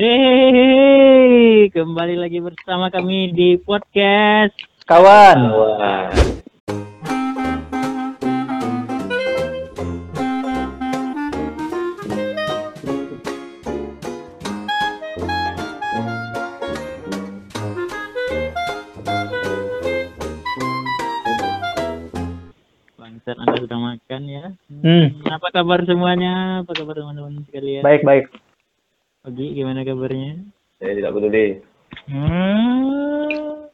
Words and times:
Hehehe, 0.00 1.68
kembali 1.76 2.16
lagi 2.16 2.40
bersama 2.40 2.88
kami 2.88 3.36
di 3.36 3.60
podcast 3.60 4.56
Kawan. 4.88 5.38
Wah. 5.52 6.08
Bangsat 22.96 23.36
Anda 23.36 23.56
sudah 23.60 23.76
makan 23.76 24.22
ya. 24.24 24.44
Hmm. 24.80 25.20
Apa 25.28 25.52
kabar 25.52 25.84
semuanya? 25.84 26.64
Apa 26.64 26.72
kabar 26.72 26.96
teman-teman 26.96 27.44
sekalian? 27.44 27.84
Baik 27.84 28.00
baik. 28.08 28.32
Ogi, 29.20 29.52
gimana 29.52 29.84
kabarnya? 29.84 30.40
Saya 30.80 30.96
tidak 30.96 31.12
peduli. 31.12 31.46
Hmm. 32.08 33.68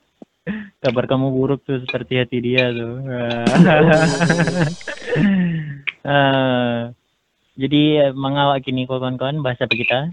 Kabar 0.82 1.04
kamu 1.06 1.30
buruk 1.30 1.62
tuh 1.62 1.78
seperti 1.82 2.18
hati 2.18 2.38
dia 2.42 2.70
tuh. 2.70 2.94
Ah. 6.06 6.94
jadi 7.58 8.14
mengawak 8.14 8.62
kini 8.62 8.86
kawan-kawan 8.86 9.42
bahasa 9.42 9.66
apa 9.66 9.74
kita? 9.74 10.06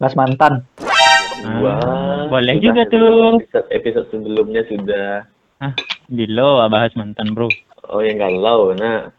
Mas 0.00 0.16
mantan. 0.16 0.64
Ah, 1.44 1.60
Wah, 1.60 2.24
boleh 2.24 2.56
sudah- 2.56 2.64
juga 2.64 2.82
tuh. 2.88 3.36
Episode, 3.36 3.68
episode 3.68 4.06
sebelumnya 4.08 4.64
sudah. 4.64 5.28
Ah, 5.60 5.76
Dilo 6.08 6.56
bahas 6.64 6.88
mantan 6.96 7.36
bro. 7.36 7.52
Oh 7.84 8.00
yang 8.00 8.16
galau, 8.16 8.72
nah. 8.72 9.12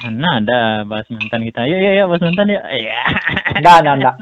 Mana 0.00 0.40
ada 0.40 0.60
bahas 0.88 1.04
mantan 1.12 1.44
kita? 1.44 1.68
Yuk, 1.68 1.76
yuk, 1.76 1.92
yuk, 1.92 2.06
bahas 2.08 2.24
mantan 2.24 2.48
ya. 2.48 2.60
Iya. 2.64 3.00
Enggak, 3.52 3.76
enggak, 3.84 3.94
enggak. 4.00 4.16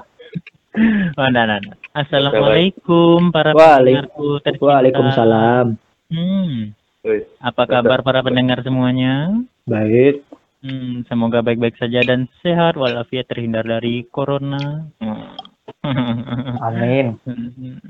Oh, 1.18 1.28
nah, 1.32 1.44
nah, 1.48 1.58
nah. 1.58 1.76
Assalamualaikum 1.96 3.32
para 3.32 3.56
Waalaikum- 3.56 4.12
pendengarku 4.12 4.28
tercinta. 4.44 4.66
Waalaikumsalam. 4.68 5.66
Hmm. 6.12 6.52
Apa 7.40 7.62
kabar 7.64 8.02
para 8.02 8.20
pendengar 8.20 8.60
semuanya? 8.60 9.30
Baik. 9.64 10.26
Hmm, 10.60 11.06
semoga 11.06 11.40
baik-baik 11.40 11.78
saja 11.78 12.02
dan 12.02 12.26
sehat 12.42 12.74
walafiat 12.74 13.30
terhindar 13.30 13.62
dari 13.62 14.04
corona. 14.10 14.90
Hmm. 14.98 15.38
Amin. 16.62 17.18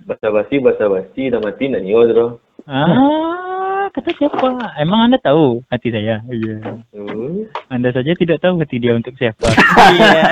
basa 0.05 0.29
basi 0.29 0.61
basa 0.61 0.85
basi 0.89 1.29
udah 1.33 1.41
mati 1.41 1.69
nih 1.69 1.93
bro. 1.93 2.37
ah, 2.69 3.89
kata 3.93 4.11
siapa? 4.17 4.77
Emang 4.77 5.09
Anda 5.09 5.17
tahu 5.21 5.65
hati 5.69 5.89
saya? 5.93 6.21
Iya. 6.29 6.85
Hmm. 6.93 7.49
Anda 7.73 7.93
saja 7.97 8.13
tidak 8.13 8.45
tahu 8.45 8.61
hati 8.61 8.77
dia 8.81 8.93
untuk 8.97 9.17
siapa. 9.17 9.49
Iya. 9.97 10.25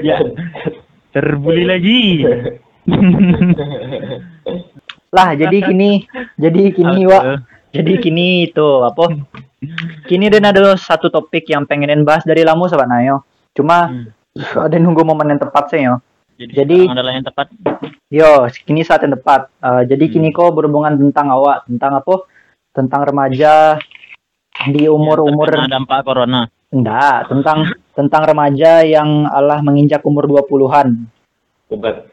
Ya. 0.00 0.18
Terbuli 1.12 1.64
lagi. 1.68 2.24
Lah, 5.12 5.28
jadi 5.36 5.58
kini, 5.60 6.08
jadi 6.40 6.62
kini? 6.72 7.04
Wak. 7.04 7.22
Jadi 7.72 7.92
kini 8.00 8.48
itu 8.48 8.68
apa? 8.84 9.12
Kini 10.04 10.26
dan 10.28 10.44
ada 10.44 10.74
satu 10.74 11.08
topik 11.08 11.48
yang 11.48 11.64
pengenin 11.64 12.04
bahas 12.04 12.24
dari 12.24 12.44
lama 12.44 12.68
sahabat 12.68 12.88
Nayo. 12.88 13.24
Cuma 13.52 13.88
Hmm. 13.88 14.08
ada 14.56 14.76
nunggu 14.76 15.04
momen 15.04 15.36
yang 15.36 15.40
tepat 15.40 15.68
sih 15.72 15.84
yo. 15.84 16.00
Jadi, 16.36 16.52
Jadi- 16.52 16.84
adalah 16.88 17.12
yang 17.12 17.24
tepat. 17.24 17.46
Yo, 18.08 18.48
kini 18.64 18.82
saat 18.82 19.04
yang 19.04 19.14
tepat. 19.14 19.48
Eh, 19.60 19.82
jadi 19.86 20.04
kini 20.08 20.32
kok 20.32 20.52
berhubungan 20.52 20.96
tentang 20.98 21.28
awak, 21.30 21.64
tentang 21.68 22.00
apa? 22.00 22.24
Tentang 22.72 23.00
remaja 23.04 23.76
di 24.68 24.88
umur-umur 24.88 25.48
Terkena 25.48 25.68
dampak 25.70 26.00
corona. 26.04 26.48
enggak, 26.72 27.28
tentang 27.28 27.68
tentang 27.92 28.22
remaja 28.24 28.80
yang 28.82 29.24
Allah 29.24 29.60
menginjak 29.60 30.00
umur 30.02 30.24
20-an. 30.26 31.08
Obat. 31.68 32.08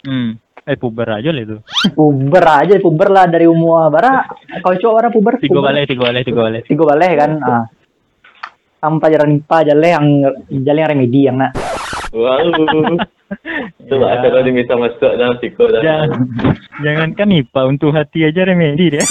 Hmm. 0.00 0.36
Eh 0.64 0.76
puber 0.76 1.08
aja 1.10 1.28
lah 1.28 1.40
itu. 1.40 1.56
puber 1.98 2.44
aja 2.44 2.76
puber 2.78 3.08
lah 3.08 3.24
dari 3.24 3.44
umur 3.44 3.88
bara 3.88 4.28
kau 4.60 4.72
cowok 4.72 4.96
orang 4.96 5.12
puber 5.12 5.34
Tiga 5.36 5.56
puber. 5.56 5.64
balik, 5.66 5.84
tiga 5.88 6.02
balik, 6.04 6.22
tiga 6.22 6.40
balik. 6.40 6.62
tiga 6.68 6.84
balik 6.84 7.12
kan 7.16 7.30
ah 7.40 7.64
pelajaran 8.80 9.36
IPA 9.36 9.58
jalan 9.66 9.88
yang 9.88 10.06
jalan 10.64 10.80
yang 10.80 10.90
remedi 10.90 11.20
yang 11.24 11.36
nak 11.36 11.52
Wow. 12.10 12.42
Coba 13.86 14.04
Ya. 14.04 14.18
ada 14.18 14.26
kalau 14.28 14.50
bisa 14.50 14.74
masuk 14.74 15.12
dalam 15.14 15.38
psiko 15.38 15.70
dah. 15.70 15.78
Jangan, 15.78 16.08
jangankan 16.82 17.28
IPA 17.30 17.60
untuk 17.68 17.90
hati 17.94 18.26
aja 18.26 18.42
remedi 18.42 18.90
dia. 18.90 19.02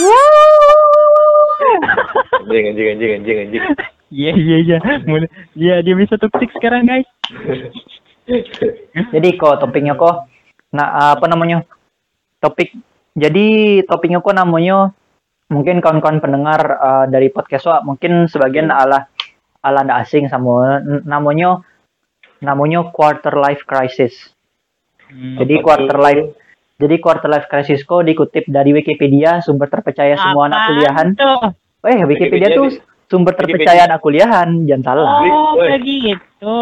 Anjing 2.35 2.65
anjing 2.67 2.87
anjing 2.91 3.11
anjing 3.15 3.37
anjing. 3.39 3.63
Iya 4.09 4.31
iya 4.33 4.57
iya. 4.61 4.77
Iya 5.53 5.75
dia 5.85 5.95
bisa 5.95 6.17
toxic 6.17 6.49
sekarang 6.57 6.85
guys. 6.85 7.07
jadi 9.09 9.29
kok 9.37 9.57
topiknya 9.57 9.97
kok 9.97 10.29
nah 10.69 11.17
apa 11.17 11.25
namanya 11.25 11.65
topik 12.37 12.77
jadi 13.17 13.81
topiknya 13.89 14.21
kok 14.21 14.37
namanya 14.37 14.93
mungkin 15.49 15.81
kawan-kawan 15.81 16.21
pendengar 16.21 16.61
eh, 16.61 17.05
dari 17.09 17.33
podcast 17.33 17.65
Wak, 17.65 17.81
mungkin 17.81 18.29
sebagian 18.29 18.69
ala 18.69 19.09
ala 19.65 19.81
ndak 19.81 20.05
asing 20.05 20.29
sama 20.29 20.77
namanya 21.03 21.65
namanya 22.39 22.85
quarter 22.93 23.33
life 23.35 23.65
crisis 23.65 24.33
Hmm. 25.09 25.41
jadi 25.41 25.65
quarter 25.65 25.97
life 25.97 26.37
jadi 26.77 27.01
quarter 27.01 27.33
life 27.33 27.49
crisis 27.49 27.81
kok 27.81 28.05
dikutip 28.05 28.45
dari 28.45 28.77
Wikipedia 28.77 29.41
sumber 29.41 29.65
terpercaya 29.65 30.13
semua 30.13 30.45
anak 30.45 30.59
kuliahan 30.69 31.07
tuh? 31.17 31.49
Eh, 31.81 32.05
Wikipedia, 32.05 32.05
Wikipedia 32.05 32.49
tuh 32.53 32.67
di- 32.69 32.77
sumber 33.09 33.33
Wikipedia. 33.33 33.65
terpercaya 33.65 33.81
anak 33.89 33.99
kuliahan, 33.99 34.49
jangan 34.63 34.83
salah. 34.85 35.25
Oh, 35.25 35.57
kayak 35.57 35.81
gitu. 35.81 36.59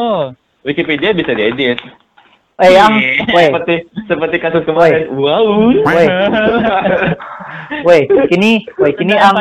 Wikipedia 0.63 1.11
bisa 1.11 1.35
diedit. 1.35 1.77
Eh, 2.57 2.73
yang, 2.73 2.89
weh, 3.37 3.53
Seperti 3.53 3.75
seperti 4.09 4.35
kasus 4.41 4.65
kemarin. 4.65 5.13
Wow. 5.13 5.77
weh, 5.77 6.09
weh, 7.87 8.01
kini, 8.25 8.65
weh, 8.81 8.97
kini 8.97 9.13
ang, 9.13 9.37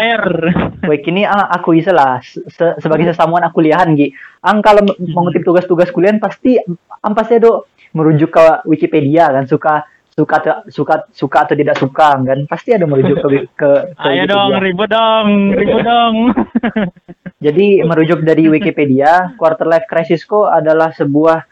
weh, 0.85 1.01
kini 1.01 1.25
ang 1.25 1.49
aku 1.49 1.73
bisa 1.73 1.97
lah 1.97 2.21
se- 2.21 2.45
se- 2.45 2.77
sebagai 2.77 3.09
sesamuan 3.09 3.41
aku 3.41 3.65
kuliahan, 3.65 3.97
Gi. 3.97 4.13
Ang 4.45 4.61
kalau 4.61 4.85
mengutip 5.01 5.49
tugas-tugas 5.49 5.89
kuliah 5.89 6.13
pasti, 6.21 6.61
ang 7.01 7.17
pasti 7.17 7.41
ada 7.41 7.65
merujuk 7.97 8.37
ke 8.37 8.69
Wikipedia 8.69 9.33
kan, 9.33 9.49
suka 9.49 9.89
suka 10.17 10.65
suka 10.73 10.95
suka 11.13 11.39
atau 11.45 11.53
tidak 11.53 11.77
suka 11.77 12.17
kan, 12.17 12.41
pasti 12.49 12.73
ada 12.73 12.89
merujuk 12.89 13.21
ke 13.21 13.29
ke, 13.53 13.71
ke 13.93 14.09
Ayo 14.09 14.25
dong, 14.25 14.57
ribut 14.65 14.89
dong, 14.89 15.53
ribut 15.53 15.85
dong. 15.85 16.33
Jadi 17.45 17.85
merujuk 17.85 18.25
dari 18.25 18.49
Wikipedia, 18.49 19.37
quarter 19.37 19.69
life 19.69 19.85
crisis 19.85 20.25
kok 20.25 20.49
adalah 20.49 20.89
sebuah 20.97 21.45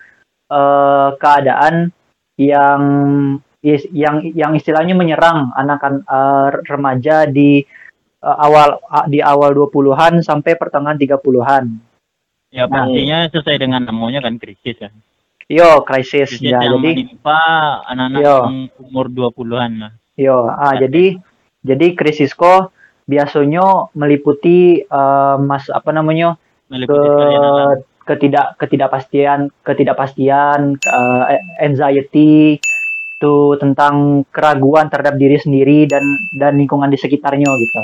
eh, 0.48 1.10
keadaan 1.20 1.92
yang 2.40 2.82
yang 3.92 4.16
yang 4.32 4.52
istilahnya 4.56 4.96
menyerang 4.96 5.52
anak 5.52 5.84
eh, 5.84 6.48
remaja 6.64 7.28
di 7.28 7.60
eh, 8.24 8.36
awal 8.48 8.80
a- 8.88 9.08
di 9.12 9.20
awal 9.20 9.52
20-an 9.52 10.24
sampai 10.24 10.56
pertengahan 10.56 10.96
30-an. 10.96 11.92
ya 12.54 12.70
pastinya 12.70 13.26
sesuai 13.28 13.60
dengan 13.60 13.82
namanya 13.84 14.24
kan 14.24 14.40
krisis 14.40 14.78
kan. 14.78 14.94
Yo, 15.48 15.84
krisis 15.84 16.40
ya. 16.40 16.56
yang 16.56 16.80
Jadi 16.80 17.04
menimpa 17.04 17.40
anak-anak 17.84 18.20
yang 18.24 18.56
umur 18.80 19.12
20-an 19.12 19.72
lah. 19.76 19.92
yo, 20.16 20.48
ah 20.48 20.72
jadi 20.78 21.18
jadi 21.60 21.86
krisis 21.98 22.32
kok 22.32 22.70
biasanya 23.04 23.92
meliputi 23.92 24.80
eh, 24.80 25.36
mas 25.42 25.68
apa 25.68 25.90
namanya 25.92 26.40
Meliputi 26.72 26.96
ke 26.96 27.20
ketidak 28.04 28.56
ketidakpastian 28.56 29.52
ketidakpastian 29.64 30.80
eh, 30.80 31.24
anxiety 31.60 32.56
itu 33.14 33.36
tentang 33.56 34.26
keraguan 34.28 34.92
terhadap 34.92 35.16
diri 35.16 35.40
sendiri 35.40 35.88
dan 35.88 36.04
dan 36.36 36.60
lingkungan 36.60 36.92
di 36.92 36.98
sekitarnya 37.00 37.48
gitu. 37.56 37.82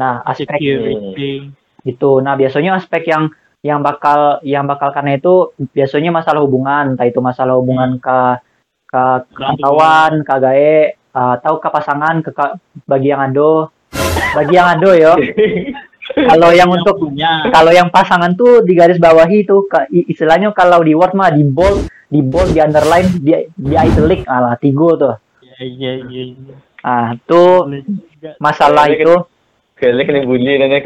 Nah, 0.00 0.24
aspek 0.24 0.56
Security. 0.56 1.52
itu. 1.84 2.10
Nah, 2.24 2.34
biasanya 2.40 2.80
aspek 2.80 3.12
yang 3.12 3.28
yang 3.62 3.80
bakal 3.80 4.42
yang 4.42 4.66
bakal 4.66 4.90
karena 4.90 5.16
itu 5.16 5.54
biasanya 5.70 6.10
masalah 6.10 6.42
hubungan, 6.42 6.94
entah 6.94 7.06
itu 7.06 7.22
masalah 7.22 7.54
hubungan 7.54 7.96
ke 7.96 8.18
ke 8.90 9.02
ke 9.32 9.46
kawan, 9.62 10.20
ke 10.20 10.34
gae, 10.36 10.78
atau 11.10 11.56
ke 11.56 11.68
pasangan, 11.70 12.20
ke 12.20 12.30
ka- 12.30 12.58
bagi 12.84 13.08
yang 13.08 13.22
ado, 13.22 13.70
bagi 14.34 14.54
yang 14.54 14.68
ado 14.68 14.90
yo. 14.92 15.14
Kalau 16.02 16.50
yang 16.50 16.66
untuk 16.68 16.98
punya. 16.98 17.46
kalau 17.48 17.70
yang 17.70 17.86
pasangan 17.88 18.34
tuh 18.34 18.66
di 18.66 18.74
garis 18.74 18.98
bawahi 18.98 19.46
itu 19.46 19.64
istilahnya 20.10 20.50
kalau 20.50 20.82
di 20.82 20.98
word 20.98 21.14
mah 21.14 21.30
di 21.30 21.46
bold 21.46 21.86
di 22.10 22.18
bold 22.20 22.50
di 22.50 22.58
underline 22.58 23.06
di 23.16 23.30
di 23.48 23.72
italic 23.72 24.26
alah 24.26 24.58
tigo 24.58 24.98
tuh 24.98 25.14
Iya 25.40 25.62
iya 25.62 25.90
iya. 26.02 26.22
iya. 26.34 26.54
ah 26.82 27.14
tuh 27.22 27.70
masalah 28.36 28.90
itu 28.90 29.14
Kalian 29.78 30.02
kena 30.04 30.20
bully 30.22 30.52
dan 30.58 30.68
kan. 30.74 30.82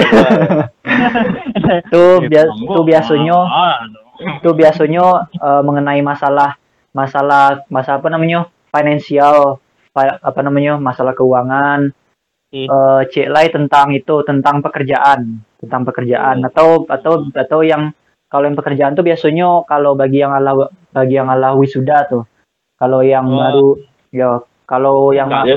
Tuh 1.89 2.23
Ya, 2.23 2.29
bia- 2.29 2.51
monggo. 2.51 2.75
tuh 2.75 2.85
biasanya 2.85 3.37
Ah, 3.43 3.77
itu 4.17 4.51
biasanya 4.53 5.05
eh, 5.31 5.63
mengenai 5.63 6.01
masalah 6.01 6.57
masalah 6.93 7.65
masalah 7.69 8.01
apa 8.01 8.09
namanya 8.09 8.39
finansial 8.71 9.61
pa- 9.93 10.19
apa 10.19 10.41
namanya 10.41 10.77
masalah 10.79 11.13
keuangan 11.13 11.93
Oke. 12.49 12.65
eh 12.65 13.01
cek 13.11 13.29
lain 13.29 13.51
tentang 13.53 13.93
itu 13.93 14.15
tentang 14.23 14.61
pekerjaan 14.61 15.41
tentang 15.57 15.83
pekerjaan 15.83 16.41
Hmm. 16.41 16.49
atau 16.49 16.69
atau 16.87 17.13
atau 17.29 17.61
yang 17.61 17.93
kalau 18.27 18.45
yang 18.45 18.57
pekerjaan 18.57 18.93
tuh 18.93 19.03
biasanya 19.03 19.65
kalau 19.65 19.95
bagi 19.95 20.19
yang 20.19 20.33
ala 20.33 20.53
bagi 20.91 21.15
yang 21.15 21.29
ala 21.29 21.55
wisuda 21.55 22.05
tuh. 22.07 22.27
Kalau 22.77 23.01
yang 23.01 23.25
Oh. 23.25 23.39
baru 23.39 23.69
ya 24.11 24.29
kalau 24.65 25.13
yang 25.13 25.29
Iya. 25.31 25.57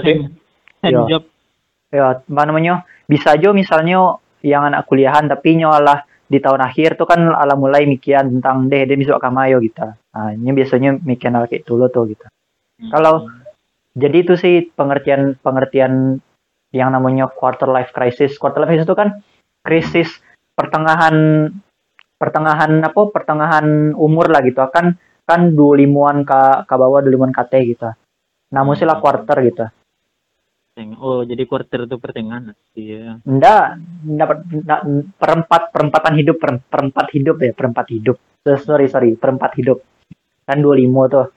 Handjob. 0.79 1.23
ya 1.91 2.15
apa 2.15 2.41
namanya 2.45 2.85
bisa 3.05 3.33
aja 3.33 3.49
misalnya 3.51 4.21
yang 4.45 4.71
anak 4.71 4.87
kuliahan 4.87 5.27
tapi 5.27 5.59
nyolah 5.59 6.07
di 6.29 6.37
tahun 6.37 6.61
akhir 6.61 6.95
tuh 7.01 7.09
kan 7.09 7.25
ala 7.33 7.57
mulai 7.57 7.89
mikian 7.89 8.37
tentang 8.37 8.69
deh 8.69 8.85
dia 8.85 8.93
bisa 8.93 9.17
kamayo 9.17 9.57
gitu. 9.65 9.81
Nah, 9.89 10.29
ini 10.29 10.53
biasanya 10.53 11.01
mikian 11.01 11.33
hal 11.33 11.49
kayak 11.49 11.65
dulu 11.65 11.89
tuh 11.89 12.13
gitu. 12.13 12.25
Kalau 12.93 13.27
jadi 13.97 14.17
itu 14.23 14.37
sih 14.37 14.69
pengertian 14.71 15.35
pengertian 15.41 16.21
yang 16.69 16.89
namanya 16.93 17.27
quarter 17.33 17.67
life 17.67 17.89
crisis. 17.89 18.37
Quarter 18.37 18.63
life 18.63 18.71
crisis 18.71 18.85
itu 18.85 18.95
kan 18.95 19.09
krisis 19.65 20.09
pertengahan 20.53 21.49
pertengahan 22.21 22.77
apa? 22.85 23.01
Pertengahan 23.09 23.97
umur 23.97 24.29
lah 24.29 24.45
gitu. 24.45 24.61
Kan 24.69 25.01
kan 25.25 25.53
25-an 25.57 26.25
ke 26.25 26.41
ke 26.69 26.75
bawah 26.77 27.01
25-an 27.01 27.33
KT 27.33 27.53
gitu. 27.73 27.89
Nah, 28.53 28.61
lah 28.65 28.97
quarter 29.01 29.37
gitu. 29.45 29.65
Oh, 30.99 31.21
jadi 31.27 31.43
quarter 31.43 31.85
itu 31.85 31.97
pertengahan. 31.99 32.55
Iya. 32.73 33.19
Enggak, 33.25 33.79
enggak, 34.03 34.27
enggak 34.47 34.81
perempat 35.15 35.61
perempatan 35.75 36.13
hidup 36.15 36.37
per, 36.39 36.51
perempat 36.63 37.05
hidup 37.11 37.35
ya, 37.39 37.51
perempat 37.51 37.87
hidup. 37.91 38.17
Eh, 38.47 38.59
Sorry, 38.59 38.87
sorry, 38.87 39.19
perempat 39.19 39.55
hidup. 39.59 39.83
Kan 40.47 40.63
25 40.63 41.13
tuh, 41.13 41.27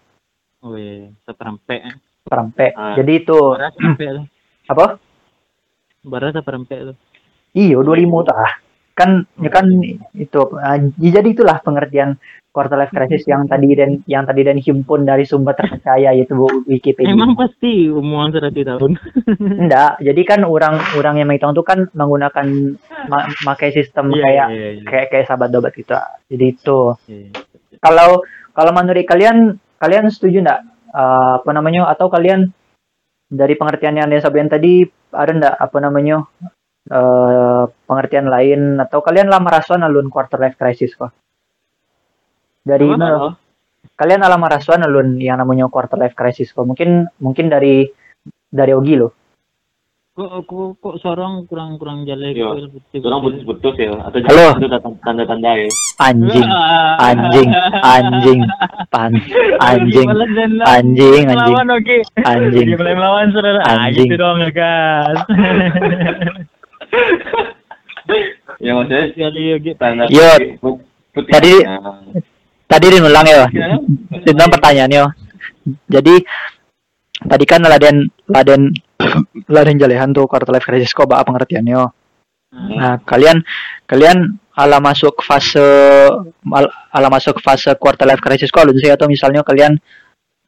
Oh 0.62 0.78
iya, 0.78 1.10
seperempat. 1.26 1.78
eh. 1.82 1.94
perempat. 2.22 2.72
Ah. 2.78 2.94
Jadi 2.94 3.12
itu 3.18 3.34
Barat 3.34 3.74
apa? 4.70 4.86
Barat 6.06 6.32
seperempat 6.32 6.94
tuh. 6.94 6.96
Iyo 7.52 7.82
25 7.82 8.28
tuh 8.30 8.34
ah. 8.34 8.52
Kan 8.94 9.26
ya 9.42 9.50
kan 9.50 9.66
itu 10.14 10.40
ah, 10.56 10.78
jadi 10.96 11.28
itulah 11.28 11.58
pengertian 11.60 12.16
quarter 12.52 12.76
life 12.76 12.92
crisis 12.92 13.24
yang 13.24 13.48
tadi 13.48 13.72
dan 13.72 14.04
yang 14.04 14.28
tadi 14.28 14.44
dan 14.44 14.60
himpun 14.60 15.08
dari 15.08 15.24
sumber 15.24 15.56
terpercaya 15.56 16.12
yaitu 16.12 16.36
Wikipedia. 16.68 17.16
Emang 17.16 17.32
pasti 17.32 17.88
umuran 17.88 18.28
100 18.28 18.52
tahun. 18.52 18.92
Enggak, 19.66 19.98
jadi 20.04 20.22
kan 20.28 20.40
orang-orang 20.44 21.14
yang 21.18 21.28
menghitung 21.32 21.56
itu 21.56 21.64
kan 21.64 21.88
menggunakan 21.96 22.46
ma- 23.08 23.56
sistem 23.72 24.12
kayak 24.12 24.46
iya, 24.52 24.68
iya. 24.76 24.84
kayak 24.84 25.06
kayak 25.08 25.24
sahabat 25.26 25.48
dobat 25.48 25.72
gitu. 25.72 25.96
Jadi 26.28 26.44
itu 26.46 26.80
Iya. 27.08 27.32
kalau 27.80 28.20
kalau 28.52 28.70
menurut 28.76 29.08
kalian 29.08 29.56
kalian 29.80 30.12
setuju 30.12 30.44
nggak 30.44 30.60
Eh, 30.92 31.32
apa 31.40 31.50
namanya 31.56 31.88
atau 31.88 32.12
kalian 32.12 32.52
dari 33.32 33.56
pengertian 33.56 33.96
yang 33.96 34.12
sampaikan 34.20 34.52
tadi 34.52 34.84
ada 35.08 35.32
nggak 35.32 35.56
apa 35.56 35.78
namanya 35.80 36.28
eh 36.84 37.64
pengertian 37.88 38.28
lain 38.28 38.76
atau 38.76 39.00
kalian 39.00 39.32
lah 39.32 39.40
merasuan 39.40 39.80
alun 39.80 40.12
quarter 40.12 40.36
life 40.36 40.60
crisis 40.60 40.92
kok 40.92 41.08
dari 42.62 42.84
Apa? 42.84 42.92
mana 42.92 43.06
kalian 43.92 44.22
alam 44.22 44.38
merasuan 44.38 44.80
alun 44.80 45.18
yang 45.18 45.36
namanya 45.36 45.66
quarter 45.66 45.96
life 45.96 46.12
crisis 46.12 46.48
kok 46.48 46.62
mungkin 46.62 47.04
mungkin 47.18 47.46
dari 47.46 47.86
dari 48.48 48.72
Ogi 48.72 48.96
loh 48.96 49.12
Kok 50.12 50.44
kok 50.44 50.76
kok 50.76 50.94
seorang 51.00 51.48
kurang 51.48 51.80
kurang 51.80 52.04
jelek 52.04 52.36
Iya. 52.36 52.68
gitu. 52.92 53.00
Orang 53.08 53.24
putus-putus 53.24 53.72
ya 53.80 53.96
atau 53.96 54.20
Halo. 54.20 54.60
itu 54.60 54.68
tanda- 54.68 55.00
tanda-tanda 55.00 55.50
ya. 55.56 55.68
anjing 55.98 56.48
anjing 57.08 57.48
anjing 57.80 58.40
pan 58.92 59.12
anjing 59.64 60.08
anjing 60.68 61.24
anjing 61.24 61.26
Lawan 61.32 61.72
oke. 61.72 61.96
anjing 62.28 62.76
mulai 62.76 62.92
melawan 62.92 63.32
saudara. 63.32 63.64
Ah, 63.64 63.88
Anjing. 63.88 64.04
gitu 64.04 64.20
dong 64.20 64.36
ya 64.38 64.50
guys. 64.52 65.18
Ya 68.60 68.76
maksudnya 68.76 69.16
tanda 69.80 70.04
Yo. 70.12 70.28
putih. 70.60 71.32
Tadi- 71.32 71.64
Nah, 71.64 72.04
tadi 72.72 72.86
Rin 72.88 73.04
ulang 73.04 73.26
ya 73.28 73.44
ya. 73.52 73.76
tentang 74.24 74.48
pertanyaannya 74.48 75.04
jadi 75.92 76.14
tadi 77.28 77.44
kan 77.44 77.60
laden 77.68 78.08
laden 78.26 78.72
laden 79.52 79.76
jalehan 79.76 80.16
tuh 80.16 80.24
quarter 80.24 80.48
life 80.48 80.64
crisis 80.64 80.96
kok 80.96 81.04
apa 81.04 81.28
pengertiannya 81.28 81.84
nah 82.52 82.96
kalian 83.04 83.44
kalian 83.84 84.40
ala 84.52 84.78
masuk 84.84 85.24
fase 85.24 85.64
al- 86.44 86.72
ala 86.92 87.08
masuk 87.08 87.40
fase 87.40 87.72
quarter 87.80 88.04
life 88.04 88.20
crisis 88.20 88.52
kok 88.52 88.64
alun 88.64 88.76
sih? 88.76 88.92
Atau 88.92 89.08
misalnya 89.08 89.40
kalian 89.40 89.80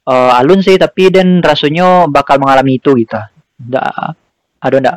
eh, 0.04 0.32
alun 0.38 0.60
sih 0.60 0.76
tapi 0.76 1.08
dan 1.08 1.40
rasanya 1.40 2.08
bakal 2.08 2.36
mengalami 2.36 2.76
itu 2.76 2.92
gitu. 3.00 3.16
Ndak 3.64 3.84
ada 4.60 4.76
ndak? 4.80 4.96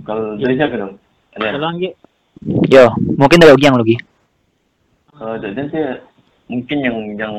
Kalau 0.00 0.40
dari 0.40 0.56
siapa 0.56 0.74
dong? 0.80 0.96
Yo 2.72 2.88
mungkin 3.20 3.36
dari 3.36 3.52
Ogi 3.52 3.68
yang 3.68 3.76
Logi 3.76 3.96
Kalau 5.20 5.36
dari 5.36 5.52
sih 5.68 5.84
mungkin 6.48 6.78
yang 6.80 6.96
yang 7.20 7.34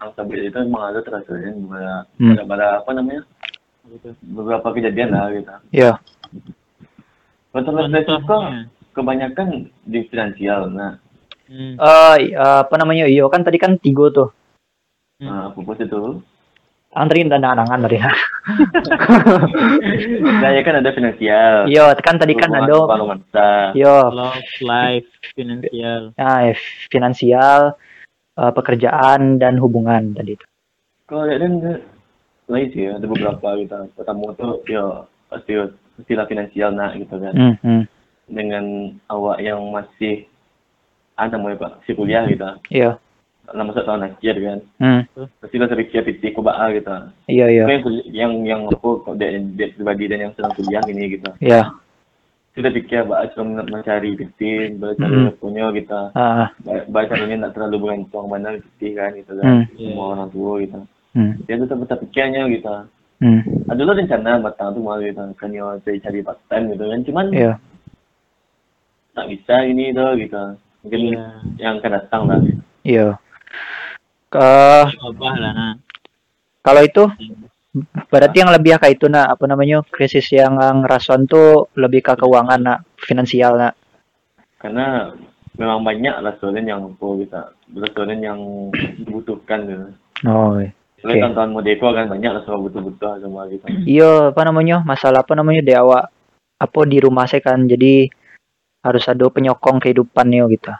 yang 0.00 0.10
sampai 0.16 0.48
itu 0.48 0.56
memang 0.56 0.88
ada 0.88 1.04
terasa 1.04 1.36
pada 1.36 2.08
Hmm. 2.16 2.32
pada, 2.32 2.42
pada 2.48 2.66
apa 2.80 2.90
namanya 2.96 3.22
beberapa 4.24 4.72
kejadian 4.72 5.12
lah 5.12 5.28
gitu. 5.28 5.52
yo 5.70 5.92
Kalau 7.52 7.60
terus 7.66 7.92
kok 8.24 8.24
Contohnya. 8.24 8.62
kebanyakan 8.96 9.48
di 9.84 10.00
finansial. 10.08 10.72
Nah, 10.72 10.96
Hmm. 11.44 11.74
eh 11.76 12.16
apa 12.32 12.74
namanya 12.78 13.04
iyo 13.04 13.28
kan 13.28 13.44
tadi 13.44 13.60
kan 13.60 13.76
tiga 13.76 14.08
tuh 14.08 14.30
Hmm. 15.20 15.28
nah 15.28 15.46
pupus 15.52 15.76
itu. 15.76 16.24
Anterin 16.90 17.30
dan 17.30 17.46
anangan 17.46 17.86
dari 17.86 17.98
Nah, 20.40 20.50
ya 20.56 20.62
kan 20.66 20.82
ada 20.82 20.90
finansial. 20.90 21.70
Yo, 21.70 21.86
kan 22.02 22.18
tadi 22.18 22.34
kan 22.34 22.50
ada 22.50 22.66
yo 22.66 24.10
Love, 24.10 24.42
life, 24.64 25.06
finansial. 25.36 26.10
ya, 26.18 26.50
finansial, 26.90 27.78
eh, 28.34 28.52
pekerjaan 28.52 29.38
dan 29.38 29.60
hubungan 29.60 30.16
tadi 30.16 30.34
itu. 30.34 30.46
Kalau 31.06 31.26
kan 31.26 31.52
lain 32.50 32.66
sih 32.74 32.90
ada 32.90 33.06
beberapa 33.06 33.48
gitu. 33.62 33.76
Pertama 33.94 34.34
tuh 34.34 34.62
ya 34.66 35.06
pasti 35.30 35.54
istilah 36.02 36.26
finansial 36.26 36.74
nah 36.74 36.90
gitu 36.98 37.14
kan. 37.14 37.34
Hmm, 37.34 37.54
hmm. 37.62 37.82
Dengan 38.30 38.94
awak 39.10 39.38
yang 39.42 39.62
masih 39.70 40.26
ada 41.14 41.36
mau 41.38 41.52
pak 41.54 41.84
si 41.86 41.94
kuliah 41.94 42.26
gitu. 42.26 42.46
Iya. 42.72 42.98
Nah, 43.50 43.64
masuk 43.66 43.82
tahun 43.82 44.06
akhir 44.06 44.34
kan. 44.38 44.58
Hmm. 44.78 45.00
Pasti 45.42 45.56
lah 45.58 45.68
piti 46.06 46.28
kubaa 46.30 46.70
gitu. 46.70 46.90
Iya, 47.26 47.46
iya. 47.50 47.64
Yang 47.66 47.82
yang 48.14 48.32
yang 48.46 48.60
aku 48.70 49.02
kok 49.02 49.18
dia, 49.18 49.42
pribadi 49.74 50.06
dan 50.06 50.30
yang 50.30 50.32
sedang 50.38 50.54
kuliah 50.54 50.82
ini 50.86 51.18
gitu. 51.18 51.30
Iya. 51.42 51.74
Sudah 52.54 52.70
pikir 52.70 53.06
bah 53.06 53.26
cuma 53.34 53.62
mencari 53.62 54.14
piti, 54.14 54.74
mencari 54.74 55.30
Mm. 55.30 55.38
punya 55.38 55.70
gitu. 55.70 56.02
Ah, 56.14 56.50
Baca 56.90 57.14
ini 57.14 57.38
nak 57.38 57.54
terlalu 57.54 57.78
bergantung 57.78 58.26
mana 58.26 58.58
piti 58.58 58.94
kan 58.94 59.14
gitu 59.14 59.34
Hmm. 59.38 59.42
kan. 59.42 59.54
Semua 59.74 60.06
orang 60.18 60.28
tua 60.30 60.52
gitu. 60.62 60.78
hmm. 61.14 61.32
Dia 61.46 61.54
tuh 61.58 61.68
tetap 61.70 61.98
pikirnya 62.06 62.42
gitu. 62.50 62.74
Hmm. 63.20 63.44
ada 63.68 63.84
lo 63.84 63.92
rencana 63.92 64.40
matang 64.40 64.72
tuh 64.72 64.80
mau 64.80 64.96
gitu 64.96 65.20
kan 65.36 65.52
ya 65.52 65.76
saya 65.84 66.00
cari 66.00 66.24
part 66.24 66.40
time 66.48 66.72
gitu 66.72 66.88
kan 66.88 67.00
cuman 67.04 67.26
Iya. 67.28 67.52
tak 69.12 69.26
bisa 69.28 69.54
ini 69.68 69.92
tuh 69.92 70.16
gitu 70.16 70.42
mungkin 70.80 71.00
Iya. 71.12 71.24
yang 71.60 71.74
akan 71.84 71.92
datang 72.00 72.22
lah 72.24 72.40
Iya. 72.80 73.06
Ke 73.20 73.29
Lah 74.30 74.86
nah. 75.54 75.74
kalau 76.62 76.82
itu 76.86 77.04
berarti 78.10 78.36
yang 78.42 78.50
lebih 78.50 78.78
kayak 78.78 78.98
itu 78.98 79.06
nak 79.06 79.38
apa 79.38 79.44
namanya 79.46 79.82
krisis 79.86 80.26
yang 80.34 80.58
ngerasuan 80.58 81.26
tuh 81.26 81.70
lebih 81.78 82.02
ke 82.02 82.14
keuangan 82.18 82.60
nak 82.62 82.78
finansial 82.98 83.58
nak. 83.58 83.74
karena 84.60 85.14
memang 85.56 85.82
banyak 85.82 86.14
restoran 86.20 86.66
yang 86.66 86.84
apa 86.94 87.06
gitu 87.22 87.40
restoran 87.78 88.18
yang 88.22 88.38
dibutuhkan 89.02 89.60
gitu 89.66 89.88
Oh. 90.28 90.60
iya. 90.60 90.72
Oleh 91.00 91.16
Oke. 91.16 91.22
tahun-tahun 91.24 91.50
modeko 91.56 91.86
kan 91.96 92.12
banyak 92.12 92.30
restoran 92.36 92.60
butuh-butuh 92.68 93.24
semua 93.24 93.48
gitu 93.48 93.64
Iya, 93.88 94.36
apa 94.36 94.42
namanya? 94.44 94.84
Masalah 94.84 95.24
apa 95.24 95.32
namanya 95.32 95.64
di 95.64 95.72
awak 95.72 96.12
apa 96.60 96.80
di 96.84 97.00
rumah 97.00 97.24
saya 97.24 97.40
kan 97.40 97.64
jadi 97.64 98.12
harus 98.84 99.04
ada 99.08 99.24
penyokong 99.32 99.80
kehidupannya 99.80 100.44
gitu. 100.52 100.72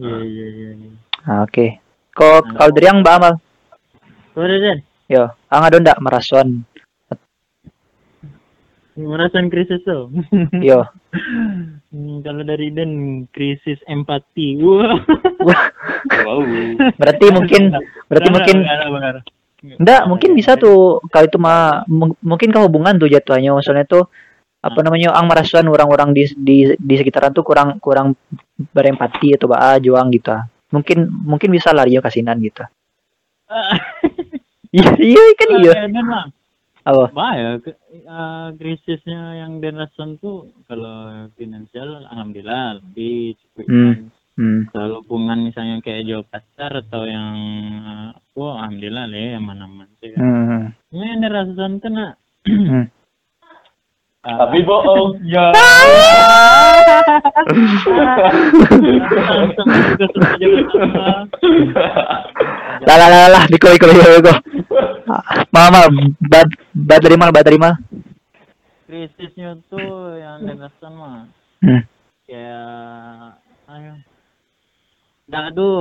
Iya, 0.00 0.16
iya, 0.24 0.46
iya. 0.48 0.70
iya. 0.72 0.90
Nah, 1.28 1.44
Oke. 1.44 1.84
Kok 2.18 2.58
kalau 2.58 2.70
dari 2.74 2.86
yang 2.90 2.98
Mbak 3.06 3.14
Amal? 3.14 3.34
Kau 4.34 4.42
ada 4.42 4.56
Dan? 4.58 4.78
Yo, 5.06 5.30
ang 5.46 5.62
ada 5.62 5.78
ndak 5.78 6.02
merasuan? 6.02 6.66
Merasakan 8.98 9.46
krisis 9.46 9.78
tuh. 9.86 10.10
Yo. 10.66 10.82
Hmm, 11.94 12.18
kalau 12.26 12.42
dari 12.42 12.74
Dan 12.74 13.22
krisis 13.30 13.78
empati. 13.86 14.58
Wah. 14.58 14.98
wow 16.26 16.42
Berarti 16.98 17.26
mungkin 17.30 17.70
berarti 18.10 18.28
mungkin 18.34 18.56
ndak 19.78 20.02
mungkin 20.10 20.30
bisa 20.34 20.58
tuh 20.58 21.02
kalau 21.10 21.26
itu 21.26 21.38
mah 21.38 21.82
mung- 21.90 22.18
mungkin 22.22 22.50
ke 22.50 22.58
hubungan 22.62 22.94
tuh 22.94 23.10
jatuhnya 23.10 23.50
maksudnya 23.54 23.82
tuh 23.86 24.06
apa 24.58 24.82
namanya 24.82 25.14
ang 25.14 25.26
merasuan 25.30 25.66
orang-orang 25.66 26.14
di 26.14 26.30
di 26.34 26.56
di 26.78 26.94
sekitaran 26.98 27.30
tuh 27.30 27.42
kurang 27.46 27.78
kurang 27.78 28.14
berempati 28.58 29.34
atau 29.38 29.46
bah 29.50 29.78
juang 29.78 30.10
gitu. 30.14 30.34
ah. 30.34 30.46
Mungkin 30.68 31.08
mungkin 31.24 31.50
bisa 31.52 31.72
lari 31.72 31.96
yo 31.96 32.04
kasinan 32.04 32.40
gitu. 32.44 32.64
Iya, 34.68 34.92
iya 35.00 35.24
kan 35.40 35.48
iya. 35.64 35.72
Mah. 36.04 36.28
Apa? 36.84 37.08
Bahaya 37.12 37.56
eh, 37.60 38.48
krisisnya 38.56 39.40
yang 39.40 39.64
Dan 39.64 39.80
rasakan 39.80 40.20
tuh 40.20 40.52
kalau 40.68 41.28
finansial 41.40 42.04
alhamdulillah 42.08 42.80
lebih 42.80 43.36
cukup 43.40 43.64
Hmm. 43.68 43.94
Hmm. 44.38 44.70
Kalau 44.70 45.02
hubungan 45.02 45.50
misalnya 45.50 45.82
kayak 45.82 46.06
jauh 46.06 46.22
pacar 46.22 46.70
atau 46.70 47.02
yang 47.10 47.34
uh, 47.82 48.14
wah 48.38 48.62
alhamdulillah 48.62 49.10
lah 49.10 49.18
ya 49.18 49.30
aman-aman 49.42 49.90
sih. 49.98 50.14
kan. 50.14 50.22
Hmm. 50.22 50.64
Ini 50.94 51.04
yang 51.10 51.20
dirasakan 51.26 51.72
tuh 51.82 51.90
nak. 51.90 52.12
Hmm. 52.46 52.86
Tapi 54.18 54.58
bohong. 54.66 55.22
Ya. 55.24 55.54
Lah 62.78 62.96
lah 62.96 63.08
lah 63.10 63.28
lah, 63.28 63.42
Biko 63.50 63.68
Biko 63.74 63.86
Biko. 63.90 64.32
Mama, 65.50 65.90
bad 66.30 66.48
bad 66.72 67.00
dari 67.02 67.16
mana? 67.18 67.34
Bad 67.34 67.46
dari 67.48 67.58
mana? 67.58 67.76
Krisisnya 68.88 69.58
tuh 69.68 70.16
yang 70.16 70.46
dirasakan 70.46 70.92
mah 70.96 71.18
Hmm. 71.58 71.82
kayak 72.30 73.34
ayo 73.66 73.98
dah 75.26 75.50
aduh 75.50 75.74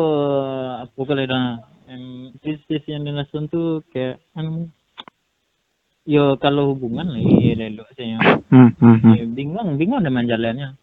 apa 0.82 1.00
kali 1.06 1.30
dah 1.30 1.62
em 1.86 2.34
krisis 2.42 2.82
yang 2.90 3.06
dirasakan 3.06 3.46
tuh 3.46 3.86
kayak 3.94 4.18
anu 4.34 4.66
yo 6.08 6.40
kalau 6.40 6.72
hubungan 6.72 7.12
lah 7.12 7.20
iya 7.20 7.54
lelok 7.68 7.92
saya 8.00 8.16
Hmm, 8.48 8.72
hmm, 8.80 8.98
hmm. 9.04 9.16
Ya, 9.20 9.24
bingung 9.28 9.76
bingung 9.76 10.08
dengan 10.08 10.24
jalannya. 10.24 10.80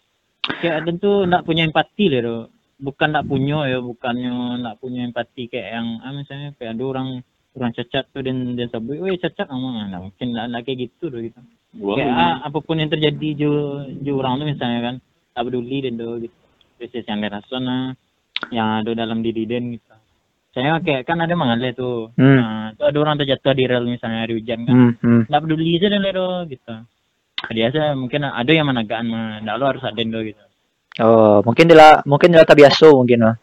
Kayak 0.61 1.01
tuh 1.01 1.25
nak 1.25 1.49
punya 1.49 1.65
empati 1.65 2.13
lah 2.13 2.21
tuh 2.21 2.43
bukan 2.77 3.09
nak 3.17 3.25
punya 3.25 3.65
ya 3.65 3.79
bukannya 3.81 4.61
nak 4.61 4.77
punya 4.83 5.09
empati 5.09 5.49
kayak 5.49 5.81
yang 5.81 5.87
ah, 6.05 6.13
misalnya 6.13 6.53
kayak 6.61 6.77
ada 6.77 6.85
orang 6.85 7.09
orang 7.57 7.73
cacat 7.73 8.05
tuh 8.13 8.21
dan 8.21 8.59
dan 8.59 8.69
sabui, 8.69 9.01
weh 9.01 9.17
cacat 9.17 9.49
ama 9.49 9.89
nah, 9.89 10.01
mungkin 10.05 10.37
nak, 10.37 10.53
nak 10.53 10.61
kayak 10.69 10.91
gitu 10.91 11.09
tuh 11.09 11.25
gitu. 11.25 11.41
Buang 11.73 11.97
kayak 11.97 12.13
ah, 12.13 12.37
apa 12.45 12.59
pun 12.61 12.77
yang 12.77 12.93
terjadi 12.93 13.29
jo 13.41 13.51
jo 14.05 14.21
orang 14.21 14.45
tuh 14.45 14.47
misalnya 14.53 14.81
kan 14.85 14.95
tak 15.33 15.43
peduli 15.49 15.79
dan 15.89 15.97
tuh 15.97 16.21
gitu. 16.21 16.37
Krisis 16.77 17.07
yang 17.09 17.25
dirasa 17.25 17.57
nah 17.63 17.97
yang 18.53 18.85
ada 18.85 18.93
dalam 18.93 19.25
diri 19.25 19.49
dan 19.49 19.73
gitu 19.73 19.94
saya 20.55 20.79
kayak 20.79 21.03
kan 21.05 21.19
ada 21.19 21.35
mengalir 21.35 21.75
tuh 21.75 22.15
Hmm. 22.15 22.39
nah, 22.39 22.67
tuh 22.73 22.87
ada 22.87 22.99
orang 23.01 23.19
terjatuh 23.19 23.53
di 23.53 23.65
rel 23.67 23.85
misalnya 23.85 24.23
hari 24.23 24.39
hujan 24.39 24.63
kan 24.63 24.75
Hmm, 24.75 24.93
hmm. 24.97 25.23
nggak 25.29 25.41
peduli 25.43 25.77
aja 25.77 25.87
deh 25.89 26.01
lo 26.01 26.29
gitu 26.47 26.75
biasa 27.45 27.79
mungkin 27.93 28.21
ada 28.25 28.49
yang 28.49 28.67
menagaan 28.67 29.07
mah 29.07 29.43
nggak 29.43 29.57
lo 29.59 29.65
harus 29.67 29.85
ada 29.85 30.01
gitu 30.01 30.45
Oh, 30.95 31.43
mungkin 31.43 31.67
dia 31.67 31.99
mungkin 32.07 32.31
dia 32.31 32.47
tak 32.47 32.55
biasa 32.55 32.87
mungkin 32.87 33.27
lah. 33.27 33.35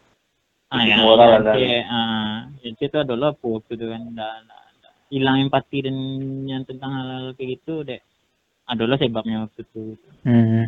ah 0.72 0.82
ya 0.82 1.04
orang 1.04 1.44
ada. 1.44 1.52
kayak 1.52 1.84
ah 1.84 2.48
itu 2.64 2.88
tuh 2.88 3.04
adalah 3.04 3.36
apa 3.36 3.48
gitu 3.68 3.92
kan 3.92 4.02
hilang 5.12 5.44
empati 5.44 5.84
dan 5.84 5.96
yang 6.48 6.64
tentang 6.64 6.96
hal-hal 6.96 7.36
kayak 7.36 7.60
gitu 7.60 7.84
deh 7.84 8.00
adalah 8.64 8.96
sebabnya 8.96 9.44
waktu 9.44 9.68
itu 9.68 9.84
Hmm. 10.24 10.64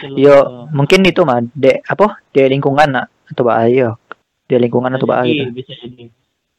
Itu 0.00 0.16
Yo, 0.16 0.68
mungkin 0.72 1.04
itu 1.04 1.20
mah 1.20 1.40
de 1.52 1.80
apa? 1.84 2.20
Di 2.32 2.48
lingkungan 2.48 2.88
nak 2.88 3.08
atau 3.28 3.44
bahaya. 3.44 3.96
Di 4.44 4.60
lingkungan 4.60 4.92
atau 4.92 5.08
bisa 5.08 5.24
jadi, 5.24 5.32
gitu. 5.32 5.52
bisa 5.56 5.72
jadi. 5.80 6.04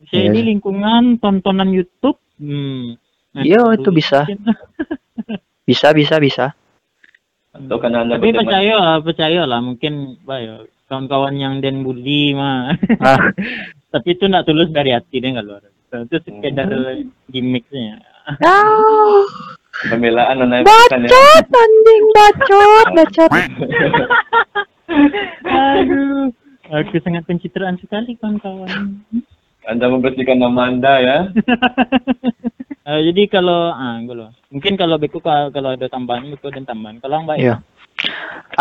Bisa 0.01 0.13
jadi 0.18 0.39
lingkungan 0.42 1.04
tontonan 1.22 1.70
YouTube. 1.70 2.18
Hmm. 2.42 2.98
Iya, 3.38 3.62
itu 3.77 3.89
bisa. 4.00 4.25
Bisa, 5.65 5.94
bisa, 5.94 6.15
bisa. 6.18 6.46
Atau 7.56 7.80
karena 7.80 8.04
anda 8.04 8.20
tapi 8.20 8.36
percaya 8.36 8.74
lah 8.75 8.98
percaya 9.00 9.42
lah. 9.48 9.63
Mungkin 9.63 10.20
bayo 10.27 10.68
kawan-kawan 10.92 11.39
yang 11.39 11.63
den 11.63 11.88
bully 11.88 12.36
mah. 12.36 12.75
Ah, 13.00 13.32
tapi 13.96 14.20
itu 14.20 14.27
nak 14.27 14.44
tulus 14.44 14.68
dari 14.75 14.92
hati 14.92 15.24
deh 15.24 15.32
kalau 15.32 15.63
itu 16.04 16.18
sekedar 16.20 16.68
gimmicknya. 17.32 18.04
Ah, 18.44 19.24
Pembelaan 19.88 20.44
anda 20.44 20.63
bukan 20.63 21.08
ya. 21.08 21.10
bacot 21.12 21.48
anjing 21.51 22.04
bacot, 22.15 22.88
bacot. 22.96 23.32
aduh 25.46 26.30
aku 26.72 26.98
sangat 27.01 27.24
pencitraan 27.25 27.77
sekali 27.77 28.17
kawan-kawan 28.17 29.01
Anda 29.65 29.86
membersihkan 29.89 30.38
nama 30.38 30.69
anda 30.69 30.93
ya. 31.01 31.17
Eh, 32.86 33.01
jadi 33.01 33.25
kalau 33.41 33.74
ah 33.74 33.98
gue 33.98 34.13
loh 34.13 34.29
mungkin 34.53 34.77
kalau 34.77 35.01
beku 35.01 35.17
kalau 35.17 35.50
kalau 35.50 35.74
ada 35.74 35.89
tambahan 35.89 36.29
beku 36.29 36.53
dan 36.53 36.69
tambahan 36.69 37.01
kalau 37.01 37.25
mbak 37.25 37.41
Iya. 37.41 37.57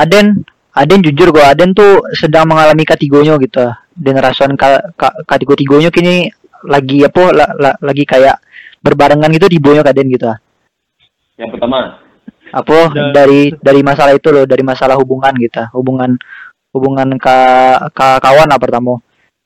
Aden, 0.00 0.48
Aden 0.72 1.04
jujur 1.04 1.28
gua, 1.28 1.52
Aden 1.52 1.76
tuh 1.76 2.02
sedang 2.16 2.48
mengalami 2.48 2.82
katigonya 2.82 3.36
gitu. 3.38 3.68
Dan 3.92 4.16
rasuan 4.18 4.56
ka, 4.56 4.80
ka, 4.98 5.12
katigo-tigonya 5.28 5.92
kini 5.92 6.32
lagi 6.64 7.04
apa 7.04 7.22
la, 7.36 7.46
la- 7.54 7.78
lagi 7.84 8.08
kayak 8.08 8.40
berbarengan 8.80 9.28
gitu 9.36 9.46
di 9.46 9.60
bonya 9.60 9.84
Aden 9.84 10.08
gitu. 10.08 10.32
Yang 11.36 11.60
pertama. 11.60 12.00
Apa 12.54 12.94
dari 13.12 13.52
dari 13.58 13.80
masalah 13.82 14.14
itu 14.14 14.32
loh, 14.32 14.48
dari 14.48 14.62
masalah 14.64 14.96
hubungan 14.96 15.36
gitu. 15.36 15.62
Hubungan 15.74 16.16
hubungan 16.74 17.14
ka, 17.22 17.36
ka 17.94 18.18
kawan 18.18 18.50
lah 18.50 18.58
pertama. 18.58 18.98
Oh, 18.98 19.00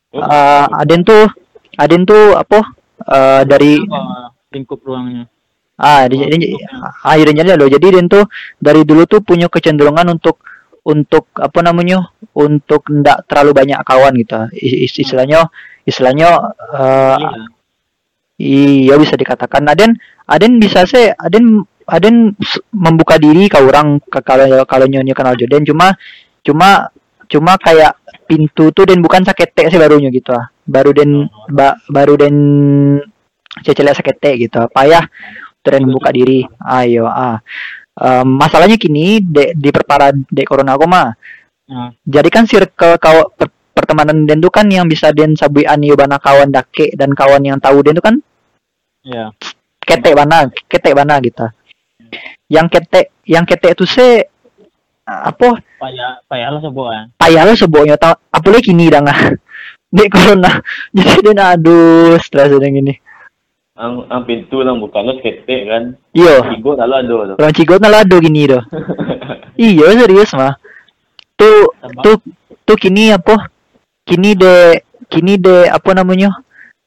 Eh, 0.09 0.67
Aden 0.81 1.05
tuh 1.05 1.29
Aden 1.77 2.09
tuh 2.09 2.33
apa 2.35 2.65
eh, 3.05 3.43
dari 3.45 3.77
apa 3.77 4.33
lingkup 4.51 4.81
ruangnya 4.81 5.29
Ah, 5.79 6.11
dia, 6.11 6.27
dia, 6.27 6.59
ah, 7.07 7.15
iya, 7.15 7.31
dia 7.31 7.55
loh. 7.55 7.71
Jadi 7.71 7.87
dia 7.95 8.03
tuh 8.11 8.27
dari 8.59 8.83
dulu 8.83 9.07
tuh 9.07 9.23
punya 9.23 9.47
kecenderungan 9.47 10.11
untuk 10.11 10.43
untuk 10.83 11.31
apa 11.39 11.63
namanya? 11.63 12.11
Untuk 12.35 12.91
ndak 12.91 13.31
terlalu 13.31 13.55
banyak 13.55 13.79
kawan 13.87 14.11
gitu. 14.19 14.51
Is- 14.59 14.91
is- 14.91 14.99
Istilahnya 15.07 15.47
istilahnya 15.87 16.29
eh, 16.75 17.19
Iya. 18.39 18.95
bisa 18.99 19.15
dikatakan 19.19 19.67
Aden 19.67 19.99
Aden 20.31 20.63
bisa 20.63 20.87
sih 20.87 21.11
Aden 21.11 21.63
Aden 21.91 22.39
membuka 22.71 23.19
diri 23.19 23.51
ke 23.51 23.59
orang 23.59 23.99
ke 24.03 24.23
kalau 24.23 24.63
kalau 24.69 24.87
nyonya 24.87 25.15
kenal 25.17 25.35
Joden 25.35 25.67
cuma 25.67 25.97
cuma 26.47 26.91
cuma 27.29 27.61
kayak 27.61 27.95
pintu 28.29 28.73
tuh 28.73 28.85
dan 28.89 29.01
bukan 29.01 29.25
sakete 29.25 29.69
sih 29.69 29.79
barunya 29.81 30.09
gitu 30.13 30.33
ah. 30.35 30.49
Baru 30.65 30.93
den 30.93 31.29
ba, 31.49 31.77
baru 31.89 32.17
den 32.17 32.37
cecelek 33.65 33.97
sakete 34.01 34.49
gitu. 34.49 34.69
Payah 34.73 35.05
dan 35.65 35.81
membuka 35.85 36.13
diri. 36.13 36.45
Ayo 36.65 37.09
ah. 37.09 37.41
Em, 37.99 38.27
masalahnya 38.27 38.79
kini 38.79 39.21
de, 39.21 39.53
diperparah 39.59 40.15
de 40.15 40.43
corona 40.47 40.75
aku 40.79 40.87
mah. 40.87 41.13
Ah, 41.69 41.91
Jadi 42.05 42.29
kan 42.33 42.49
circle 42.49 42.97
kaw 42.97 43.29
per- 43.37 43.53
pertemanan 43.77 44.25
den 44.27 44.41
tuh 44.41 44.51
kan 44.51 44.67
yang 44.67 44.89
bisa 44.89 45.13
den 45.13 45.37
sabuian 45.37 45.79
bana 45.95 46.19
kawan 46.19 46.51
dake 46.51 46.97
dan 46.99 47.15
kawan 47.15 47.45
yang 47.45 47.61
tahu 47.61 47.85
den 47.85 47.95
tuh 47.95 48.05
kan 48.05 48.17
ya 49.07 49.31
ketek 49.89 50.13
bana, 50.13 50.53
ketek 50.69 50.93
bana 50.93 51.17
gitu. 51.25 51.49
Yang 52.49 52.67
ketek, 52.77 53.07
yang 53.25 53.45
ketek 53.45 53.73
itu 53.77 53.85
se 53.85 54.29
apa? 55.09 55.65
Payah 55.81 56.21
payah 56.29 56.49
lah 56.53 56.61
sebuah 56.61 57.17
payah 57.17 57.43
lo 57.49 57.53
sebuahnya 57.57 57.97
tau. 57.97 58.15
Apalagi 58.29 58.71
kini 58.73 58.93
dah 58.93 59.01
nggak 59.05 59.21
dek 59.89 60.09
corona. 60.13 60.53
Jadi 60.97 61.33
dia 61.33 61.45
aduh 61.57 62.21
stres 62.21 62.53
dengan 62.53 62.85
gini. 62.85 62.95
Ang, 63.79 64.11
ang 64.11 64.27
pintu 64.27 64.61
lang 64.61 64.83
bukan 64.83 65.07
lo 65.07 65.15
kete 65.23 65.57
kan. 65.71 65.95
iyo 66.11 66.43
Igo 66.51 66.75
lalu 66.75 66.95
ada 66.99 67.15
tuh. 67.15 67.37
orang 67.39 67.55
cigot 67.55 67.79
na 67.79 67.95
lado 67.95 68.19
gini 68.19 68.51
doh 68.51 68.59
iya 69.55 69.95
serius 69.95 70.35
mah 70.35 70.59
tuh 71.39 71.71
tuh 72.03 72.19
tuh 72.67 72.77
kini 72.77 73.15
apa? 73.15 73.49
Kini 74.03 74.35
de 74.35 74.83
kini 75.07 75.39
de 75.39 75.71
apa 75.71 75.95
namanya? 75.95 76.35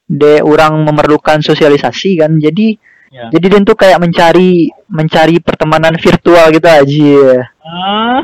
De 0.06 0.44
orang 0.44 0.84
memerlukan 0.84 1.40
sosialisasi 1.40 2.20
kan. 2.20 2.36
Jadi 2.38 2.76
ya. 3.12 3.28
Jadi 3.30 3.46
dia 3.52 3.60
tuh 3.62 3.78
kayak 3.78 4.00
mencari 4.00 4.72
mencari 4.88 5.36
pertemanan 5.44 5.94
virtual 6.00 6.46
gitu 6.50 6.68
aja 6.68 7.14
ah. 7.62 8.20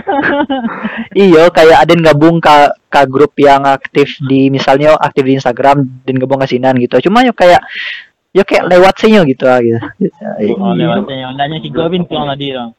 Iya, 1.14 1.52
kayak 1.52 1.78
ada 1.86 1.92
yang 1.92 2.04
gabung 2.08 2.40
ke 2.40 2.56
ke 2.88 3.02
grup 3.06 3.36
yang 3.38 3.68
aktif 3.68 4.18
di 4.24 4.48
misalnya 4.50 4.96
aktif 4.98 5.28
di 5.28 5.38
Instagram 5.38 5.84
dan 6.08 6.16
gabung 6.18 6.40
ke 6.42 6.48
sinan 6.50 6.80
gitu. 6.80 6.98
Cuma 7.04 7.22
yo 7.22 7.36
kayak 7.36 7.62
yo 8.36 8.44
kayak 8.46 8.66
lewat 8.70 8.94
sih 9.02 9.12
yo 9.14 9.26
gitu 9.26 9.50
ah, 9.50 9.58
gitu. 9.60 9.82
oh 10.62 10.74
lewatnya 10.78 11.16
yang 11.26 11.30
undangnya 11.34 11.58
si 11.58 11.70
Gobin 11.74 12.06
tuh 12.06 12.22
tadi 12.22 12.54
dong 12.54 12.70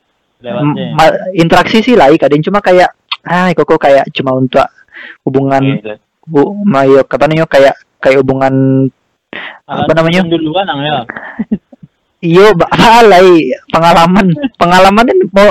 ma- 0.94 1.18
interaksi 1.34 1.82
sih 1.82 1.98
lain 1.98 2.14
kadang 2.14 2.38
cuma 2.46 2.62
kayak 2.62 2.94
ah 3.26 3.50
kok 3.50 3.66
kok 3.66 3.80
kayak 3.82 4.06
cuma 4.14 4.38
untuk 4.38 4.62
hubungan 5.26 5.82
Gitu. 5.82 5.98
bu 6.28 6.54
mayo 6.62 7.02
apa 7.02 7.24
namanya 7.26 7.48
kayak 7.50 7.74
kayak 7.98 8.22
hubungan 8.22 8.86
apa 9.66 9.92
namanya? 9.96 10.22
duluan 10.24 10.68
ya 10.78 11.02
iyo 12.20 12.54
alay. 13.00 13.52
Pengalaman. 13.70 14.26
Pengalaman 14.54 15.04
dan 15.06 15.18
mau 15.30 15.48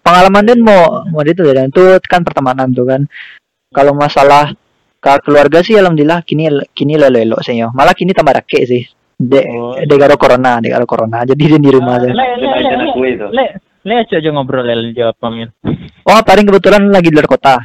pengalaman 0.00 0.42
dan 0.44 0.58
mau 0.60 1.04
mau 1.06 1.22
itu 1.22 1.42
dan 1.46 1.68
itu 1.68 1.82
kan 2.04 2.22
pertemanan 2.22 2.72
tuh 2.72 2.86
kan. 2.86 3.04
Kalau 3.70 3.92
masalah 3.92 4.54
ke 4.96 5.12
keluarga 5.22 5.60
sih 5.60 5.76
alhamdulillah 5.76 6.24
kini 6.24 6.48
kini 6.72 6.96
lelo 6.96 7.18
elo 7.18 7.36
sih 7.40 7.56
yo. 7.56 7.68
Malah 7.70 7.92
kini 7.92 8.12
tambah 8.12 8.32
rake 8.32 8.64
sih. 8.64 8.82
De 9.16 9.40
Oh. 9.48 9.72
de 9.80 9.94
karo 9.96 10.20
corona 10.20 10.60
de 10.60 10.68
karo 10.68 10.84
corona. 10.84 11.24
Jadi 11.24 11.42
dia 11.48 11.56
di 11.56 11.70
rumah 11.72 11.96
aja. 11.96 12.12
le 12.12 12.24
le 12.36 12.46
le 12.46 12.48
aja 12.52 12.74
aku 12.84 13.00
itu. 13.08 13.26
le 13.32 13.44
le 13.80 13.94
aja 14.04 14.14
aja 14.20 14.28
ngobrol 14.28 14.60
le 14.66 14.92
jawab 14.92 15.16
pamil 15.16 15.48
oh 16.04 16.20
paling 16.20 16.44
kebetulan 16.44 16.92
lagi 16.92 17.08
di 17.08 17.16
luar 17.16 17.24
kota. 17.24 17.56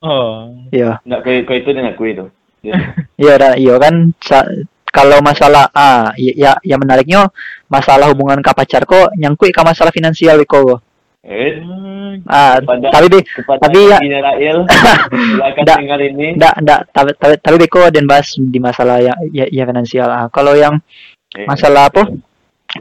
Oh. 0.00 0.54
Iya. 0.70 1.02
Nggak 1.02 1.20
kau 1.20 1.34
kau 1.50 1.56
itu 1.58 1.68
dia 1.74 1.82
aku 1.90 2.04
itu. 2.06 2.24
Iya 3.20 3.56
iya 3.58 3.74
kan 3.80 4.14
sa- 4.22 4.46
kalau 4.90 5.22
masalah 5.22 5.70
ah 5.70 6.10
ya 6.14 6.32
ya 6.34 6.52
yang 6.66 6.82
menariknya 6.82 7.30
masalah 7.66 8.10
hubungan 8.10 8.42
pacar 8.42 8.82
kok 8.84 9.14
nyangkut 9.14 9.50
ke 9.50 9.62
masalah 9.62 9.90
finansial 9.90 10.38
kok 10.44 10.82
Eh, 11.20 11.60
Ah, 12.26 12.56
Kepada- 12.58 12.90
tapi 12.90 13.06
kepada 13.22 13.60
tapi 13.68 13.92
ya 13.92 14.00
Dina 14.00 14.18
Rail, 14.24 14.64
silakan 15.30 15.62
Nggak. 15.62 15.78
dengar 15.78 16.00
ini. 16.00 16.26
ndak 16.34 16.54
ndak 16.64 16.80
tapi 16.90 17.10
tapi, 17.14 17.34
tapi 17.38 17.56
beko 17.60 17.92
dan 17.92 18.04
bahas 18.08 18.34
di 18.34 18.58
masalah 18.58 18.98
yang 19.04 19.16
ya, 19.28 19.44
ya 19.46 19.64
finansial. 19.68 20.08
Ah, 20.08 20.26
kalau 20.32 20.56
yang 20.56 20.80
Eh, 21.36 21.44
masalah 21.46 21.86
apa? 21.92 22.08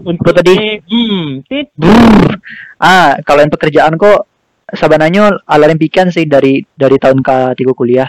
Untuk 0.01 0.33
tadi? 0.33 0.81
hmm. 0.81 1.45
Ah, 2.79 3.19
kalau 3.21 3.43
yang 3.43 3.51
pekerjaan 3.53 3.93
kok 3.99 4.25
sebenarnya 4.71 5.35
ala 5.45 5.69
pikan 5.75 6.09
sih 6.09 6.25
dari 6.25 6.63
dari 6.73 6.97
tahun 6.97 7.19
ke 7.19 7.59
tiga 7.59 7.73
kuliah. 7.75 8.07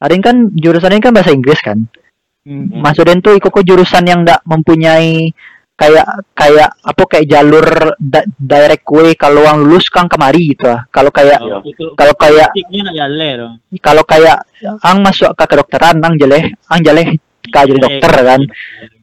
Ada 0.00 0.14
kan 0.22 0.54
jurusannya 0.54 1.02
kan 1.02 1.12
bahasa 1.12 1.34
Inggris 1.34 1.58
kan. 1.60 1.84
Hmm. 2.44 2.68
Maksudnya 2.84 3.16
tuh 3.18 3.34
ikut 3.34 3.52
jurusan 3.64 4.04
yang 4.04 4.20
ndak 4.20 4.44
mempunyai 4.44 5.32
kayak 5.74 6.06
kayak 6.38 6.70
apa 6.86 7.02
kayak 7.10 7.26
jalur 7.26 7.66
da- 7.98 8.28
direct 8.38 8.86
way 8.86 9.16
kalau 9.18 9.42
yang 9.42 9.58
lulus 9.58 9.90
kan 9.90 10.06
kemari 10.06 10.54
gitu 10.54 10.68
ah. 10.68 10.84
Kalau 10.88 11.10
kayak 11.10 11.40
Iya. 11.40 11.56
Itu 11.66 11.84
kalau 11.96 12.14
kayak 12.14 12.48
kalau 13.80 14.04
kayak 14.04 14.38
ang 14.80 15.02
masuk 15.02 15.32
ke 15.34 15.44
kedokteran 15.48 15.98
ang 15.98 16.14
jeleh 16.14 16.52
ang 16.68 16.80
jeleh 16.80 17.16
ke 17.44 17.58
jadi 17.60 17.76
dokter 17.76 18.12
kan 18.24 18.40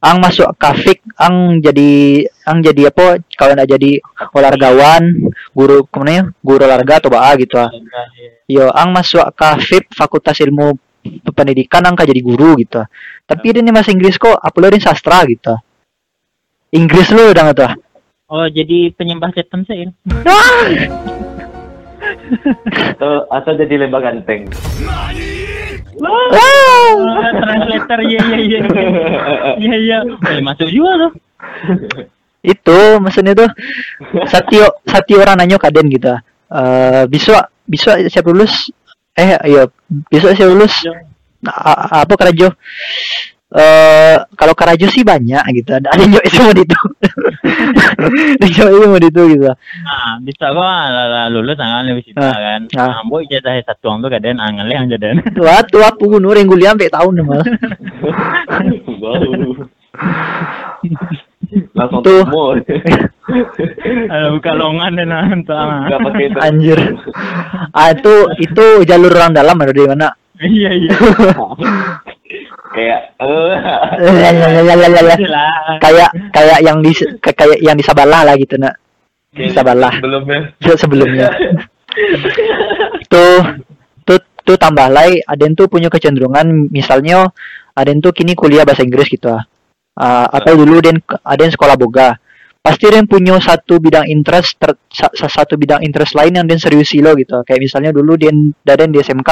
ang 0.01 0.17
masuk 0.17 0.49
ke 0.57 0.69
fik 0.81 0.99
ang 1.15 1.61
jadi 1.61 1.91
ang 2.43 2.57
jadi 2.59 2.89
apa 2.89 3.05
kalau 3.37 3.51
ndak 3.53 3.69
jadi 3.69 3.91
olahragawan 4.33 5.03
guru 5.51 5.85
ke 5.85 5.97
mana 6.01 6.11
ya 6.11 6.23
guru 6.41 6.61
olahraga 6.65 6.97
atau 6.97 7.13
apa 7.13 7.37
gitu 7.37 7.55
ah 7.57 7.69
yo 8.45 8.65
ang 8.71 8.91
masuk 8.91 9.23
ke 9.33 9.49
FIP 9.61 9.85
fakultas 9.93 10.41
ilmu 10.41 10.73
pendidikan 11.33 11.81
ang 11.85 11.97
ka 11.97 12.05
jadi 12.05 12.21
guru 12.21 12.57
gitu 12.61 12.85
tapi 13.31 13.55
ini 13.55 13.71
bahasa 13.71 13.95
Inggris 13.95 14.19
kok 14.19 14.35
apa 14.35 14.57
lo 14.59 14.67
sastra 14.75 15.23
gitu. 15.23 15.55
Inggris 16.75 17.15
lo 17.15 17.31
udah 17.31 17.43
nggak 17.47 17.57
tuh. 17.63 17.71
Oh, 18.27 18.43
jadi 18.51 18.91
penyembah 18.91 19.31
setan 19.31 19.63
saya. 19.63 19.87
Atau, 22.91 23.29
atau 23.29 23.51
jadi 23.55 23.85
lembah 23.85 24.01
ganteng. 24.03 24.49
Ah! 26.01 26.91
Oh, 26.91 27.29
translator 27.39 27.99
iya 28.03 28.19
iya 28.25 28.39
iya. 28.41 28.59
Iya 29.59 29.75
iya. 29.77 29.99
Eh, 30.33 30.41
masuk 30.43 30.67
juga 30.71 31.07
tuh. 31.07 31.11
itu 32.41 32.79
maksudnya 32.97 33.37
tuh 33.37 33.49
satu 34.25 34.81
satu 34.81 35.13
orang 35.21 35.37
nanya 35.37 35.61
kaden 35.61 35.93
gitu 35.93 36.09
eh 36.49 37.05
bisa 37.05 37.53
bisa 37.69 38.01
siap 38.09 38.25
lulus 38.25 38.73
eh 39.21 39.29
iya 39.45 39.63
bisa 40.07 40.33
siap 40.33 40.49
lulus 40.49 40.73
A- 41.43 42.01
apa 42.01 42.13
kerajo 42.15 42.49
eh 43.51 44.15
kalau 44.33 44.53
kerajo 44.53 44.87
sih 44.87 45.03
banyak 45.03 45.43
gitu 45.53 45.75
ada 45.75 45.91
yang 45.93 46.09
jawab 46.09 46.25
semua 46.25 46.53
itu 46.55 46.77
ada 48.39 48.47
jawab 48.47 48.73
semua 48.79 48.99
itu 49.01 49.21
gitu 49.29 49.43
Nah, 49.51 50.15
bisa 50.23 50.47
lah, 50.49 51.27
lulus 51.27 51.59
angan 51.59 51.83
lebih 51.85 52.03
sita 52.05 52.23
Ah, 52.23 52.31
kan. 52.33 52.61
ah. 52.73 53.01
Ambo 53.03 53.19
ijazah 53.19 53.59
satu 53.61 53.91
orang 53.91 53.99
tuh 53.99 54.09
kadang 54.09 54.39
angan 54.39 54.65
yang 54.65 54.87
jadan. 54.87 55.19
tua 55.35 55.59
tua 55.65 55.91
punur 55.93 56.31
yang 56.33 56.47
kuliah 56.47 56.71
sampai 56.71 56.87
tahun 56.87 57.13
malah 57.21 57.43
Baru. 59.03 59.67
Langsung 61.75 61.99
Tuh. 62.01 62.23
Ada 64.11 64.27
buka 64.31 64.51
longan 64.55 64.91
dan 64.95 65.11
untuk 65.33 65.55
Nggak 65.55 65.99
pakai 66.03 66.25
itu. 66.27 66.37
anjir 66.39 66.79
ah 67.71 67.87
itu 67.91 68.13
itu 68.39 68.65
jalur 68.83 69.11
orang 69.11 69.31
dalam 69.31 69.55
ada 69.55 69.71
di 69.71 69.83
mana 69.83 70.07
Iya 70.41 70.71
iya. 70.73 70.91
Kayak 72.71 72.99
eh. 73.19 73.59
Lah. 75.27 75.75
kayak 75.83 76.09
kayak 76.31 76.59
yang 76.63 76.79
di 76.79 76.91
kayak 77.19 77.59
yang 77.59 77.75
di 77.75 77.83
Sabalah 77.83 78.23
lah 78.23 78.35
gitu 78.39 78.55
nak 78.55 78.79
di 79.29 79.51
Sabalah 79.51 79.91
sebelumnya. 79.99 80.39
sebelumnya 80.63 81.27
tuh 83.11 83.43
tuh 84.03 84.19
tuh 84.47 84.55
tambah 84.55 84.87
lagi 84.87 85.19
ada 85.21 85.41
yang 85.43 85.53
tuh 85.53 85.67
punya 85.67 85.91
kecenderungan 85.91 86.71
misalnya 86.71 87.27
ada 87.75 87.87
yang 87.91 87.99
tuh 87.99 88.15
kini 88.15 88.31
kuliah 88.31 88.63
bahasa 88.63 88.87
Inggris 88.87 89.11
gitu 89.11 89.27
ah 89.27 89.43
Ah, 89.95 90.27
atau 90.31 90.55
dulu 90.55 90.79
dan 90.79 90.97
ada 91.23 91.41
yang 91.43 91.53
sekolah 91.53 91.75
boga. 91.75 92.15
Pasti 92.61 92.87
dia 92.93 93.01
punya 93.09 93.41
satu 93.41 93.81
bidang 93.81 94.05
interest 94.05 94.61
ter, 94.61 94.77
sa- 94.87 95.11
sa- 95.11 95.31
satu 95.31 95.57
bidang 95.57 95.81
interest 95.81 96.13
lain 96.13 96.37
yang 96.37 96.45
dia 96.45 96.61
serius 96.61 96.93
lo 97.01 97.17
gitu. 97.17 97.41
Kayak 97.43 97.61
misalnya 97.65 97.91
dulu 97.91 98.15
dia 98.15 98.31
ada 98.69 98.85
di 98.87 99.01
SMK 99.01 99.29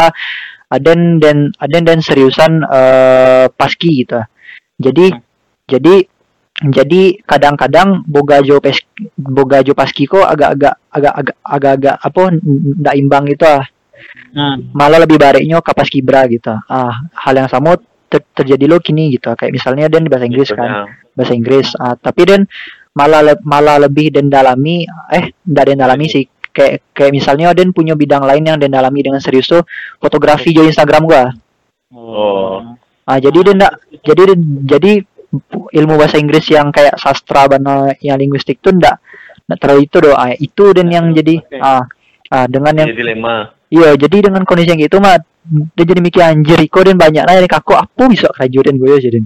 ada 0.70 0.92
dan 1.22 1.38
ada 1.58 1.78
dan 1.82 2.00
seriusan 2.02 2.66
eh, 2.66 3.46
paski 3.54 4.04
gitu. 4.06 4.20
Jadi 4.82 5.14
jadi 5.70 5.96
jadi 6.60 7.02
kadang-kadang 7.24 8.04
boga 8.04 8.44
jo 8.44 8.60
pes 8.60 8.84
boga 9.16 9.64
jo 9.64 9.72
paski 9.72 10.04
kok 10.10 10.26
agak-agak 10.28 10.76
agak-agak 10.92 11.36
agak-agak 11.46 11.96
apa 12.04 12.22
ndak 12.84 12.96
imbang 13.00 13.24
gitu 13.32 13.46
ah. 13.48 13.64
Nah, 14.32 14.56
malah 14.72 15.04
lebih 15.04 15.20
baiknya 15.20 15.60
kapas 15.64 15.92
kibra 15.92 16.24
gitu. 16.32 16.52
Ah 16.68 17.08
hal 17.16 17.36
yang 17.36 17.50
sama 17.52 17.76
ter- 18.10 18.26
terjadi 18.34 18.66
lo 18.66 18.82
kini 18.82 19.14
gitu 19.14 19.32
kayak 19.38 19.54
misalnya 19.54 19.86
dan 19.88 20.04
di 20.04 20.10
bahasa 20.10 20.26
Inggris 20.26 20.50
Gitu, 20.50 20.58
kan 20.58 20.90
bahasa 21.14 21.34
Inggris. 21.38 21.68
Ah, 21.78 21.94
tapi 21.94 22.22
dan 22.26 22.42
malah 22.98 23.22
le- 23.22 23.44
malah 23.46 23.78
lebih 23.78 24.10
dan 24.10 24.28
dalami 24.28 24.84
eh 25.14 25.32
ndak 25.46 25.64
dan 25.70 25.78
dalami 25.86 26.06
sih. 26.10 26.26
Kayak 26.50 26.82
kayak 26.92 27.14
misalnya 27.14 27.54
dan 27.54 27.70
punya 27.72 27.94
bidang 27.94 28.26
lain 28.26 28.44
yang 28.44 28.58
dan 28.58 28.74
dalami 28.74 29.06
dengan 29.06 29.22
serius 29.22 29.46
tuh 29.46 29.62
fotografi 30.02 30.50
jo 30.52 30.66
Instagram 30.66 31.06
gua. 31.06 31.24
Oh. 31.90 32.62
ah 33.10 33.18
jadi 33.18 33.42
dia 33.42 33.54
ndak 33.58 33.74
jadi 34.06 34.24
jadi 34.70 34.92
ilmu 35.74 35.94
bahasa 35.98 36.22
Inggris 36.22 36.46
yang 36.54 36.70
kayak 36.70 36.98
sastra 37.02 37.50
bana 37.50 37.94
yang 38.06 38.22
linguistik 38.22 38.62
tuh 38.62 38.74
ndak 38.78 39.02
terlalu 39.58 39.90
itu 39.90 39.98
doa 39.98 40.14
ah, 40.14 40.30
itu 40.38 40.66
dan 40.78 40.94
yang 40.94 41.10
jadi 41.10 41.42
Oke. 41.42 41.58
ah 41.58 41.90
ah 42.30 42.46
dengan 42.46 42.86
yang 42.86 42.90
Jadi 42.94 43.02
dilema. 43.02 43.36
Iya, 43.70 43.94
jadi 43.98 44.30
dengan 44.30 44.46
kondisi 44.50 44.70
yang 44.74 44.82
gitu 44.82 44.98
mah 44.98 45.22
dia 45.50 45.84
jadi 45.84 46.02
mikir 46.02 46.22
anjir 46.22 46.60
Iko 46.62 46.86
dan 46.86 46.96
banyak 46.96 47.24
lah 47.26 47.34
dari 47.36 47.50
kaku 47.50 47.74
aku 47.74 48.10
bisa 48.14 48.30
kerja 48.30 48.60
dan 48.62 48.78
gue 48.78 48.98
jadi. 49.02 49.20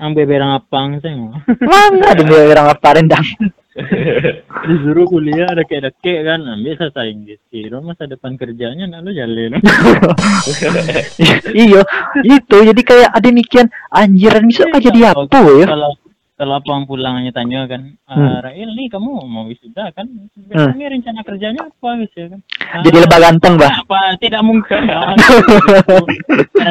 ambil 0.00 0.24
berang 0.24 0.56
apang 0.56 0.96
mau. 0.96 1.36
Mana 1.60 2.16
ada 2.16 2.24
dia 2.24 2.48
orang 2.48 2.72
apa 2.72 2.88
rendang. 2.96 3.26
Disuruh 4.66 5.06
kuliah 5.06 5.46
ada 5.46 5.62
kayak 5.62 5.92
deket 5.92 6.26
kan, 6.26 6.40
ambil 6.42 6.74
sastra 6.80 7.04
Inggris. 7.06 7.38
Kira 7.52 7.78
masa 7.78 8.08
depan 8.08 8.34
kerjanya 8.34 8.88
nak 8.88 9.06
lu 9.06 9.12
jalan. 9.12 9.60
iya, 11.52 11.80
itu 12.24 12.56
jadi 12.64 12.82
kayak 12.82 13.10
ada 13.12 13.28
mikian 13.30 13.68
anjiran 13.92 14.48
bisa 14.48 14.66
aja 14.72 14.80
jadi 14.80 15.00
apa 15.14 15.38
ya? 15.54 15.66
Kalau 15.68 15.92
kalau 16.40 16.56
abang 16.56 16.88
pulangnya 16.88 17.28
tanya 17.30 17.68
kan, 17.68 18.00
ah, 18.04 18.16
Hmm. 18.16 18.40
Rail 18.40 18.72
nih 18.72 18.88
kamu 18.88 19.12
mau 19.22 19.44
wisuda 19.44 19.92
kan? 19.92 20.08
Hmm. 20.48 20.72
Ini 20.72 20.88
rencana 20.90 21.20
kerjanya 21.20 21.60
apa 21.62 21.88
gitu 22.00 22.16
ya 22.16 22.26
kan? 22.32 22.40
Ah, 22.64 22.80
Jadi 22.80 22.96
lebah 22.98 23.18
ganteng, 23.20 23.54
Bah. 23.54 23.68
Apa? 23.76 24.16
Tidak 24.16 24.40
mungkin. 24.40 24.82
Ah, 24.90 25.12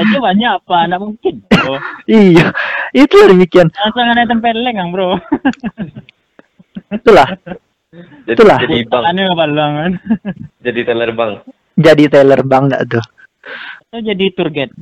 Kerja 0.01 0.17
banyak 0.19 0.51
apa? 0.58 0.77
Tidak 0.84 0.99
mungkin. 0.99 1.36
Oh, 1.62 1.77
Iya, 2.03 2.49
itu 2.91 3.15
ada 3.19 3.34
mikian. 3.34 3.69
langsung 3.69 4.01
ada 4.03 4.25
tempeleng 4.25 4.73
kan 4.73 4.88
bro. 4.89 5.21
Itulah, 6.89 7.29
Jadi, 8.25 8.34
Itulah. 8.34 8.58
jadi 8.60 8.77
bang, 8.86 9.03
kan. 9.05 9.91
jadi 10.60 10.79
teller 10.84 11.12
bang. 11.12 11.32
jadi 11.77 12.03
Taylor 12.05 12.41
Bang 12.43 12.65
dah 12.67 12.82
tuh. 12.84 13.01
Atau 13.88 14.01
jadi 14.01 14.25
tour 14.34 14.49
guide. 14.49 14.73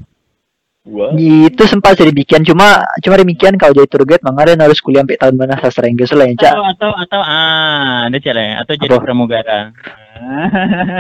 Gua. 0.88 1.12
Itu 1.19 1.67
sempat 1.67 2.00
jadi 2.00 2.15
bikin 2.15 2.47
cuma 2.47 2.80
cuma 3.04 3.19
demikian 3.19 3.60
kalau 3.60 3.76
jadi 3.76 3.91
tour 3.91 4.08
guide 4.08 4.23
mangaren 4.23 4.56
harus 4.56 4.80
kuliah 4.80 5.04
sampai 5.04 5.19
tahun 5.19 5.36
mana 5.36 5.60
sastra 5.60 5.91
Inggris 5.91 6.15
lah 6.15 6.23
yang 6.23 6.39
cak. 6.39 6.56
Atau 6.56 6.63
atau 6.63 6.91
atau 6.95 7.19
ah, 7.19 8.08
ada 8.08 8.15
cara 8.23 8.63
atau 8.63 8.73
jadi 8.80 8.95
Apa? 8.95 9.04
pramugara. 9.04 9.76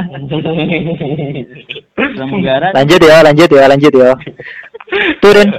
pramugara 1.97 2.69
lanjut 2.69 3.01
ya 3.01 3.17
lanjut 3.25 3.49
ya 3.49 3.63
lanjut 3.65 3.93
ya 3.97 4.13
tuh 5.17 5.31
Den 5.33 5.49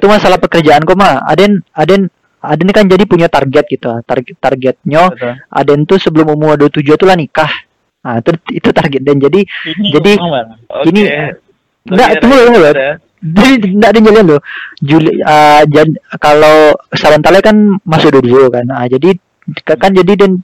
itu 0.00 0.06
masalah 0.08 0.40
pekerjaan 0.40 0.80
kok 0.82 0.96
mah 0.96 1.20
Aden 1.28 1.60
Aden 1.76 2.08
Aden 2.40 2.68
kan 2.72 2.88
jadi 2.88 3.04
punya 3.04 3.28
target 3.28 3.68
gitu 3.68 4.00
target 4.08 4.32
targetnya 4.40 5.12
Betul. 5.12 5.32
Aden 5.52 5.84
tuh 5.84 6.00
sebelum 6.00 6.32
umur 6.32 6.56
27 6.56 6.96
tuh 6.96 7.04
lah 7.04 7.20
nikah 7.20 7.52
nah 8.02 8.18
itu 8.18 8.32
itu 8.50 8.68
target 8.72 9.02
dan 9.04 9.20
jadi 9.20 9.40
Ini 9.46 9.88
Jadi-. 9.94 10.18
Oke. 10.18 10.90
Ini- 10.90 11.06
Tapi 11.82 11.98
Nggak, 11.98 12.08
ada 12.08 12.20
tunggu, 12.22 12.62
ada. 12.62 12.94
Jadi 13.22 13.54
tidak 13.62 13.88
ada 13.94 14.00
jalan 14.02 14.24
loh. 14.36 14.40
Juli 14.82 15.12
ah, 15.22 15.62
jan- 15.70 15.98
kalau 16.18 16.74
Sarantale 16.90 17.38
kan 17.40 17.56
masuk 17.86 18.18
dulu 18.18 18.50
kan. 18.50 18.66
Ah, 18.74 18.90
jadi 18.90 19.14
kan 19.64 19.90
jadi 19.94 20.12
dan 20.18 20.42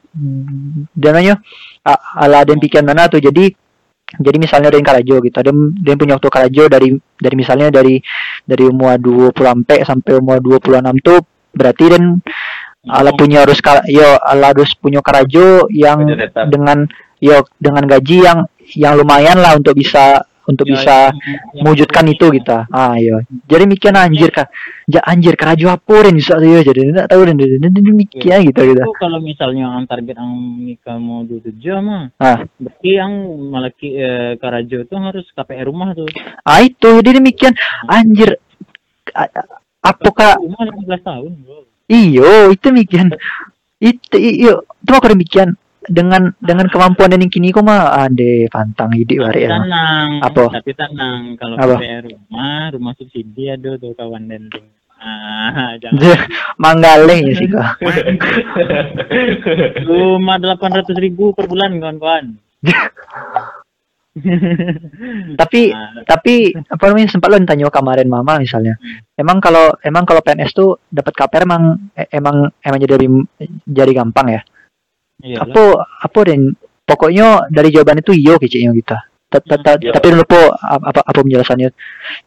dananya 0.95 1.39
ah, 1.87 1.99
ala 2.23 2.47
dan 2.47 2.59
pikiran 2.63 2.87
mana 2.87 3.11
tuh. 3.11 3.19
Jadi 3.23 3.51
jadi 4.09 4.37
misalnya 4.41 4.73
dari 4.73 4.81
Karajo 4.87 5.21
gitu. 5.21 5.37
Ada 5.37 5.53
dia 5.85 5.95
punya 5.99 6.17
waktu 6.17 6.31
Karajo 6.33 6.65
dari 6.71 6.89
dari 7.21 7.35
misalnya 7.37 7.69
dari 7.69 8.01
dari 8.47 8.65
umur 8.65 8.97
20 8.97 9.35
sampai 9.37 9.77
sampai 9.85 10.13
umur 10.17 10.39
26 10.41 11.05
tuh 11.05 11.19
berarti 11.53 11.85
dan 11.93 12.03
ala 12.89 13.11
punya 13.13 13.45
harus 13.45 13.59
kar- 13.61 13.85
yo 13.91 14.17
ala 14.23 14.55
harus 14.55 14.73
punya 14.79 15.05
Karajo 15.05 15.69
yang 15.69 16.09
dengan 16.49 16.89
yo 17.21 17.45
dengan 17.61 17.85
gaji 17.85 18.17
yang 18.25 18.39
yang 18.79 18.95
lumayan 18.97 19.41
lah 19.43 19.57
untuk 19.59 19.77
bisa 19.77 20.25
untuk 20.49 20.65
Ya, 20.65 20.73
bisa 20.73 20.97
yang 21.53 21.63
mewujudkan 21.63 22.03
ini, 22.03 22.17
itu 22.17 22.25
ya. 22.25 22.33
kita. 22.41 22.59
Ah 22.69 22.97
iya. 22.97 23.21
Jadi 23.45 23.65
mikir 23.65 23.93
anjir 23.93 24.33
kak. 24.33 24.49
Ja 24.85 25.05
anjir 25.05 25.37
keraju 25.37 25.67
apa 25.71 25.93
ren 26.01 26.17
bisa 26.17 26.41
ya 26.41 26.65
jadi 26.65 26.81
enggak 26.89 27.07
tahu 27.07 27.21
dan 27.23 27.37
dan 27.37 27.71
mikir 27.95 28.25
gitu 28.25 28.61
gitu. 28.65 28.81
Itu 28.81 28.97
kalau 28.97 29.21
misalnya 29.21 29.69
yang 29.71 29.85
target 29.85 30.17
yang 30.17 30.33
nikah 30.59 30.97
mau 30.97 31.21
dua 31.23 31.45
jam 31.55 31.85
mah, 31.85 32.05
Ah. 32.17 32.49
berarti 32.57 32.91
yang 32.91 33.13
malaki 33.47 33.89
eh, 33.93 34.33
Karajo 34.35 34.83
itu 34.83 34.95
harus 34.95 35.29
KPR 35.31 35.69
rumah 35.69 35.93
tuh. 35.93 36.09
Ah 36.43 36.59
itu 36.59 36.89
jadi 36.99 37.21
demikian 37.21 37.53
anjir 37.85 38.41
a- 39.11 39.29
a- 39.29 39.49
apa 39.85 40.09
kak 40.11 40.37
Rumah 40.39 40.65
15 40.67 41.01
tahun. 41.03 41.33
bro. 41.41 41.65
iyo 41.87 42.49
itu 42.49 42.61
demikian 42.63 43.09
itu 43.79 44.17
iyo 44.17 44.65
itu 44.77 44.91
aku 44.91 45.09
demikian 45.09 45.57
dengan 45.89 46.31
dengan 46.39 46.69
kemampuan 46.69 47.17
yang 47.17 47.33
kini 47.33 47.51
kok 47.51 47.65
mah 47.65 48.07
ade 48.07 48.47
pantang 48.53 48.93
ide 48.95 49.17
Tapi 49.17 49.25
bare 49.25 49.41
ya. 49.41 49.51
tenang, 49.57 50.09
Apa? 50.23 50.43
tapi 50.53 50.71
tenang 50.77 51.21
kalau? 51.41 51.57
KPR 51.57 52.05
rumah, 52.05 52.63
rumah 52.73 52.93
subsidi 52.95 53.49
ada 53.49 53.81
tuh 53.81 53.97
kawan 53.97 54.29
dan. 54.29 54.53
Ah, 54.99 55.77
jangan. 55.83 56.19
Manggale 56.59 57.17
ya 57.23 57.33
sih 57.39 57.49
kak. 57.49 57.79
Rumah 59.89 60.37
800 60.43 60.91
ribu 60.99 61.31
per 61.33 61.47
bulan 61.47 61.79
kawan-kawan. 61.79 62.35
tapi 65.39 65.71
Nah, 65.71 66.03
tapi 66.03 66.51
apa 66.51 66.83
namanya 66.91 67.07
sempat 67.07 67.31
lo 67.31 67.39
tanya 67.47 67.71
kemarin 67.71 68.11
mama 68.11 68.43
misalnya 68.43 68.75
emang 69.15 69.39
kalau 69.39 69.71
emang 69.87 70.03
kalau 70.03 70.19
PNS 70.27 70.51
tuh 70.51 70.83
dapat 70.91 71.15
KPR 71.15 71.47
emang 71.47 71.79
e- 71.95 72.11
emang 72.11 72.51
emang 72.59 72.79
jadi 72.83 72.99
lebih 72.99 73.31
jadi 73.63 73.93
gampang 73.95 74.35
ya 74.35 74.43
iyalah. 75.21 75.47
apa 75.47 75.63
apa 76.05 76.21
dan 76.25 76.41
pokoknya 76.83 77.27
dari 77.49 77.69
jawaban 77.69 78.01
itu 78.01 78.13
iyo 78.13 78.37
kecilnya 78.37 78.73
kita 78.75 78.99
Ta- 79.29 79.45
ta- 79.45 79.61
ta- 79.61 79.77
tapi 79.77 80.07
dulu 80.09 80.25
po 80.25 80.41
apa 80.57 81.05
apa 81.05 81.19
penjelasannya 81.21 81.69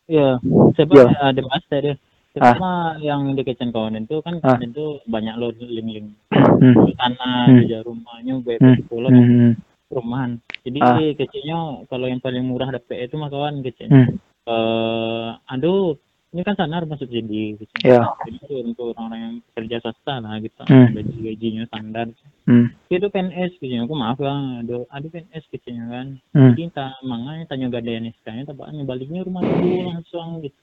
Iya, 0.06 0.38
sebab 0.78 1.10
Iya. 1.10 1.34
ada 1.34 1.42
master 1.42 1.80
dia. 1.82 1.94
Ah. 2.38 2.54
Sebab 2.54 2.54
mah 2.62 2.80
yang 3.02 3.22
di 3.34 3.42
kitchen 3.42 3.74
kawan 3.74 3.98
itu 3.98 4.22
kan 4.22 4.38
Ah. 4.40 4.56
itu 4.56 5.02
banyak 5.04 5.34
lo 5.36 5.50
link-link 5.52 6.14
hmm. 6.32 6.94
tanah, 6.96 7.44
Hmm. 7.44 7.58
kerja 7.60 7.78
rumahnya, 7.82 8.34
Hmm. 8.34 8.46
BP 8.46 8.64
sekolah, 8.86 9.10
Hmm. 9.10 9.52
perumahan. 9.90 10.32
Jadi 10.62 10.78
Ah. 10.80 10.96
kecilnya 11.12 11.58
kalau 11.90 12.06
yang 12.06 12.22
paling 12.22 12.46
murah 12.46 12.70
dapat 12.70 13.04
itu 13.04 13.18
mah 13.18 13.28
kawan 13.28 13.60
kecilnya. 13.60 14.08
Hmm. 14.08 14.16
Eh, 14.42 15.30
aduh, 15.50 15.98
ini 16.32 16.42
kan 16.48 16.56
sana 16.56 16.80
rumah 16.80 16.96
subsidi. 16.96 17.60
Gitu. 17.60 17.74
Ya. 17.84 18.08
Jadi 18.24 18.40
itu 18.40 18.56
untuk 18.64 18.96
orang-orang 18.96 19.20
yang 19.20 19.36
kerja 19.52 19.78
swasta 19.84 20.24
lah 20.24 20.40
gitu, 20.40 20.64
Hmm. 20.64 20.96
gaji 20.96 21.16
gajinya 21.28 21.64
standar. 21.68 22.08
Hmm. 22.48 22.72
Itu 22.88 23.08
PNS 23.12 23.60
kecilnya, 23.60 23.84
aku 23.84 23.96
maaf 24.00 24.18
lah, 24.24 24.64
ada 24.64 24.88
ada 24.88 25.08
PNS 25.12 25.44
kecilnya 25.52 25.86
kan. 25.92 26.08
Hmm. 26.32 26.56
Jadi 26.56 26.72
tak 26.72 26.96
manganya 27.04 27.44
tanya 27.52 27.68
gadean 27.68 28.08
SK-nya, 28.08 28.48
tapi 28.48 28.64
baliknya 28.88 29.28
rumah 29.28 29.44
dulu 29.44 29.92
langsung 29.92 30.40
gitu. 30.40 30.56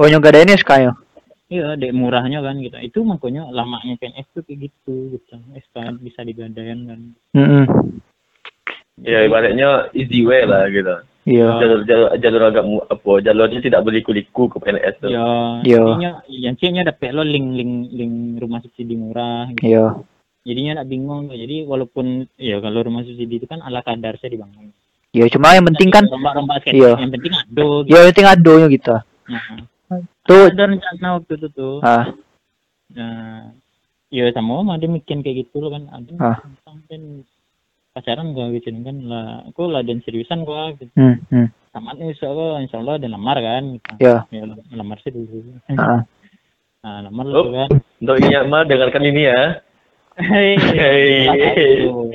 oh 0.00 0.08
nyoga 0.08 0.32
ada 0.32 0.40
ini 0.40 0.56
SK 0.56 0.70
ya 0.88 0.92
Iya, 1.52 1.76
dek 1.76 1.92
murahnya 1.92 2.40
kan 2.40 2.56
gitu. 2.64 2.80
Itu 2.80 3.04
makanya 3.04 3.44
lamanya 3.52 4.00
PNS 4.00 4.24
tuh 4.32 4.40
kayak 4.40 4.72
gitu 4.72 5.20
gitu. 5.20 5.36
SK 5.52 6.00
bisa 6.00 6.24
digadaian 6.24 6.80
kan. 6.88 7.00
Hmm. 7.36 7.64
ya 9.04 9.20
ibaratnya 9.28 9.92
easy 9.92 10.24
way 10.24 10.48
lah 10.48 10.64
gitu. 10.72 10.96
Iya 11.24 11.48
Jalur 11.56 11.80
jalur 11.82 12.08
jalur 12.16 12.42
agak 12.44 12.64
apa 12.88 13.10
jalurnya 13.20 13.60
tidak 13.60 13.80
berliku-liku 13.82 14.48
ke 14.48 14.56
PNS 14.58 14.94
tuh. 14.98 15.08
Ya, 15.08 15.26
Iya. 15.62 15.78
jadinya 15.80 16.10
yang 16.26 16.54
ceknya 16.54 16.82
dapat 16.84 17.10
lo 17.10 17.22
link 17.22 17.46
link 17.52 17.72
link 17.90 18.14
rumah 18.36 18.58
subsidi 18.58 18.94
murah 18.94 19.46
gitu. 19.52 19.66
iya 19.66 19.86
Jadinya 20.42 20.72
nak 20.76 20.88
bingung 20.88 21.26
tuh. 21.26 21.36
Jadi 21.36 21.62
walaupun 21.62 22.06
ya 22.34 22.58
kalau 22.58 22.82
rumah 22.82 23.02
subsidi 23.02 23.36
itu 23.36 23.46
kan 23.46 23.60
ala 23.60 23.78
kadar 23.80 24.16
saya 24.16 24.32
dibangun. 24.32 24.74
iya 25.10 25.28
cuma 25.28 25.52
yang 25.52 25.66
penting 25.66 25.88
kan 25.88 26.04
rombak-rombak 26.04 26.58
sekali. 26.60 26.80
Iya. 26.80 26.92
Yang 26.98 27.12
penting 27.14 27.32
ada 27.32 27.46
gitu. 27.46 27.66
ya 27.84 27.96
yang 27.96 28.08
penting 28.10 28.28
adonya 28.28 28.68
kita 28.68 28.96
Nah, 29.22 29.44
tuh 30.24 30.42
ada 30.48 30.64
rencana 30.66 31.08
waktu 31.14 31.32
itu 31.36 31.48
tuh. 31.48 31.74
ah 31.80 32.04
Nah, 32.90 33.48
ya 34.08 34.28
sama 34.30 34.60
mah 34.60 34.76
dia 34.76 34.84
mikir 34.86 35.16
kayak 35.16 35.46
gitu 35.46 35.56
loh 35.58 35.70
kan. 35.70 35.86
Ada 35.88 36.12
Ah. 36.18 36.36
sampai 36.60 37.22
pacaran 37.92 38.32
gua 38.32 38.48
gitu 38.50 38.72
kan 38.72 38.96
lah. 39.04 39.44
Aku 39.48 39.68
lah 39.68 39.80
dan 39.80 40.00
seriusan 40.02 40.42
gua 40.42 40.72
gitu. 40.74 40.90
hmm. 40.94 41.16
Hmm. 41.28 41.48
Tamat 41.72 41.96
nih 41.96 42.12
insya 42.12 42.28
Allah, 42.28 42.60
insya 42.60 42.76
Allah 42.80 42.94
ada 42.96 43.08
lamar 43.08 43.36
kan. 43.38 43.64
Gitu. 43.76 43.92
ya 43.98 44.24
Ya, 44.28 44.42
lamar 44.72 44.96
sih 45.00 45.12
dulu. 45.12 45.56
ah. 45.74 46.02
Nah, 46.82 46.98
lamar 47.06 47.24
Oh. 47.30 47.46
dulu 47.46 47.50
kan. 47.54 47.68
Untuk 48.02 48.16
ingat 48.18 48.44
mah 48.50 48.66
dengarkan 48.66 49.06
ini 49.06 49.22
ya. 49.24 49.40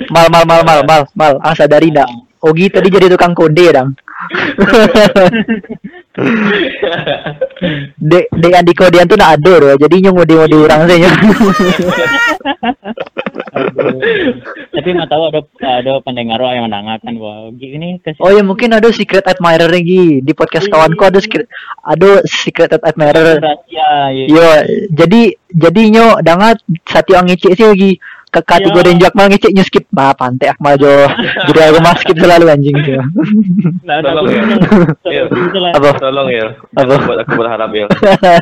Mal 0.08 0.26
mal 0.30 0.44
mal 0.44 0.62
mal 0.62 0.80
mal 0.84 1.02
mal 1.14 1.32
ah 1.40 1.50
sadari 1.50 1.90
dak 1.90 2.06
Ogi 2.38 2.70
tadi 2.70 2.86
jadi 2.86 3.10
tukang 3.10 3.34
kode 3.34 3.66
dang 3.74 3.90
dek 8.10 8.26
dek 8.34 8.50
yang 8.50 8.66
di 8.66 8.74
kodean 8.74 9.06
tuh 9.06 9.14
nak 9.14 9.38
ada 9.38 9.54
loh 9.62 9.78
jadi 9.78 9.94
nyong 10.02 10.18
ngode 10.18 10.34
ngode 10.34 10.58
orang 10.58 10.90
sih 10.90 10.98
nyong 10.98 11.22
Aduh. 13.58 13.90
Tapi 14.74 14.88
nggak 14.94 15.10
tahu 15.10 15.22
ada 15.30 15.40
ada 15.80 15.92
pendengar 16.04 16.38
yang 16.52 16.70
mendengarkan 16.70 17.12
bahwa 17.18 17.50
gini 17.56 17.98
kasih 18.02 18.22
oh 18.22 18.30
ya 18.30 18.42
mungkin 18.44 18.76
ada 18.76 18.88
secret 18.94 19.26
admirer 19.26 19.70
lagi. 19.70 20.22
Di 20.22 20.32
podcast 20.36 20.70
kawanku 20.70 21.02
ada 21.02 21.18
secret 21.18 21.46
ada 21.82 22.22
secret 22.28 22.70
admirer. 22.78 23.42
Ya. 23.68 24.12
yo 24.12 24.46
jadi 24.92 25.34
jadi 25.50 25.82
nyo 25.90 26.06
dangat 26.22 26.62
satu 26.86 27.16
yang 27.16 27.26
ngecek 27.26 27.52
sih 27.56 27.66
lagi 27.66 27.90
ke 28.28 28.40
kategori 28.44 28.90
Ya. 28.94 29.08
Jakmal 29.08 29.28
ngecek 29.32 29.52
skip 29.64 29.84
bah 29.88 30.12
pantai 30.12 30.52
akmal 30.52 30.76
jo 30.76 30.88
jadi 31.48 31.72
aku 31.72 31.78
mas 31.80 31.98
skip 32.00 32.16
selalu 32.16 32.48
anjing 32.48 32.76
sih 32.84 32.96
Nah, 33.84 34.00
ada 34.04 34.12
Tolong 34.12 34.28
ya. 35.08 35.24
apa 35.72 35.88
Tolong 35.96 36.28
ya. 36.28 36.46
Apa? 36.76 36.94
Buat 37.04 37.18
aku 37.24 37.32
berharap 37.40 37.70
ya. 37.72 37.86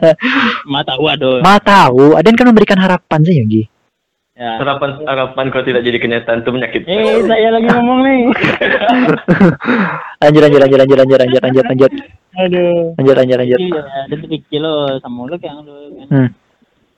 Ma 0.73 0.83
tahu 0.83 1.05
ada. 1.07 1.31
Ma 1.43 1.57
tahu, 1.63 2.19
Aden 2.19 2.35
kan 2.35 2.47
memberikan 2.51 2.79
harapan 2.79 3.21
sih 3.23 3.35
Yogi. 3.39 3.63
Ya. 4.37 4.61
Harapan 4.61 5.01
harapan 5.09 5.45
kau 5.49 5.65
tidak 5.65 5.81
jadi 5.81 5.97
kenyataan 5.97 6.45
itu 6.45 6.51
menyakitkan. 6.53 6.93
Eh, 6.93 7.25
saya 7.25 7.49
lagi 7.57 7.69
ngomong 7.73 8.01
nih. 8.05 8.21
Lanjut, 10.23 10.41
lanjut, 10.45 10.61
lanjut, 10.61 10.79
lanjut, 10.81 10.97
lanjut, 10.99 11.19
lanjut, 11.21 11.41
lanjut, 11.45 11.65
lanjut, 11.65 11.91
Aduh. 12.37 12.93
lanjut, 13.01 13.15
lanjut, 13.17 13.37
lanjut. 13.41 13.59
Iya, 13.61 13.83
ada 14.05 14.17
pikir 14.17 14.61
lo 14.61 14.75
sama 15.01 15.25
lo 15.29 15.37
kayak 15.41 15.57
lo 15.65 15.77
kan. 15.89 16.07
Hmm. 16.13 16.29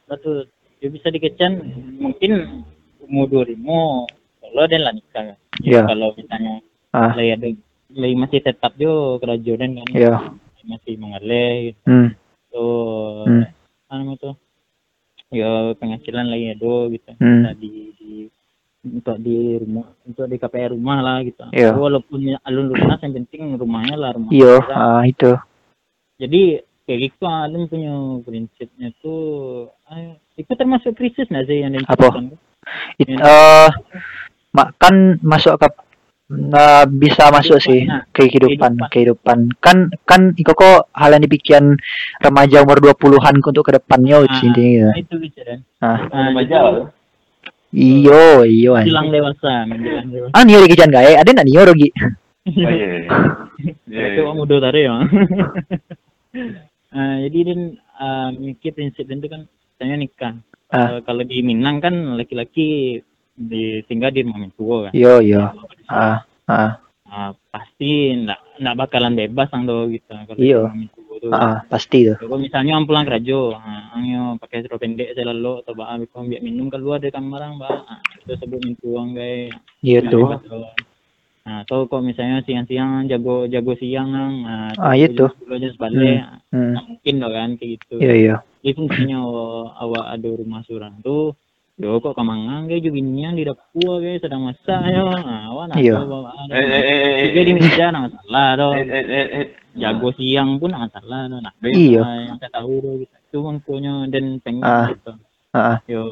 Betul. 0.08 0.50
Dia 0.78 0.88
bisa 0.90 1.10
dikecan 1.10 1.52
mungkin 1.98 2.32
ribu 3.08 4.06
kalau 4.38 4.64
dan 4.64 4.80
lah 4.80 4.92
nikah 4.94 5.22
kan. 5.34 5.38
Iya. 5.60 5.82
Kalau 5.84 6.08
misalnya 6.14 6.54
Ah, 6.88 7.12
lagi 7.12 7.30
ada 7.36 7.48
lagi 7.92 8.14
masih 8.16 8.40
tetap 8.40 8.72
jo 8.80 9.20
kerajaan 9.20 9.76
kan. 9.76 9.86
iya. 9.92 10.16
Masih 10.64 11.00
mengalir 11.00 11.72
gitu. 11.72 11.80
Hmm. 11.88 12.08
Tuh, 12.48 13.24
Hmm. 13.24 13.44
apa 13.88 13.92
namanya 13.96 14.18
tuh? 14.20 14.34
Ya 15.28 15.76
penghasilan 15.76 16.28
lagi 16.28 16.56
ada 16.56 16.74
gitu. 16.88 17.10
Hmm. 17.20 17.44
Bisa 17.44 17.50
di, 17.60 17.70
di 17.96 18.10
untuk 18.88 19.16
di 19.20 19.36
rumah 19.60 19.86
untuk 20.04 20.24
di 20.28 20.36
KPR 20.36 20.72
rumah 20.72 20.98
lah 21.04 21.18
gitu. 21.24 21.44
Iya. 21.52 21.76
Walaupun 21.76 22.40
alun 22.40 22.72
lunas 22.72 23.00
yang 23.00 23.12
penting 23.16 23.56
rumahnya 23.56 23.96
lah 24.00 24.10
rumah. 24.16 24.32
Iya, 24.32 24.54
ah, 24.72 25.02
itu. 25.04 25.36
Jadi 26.18 26.64
kayak 26.88 27.00
gitu 27.04 27.24
Alun 27.28 27.68
punya 27.68 27.92
prinsipnya 28.24 28.88
tuh 29.04 29.68
ah, 29.92 30.16
itu 30.40 30.48
termasuk 30.48 30.96
krisis 30.96 31.28
nggak 31.28 31.44
sih 31.44 31.60
yang 31.60 31.76
Apa? 31.84 32.16
It, 32.98 33.08
mak 34.50 34.74
kan 34.76 35.16
masuk 35.22 35.56
ke 35.56 35.68
nah, 36.28 36.84
bisa 36.84 37.30
masuk 37.30 37.56
sih 37.58 37.84
Nah, 37.84 38.04
ke 38.10 38.26
kehidupan, 38.26 38.76
kehidupan. 38.88 38.88
kehidupan. 38.90 39.38
Kan 39.62 39.76
kan 40.04 40.20
iko 40.34 40.52
kok 40.52 40.90
hal 40.92 41.14
yang 41.14 41.22
dipikiran 41.22 41.78
remaja 42.18 42.60
umur 42.60 42.82
20-an 42.82 43.40
untuk 43.40 43.64
ke 43.64 43.76
depannya 43.76 44.24
Ah, 44.24 44.40
intinya. 44.42 44.90
Itu 44.92 45.16
bicara. 45.16 45.62
Ah, 45.78 45.98
Nah, 46.04 46.26
Remaja. 46.32 46.58
iyo, 47.70 48.44
iyo. 48.44 48.72
Menjelang 48.74 49.08
dewasa, 49.08 49.52
menjelang 49.64 50.08
dewasa. 50.08 50.32
Ah, 50.32 50.42
niyo 50.42 50.64
dikijan 50.64 50.90
gae, 50.90 51.12
ada 51.14 51.30
nak 51.30 51.46
niyo 51.46 51.64
rogi. 51.64 51.88
Oh, 52.48 52.52
iya. 52.72 53.04
Iya, 53.84 54.04
Itu 54.16 54.32
muda 54.32 54.56
tadi 54.58 54.88
ya. 54.88 54.96
Nah, 56.88 57.14
jadi 57.24 57.38
uh, 58.00 58.28
mikir 58.34 58.72
prinsip 58.72 59.04
itu 59.04 59.26
kan 59.28 59.44
saya 59.76 59.94
nikah. 59.94 60.32
Ah. 60.68 60.96
Eh, 60.96 61.00
kalau 61.04 61.24
di 61.24 61.40
Minang 61.40 61.80
kan 61.80 61.94
laki-laki 62.20 63.00
ditinggal 63.32 64.12
di 64.12 64.20
rumah 64.26 64.50
tua 64.52 64.76
kan. 64.88 64.92
Iyo, 64.92 65.24
iyo. 65.24 65.40
Ah, 65.88 66.20
ah, 66.48 66.72
Ah, 67.08 67.32
pasti 67.48 68.12
nggak 68.12 68.60
nggak 68.60 68.76
bakalan 68.76 69.16
bebas 69.16 69.48
ang 69.56 69.64
do 69.64 69.88
gitu 69.88 70.12
kalau 70.12 70.36
Iya. 70.36 70.60
ah, 71.32 71.64
pasti 71.64 72.04
tuh. 72.04 72.20
Kalau 72.20 72.36
misalnya 72.36 72.76
ang 72.76 72.84
pulang 72.84 73.08
kerja, 73.08 73.56
ah, 73.56 73.96
ang 73.96 74.04
yo 74.04 74.22
pakai 74.36 74.60
serba 74.60 74.76
pendek 74.76 75.16
saya 75.16 75.32
lalu 75.32 75.64
atau 75.64 75.72
bah 75.72 75.96
bisa 75.96 76.20
biar 76.20 76.44
minum 76.44 76.68
keluar 76.68 77.00
dari 77.00 77.08
kamar 77.08 77.40
ang 77.40 77.56
bah, 77.56 77.80
ah, 77.88 78.04
itu 78.12 78.36
sebut 78.36 78.60
minum 78.60 78.92
ang 79.00 79.10
guys. 79.16 79.56
Iya 79.80 80.04
tuh. 80.04 80.36
Nah, 81.48 81.64
atau 81.64 81.88
kok 81.88 82.04
misalnya 82.04 82.44
siang-siang 82.44 83.08
jago 83.08 83.48
jago 83.48 83.72
siang 83.80 84.12
ang, 84.12 84.34
ah, 84.44 84.72
Ah, 84.76 84.92
iya. 84.92 85.08
Dulu 85.08 85.32
aja 85.48 85.68
sebalik, 85.72 86.20
ah, 86.20 86.36
Hmm. 86.52 86.76
mungkin 86.92 87.14
loh 87.24 87.32
kan 87.32 87.50
kayak 87.56 87.70
gitu. 87.80 87.94
Iya, 88.04 88.12
iya. 88.12 88.36
Jadi 88.60 88.72
fungsinya 88.74 89.16
awak, 89.20 89.68
awak 89.84 90.04
ada 90.14 90.28
rumah 90.34 90.60
surang 90.64 90.98
tuh 91.00 91.34
Yo 91.78 92.02
kok 92.02 92.18
kamangan 92.18 92.66
kayak 92.66 92.82
juga 92.82 92.98
ginian 92.98 93.38
di 93.38 93.46
dapur 93.46 94.02
kayak 94.02 94.18
sedang 94.18 94.50
masak 94.50 94.82
yo. 94.90 95.14
Nah, 95.14 95.46
awan 95.46 95.70
Iya. 95.78 95.94
Eh, 96.50 96.58
eh, 96.58 96.82
eh, 96.82 96.98
eh, 96.98 97.26
Juga 97.30 97.40
di 97.40 97.52
meja 97.54 97.84
nah 97.94 98.00
masalah 98.02 98.46
do. 98.58 98.68
eh, 98.74 98.82
eh, 98.82 99.04
eh, 99.06 99.26
eh. 99.30 99.46
Jago 99.78 100.10
siang 100.10 100.58
pun 100.58 100.74
nah 100.74 100.90
masalah 100.90 101.30
do. 101.30 101.38
Nah, 101.38 101.54
Iya. 101.62 102.02
Yang 102.26 102.38
saya 102.42 102.50
tahu 102.50 102.72
do 102.82 102.90
gitu. 102.98 103.14
Itu 103.30 103.38
bangkunya 103.46 103.94
dan 104.10 104.24
pengen 104.42 104.66
Ah. 104.66 104.90
gitu. 104.90 105.12
Ah, 105.54 105.78
Yo, 105.86 106.02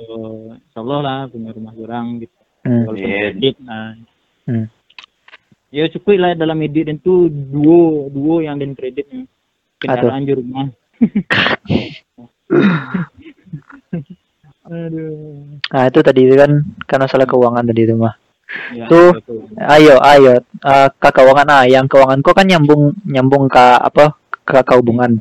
insyaallah 0.54 1.00
lah 1.02 1.18
punya 1.26 1.50
rumah 1.50 1.74
kurang 1.74 2.22
gitu. 2.22 2.37
hmm. 2.62 2.87
Iya. 2.87 3.02
kredit 3.35 3.54
nah. 3.59 3.98
Ya 5.74 5.90
cukup 5.90 6.14
lah 6.14 6.38
dalam 6.38 6.62
edit 6.62 6.87
dan 6.87 7.02
tuh 7.02 7.26
duo 7.26 8.06
duo 8.06 8.38
yang 8.38 8.62
dan 8.62 8.70
kreditnya. 8.78 9.26
Kendaraan 9.82 10.22
di 10.22 10.30
rumah. 10.30 10.70
Aduh. 14.66 15.62
Nah 15.70 15.82
itu 15.87 16.00
tadi 16.02 16.20
itu 16.26 16.35
kan 16.35 16.50
kan 16.90 16.98
masalah 16.98 17.26
keuangan 17.26 17.64
tadi 17.66 17.87
itu 17.87 17.94
mah. 17.94 18.14
Ya, 18.74 18.87
Tuh. 18.87 19.14
betul. 19.14 19.46
Ayo 19.59 19.94
ayo 20.02 20.42
eh, 20.42 20.88
ke 20.90 21.09
keuangan 21.11 21.48
ah 21.50 21.64
yang 21.66 21.87
keuangan 21.87 22.22
kok 22.22 22.35
kan 22.35 22.46
nyambung 22.46 22.94
nyambung 23.06 23.50
ke 23.50 23.62
apa 23.62 24.14
ke, 24.46 24.62
hubungan. 24.78 25.18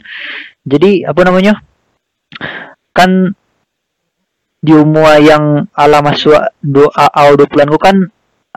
Jadi 0.65 1.05
apa 1.05 1.21
namanya? 1.25 1.61
Kan 2.93 3.33
di 4.65 4.73
umur 4.73 5.21
yang 5.21 5.69
ala 5.77 6.01
masuk 6.01 6.33
do 6.57 6.89
au 6.89 7.29
dua 7.38 7.45
bulan 7.45 7.69
kan 7.77 7.97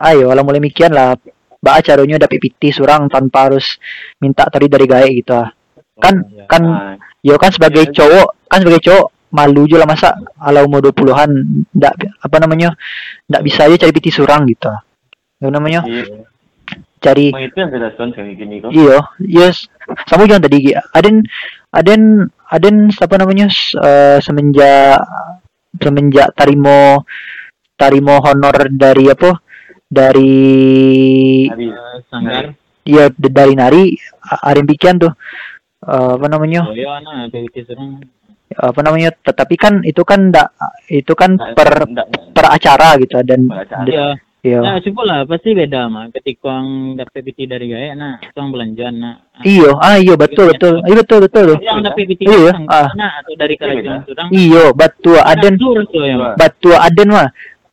ayo 0.09 0.33
ala 0.33 0.41
mulai 0.41 0.57
mikian 0.57 0.89
lah 0.89 1.13
Ba 1.59 1.83
caranya 1.83 2.23
dapat 2.23 2.39
PT 2.39 2.71
surang 2.71 3.11
tanpa 3.11 3.51
harus 3.51 3.75
minta 4.23 4.47
tadi 4.47 4.71
dari 4.71 4.87
gawe 4.87 5.03
gitu 5.11 5.35
ah. 5.35 5.51
Kan 5.99 6.23
Oh, 6.23 6.31
ya. 6.31 6.47
kan 6.47 6.63
Ah, 6.63 6.95
yo 7.25 7.35
kan 7.35 7.51
sebagai 7.51 7.89
Iya, 7.89 7.95
cowok 7.95 8.27
kan 8.47 8.59
sebagai 8.63 8.81
cowok 8.85 9.07
malu 9.29 9.69
juga 9.69 9.85
lah 9.85 9.89
masa 9.93 10.09
ala 10.41 10.65
umur 10.65 10.81
20-an 10.89 11.29
ndak 11.69 11.93
apa 12.17 12.37
namanya 12.41 12.73
ndak 13.29 13.45
bisa 13.45 13.69
aja 13.69 13.77
cari 13.77 13.93
PT 13.93 14.09
surang 14.09 14.49
gitu. 14.49 14.71
Apa 15.39 15.49
namanya? 15.53 15.85
iya. 15.85 16.25
Cari 16.99 17.31
Emang 17.31 17.47
itu 17.47 17.57
yang 17.63 17.71
kejatuhan 17.71 18.09
kayak 18.11 18.35
gini 18.35 18.55
kok. 18.59 18.69
Iya, 18.75 18.97
yes. 19.23 19.71
Sama 20.11 20.27
jangan 20.27 20.43
tadi. 20.49 20.75
Aden 20.75 21.23
Aden 21.71 22.27
Aden 22.51 22.75
apa 22.91 23.15
namanya 23.15 23.47
eh, 23.79 24.17
semenjak 24.19 24.99
semenjak 25.79 26.35
tarimo 26.35 27.05
tarimo 27.79 28.19
honor 28.19 28.67
dari 28.73 29.05
apa? 29.07 29.31
Dari 29.87 30.35
iya 32.83 33.05
d- 33.09 33.31
dari 33.33 33.53
nari 33.55 33.95
Aden 34.43 34.65
pikiran 34.67 34.97
tuh 34.99 35.13
eh, 35.81 36.11
apa 36.15 36.27
namanya? 36.27 36.61
oh 36.65 36.73
ya 36.73 36.99
nah 36.99 37.27
orang 37.27 37.91
Apa 38.49 38.81
namanya? 38.81 39.13
Tetapi 39.13 39.55
kan 39.55 39.85
itu 39.85 40.01
kan 40.01 40.33
ndak 40.33 40.49
itu 40.89 41.13
kan 41.13 41.37
Nggak- 41.37 41.53
per 41.53 41.69
nggak- 41.85 42.09
per 42.33 42.45
acara 42.49 42.97
gitu 42.97 43.21
dan 43.21 43.45
Per 43.45 43.59
acara. 43.61 43.85
d- 43.85 43.93
ya 43.93 44.07
iya. 44.41 44.59
nah 44.63 44.75
coba 44.79 45.01
lah 45.03 45.19
pasti 45.27 45.51
beda 45.51 45.85
mah 45.85 46.07
ketika 46.09 46.47
orang 46.49 46.95
dapat 46.95 47.21
PT 47.21 47.39
dari 47.45 47.67
gaya 47.67 47.91
nah 47.93 48.15
orang 48.33 48.49
belanja 48.49 48.87
nah 48.89 49.15
Iyo, 49.43 49.75
ah 49.77 49.95
iyo 49.95 50.15
betul 50.15 50.49
betul. 50.49 50.79
Iya 50.81 50.95
betul 50.97 51.19
betul 51.21 51.43
tuh. 51.45 51.57
yang 51.59 51.83
dapat 51.83 52.07
PT 52.07 52.21
Iya, 52.23 52.51
dari 52.55 52.65
ah. 52.65 52.89
nah 52.95 53.11
atau 53.19 53.33
dari 53.35 53.53
kerajinan 53.53 53.99
beda. 54.01 54.11
orang 54.15 54.27
Iyo, 54.31 54.63
betul. 54.73 55.19
Aden 55.21 55.53
ya 55.93 56.15
Mak. 56.17 56.33
batu 56.35 56.71
Aden 56.73 57.09
mah 57.11 57.29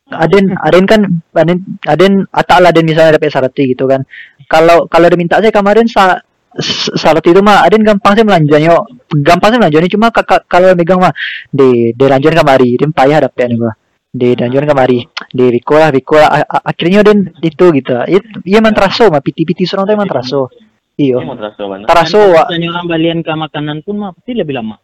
Aden 0.07 0.45
Aden 0.57 0.83
kan 0.85 1.01
Aden 1.33 1.57
Aden 1.83 2.13
atau 2.29 2.55
Aden 2.61 2.85
misalnya 2.85 3.15
dapat 3.15 3.31
sarati 3.31 3.63
gitu 3.67 3.87
kan 3.87 4.03
kalau 4.45 4.85
kalau 4.87 5.07
dia 5.07 5.17
minta 5.17 5.39
saya 5.39 5.51
kemarin 5.51 5.83
sa 5.83 6.21
s- 6.57 6.91
sarati 6.93 7.31
itu 7.31 7.41
mah 7.41 7.63
Aden 7.63 7.85
gampang 7.85 8.13
sih 8.13 8.25
melanjutnya 8.25 8.81
gampang 9.23 9.49
sih 9.53 9.59
melanjutnya 9.61 9.89
cuma 9.93 10.07
kakak 10.11 10.45
kalau 10.49 10.73
megang 10.73 10.99
mah 10.99 11.13
di 11.49 11.93
di 11.93 12.05
lanjutkan 12.05 12.41
kemari. 12.43 12.75
Dia 12.75 12.87
payah 12.89 13.17
nih 13.23 13.57
gua 13.57 13.73
di 14.07 14.29
lanjutkan 14.33 14.67
kemari. 14.67 14.99
Di 15.29 15.45
Riko 15.53 15.75
lah 15.77 15.89
Riko 15.93 16.15
lah. 16.17 16.29
Akhirnya 16.65 17.05
Aden 17.05 17.19
itu 17.39 17.65
gitu. 17.71 17.93
Iya 17.93 18.19
iya 18.43 18.59
man 18.59 18.73
teraso 18.73 19.07
mah 19.07 19.21
piti 19.21 19.45
piti 19.45 19.63
surang 19.63 19.85
tuh 19.85 19.95
man 19.95 20.09
teraso 20.09 20.49
iyo 20.97 21.21
misalnya 21.21 22.73
orang 22.73 22.87
balian 22.89 23.19
ke 23.21 23.29
makanan 23.29 23.85
pun 23.85 23.95
mah 24.01 24.11
pasti 24.17 24.33
lebih 24.33 24.57
lama. 24.57 24.81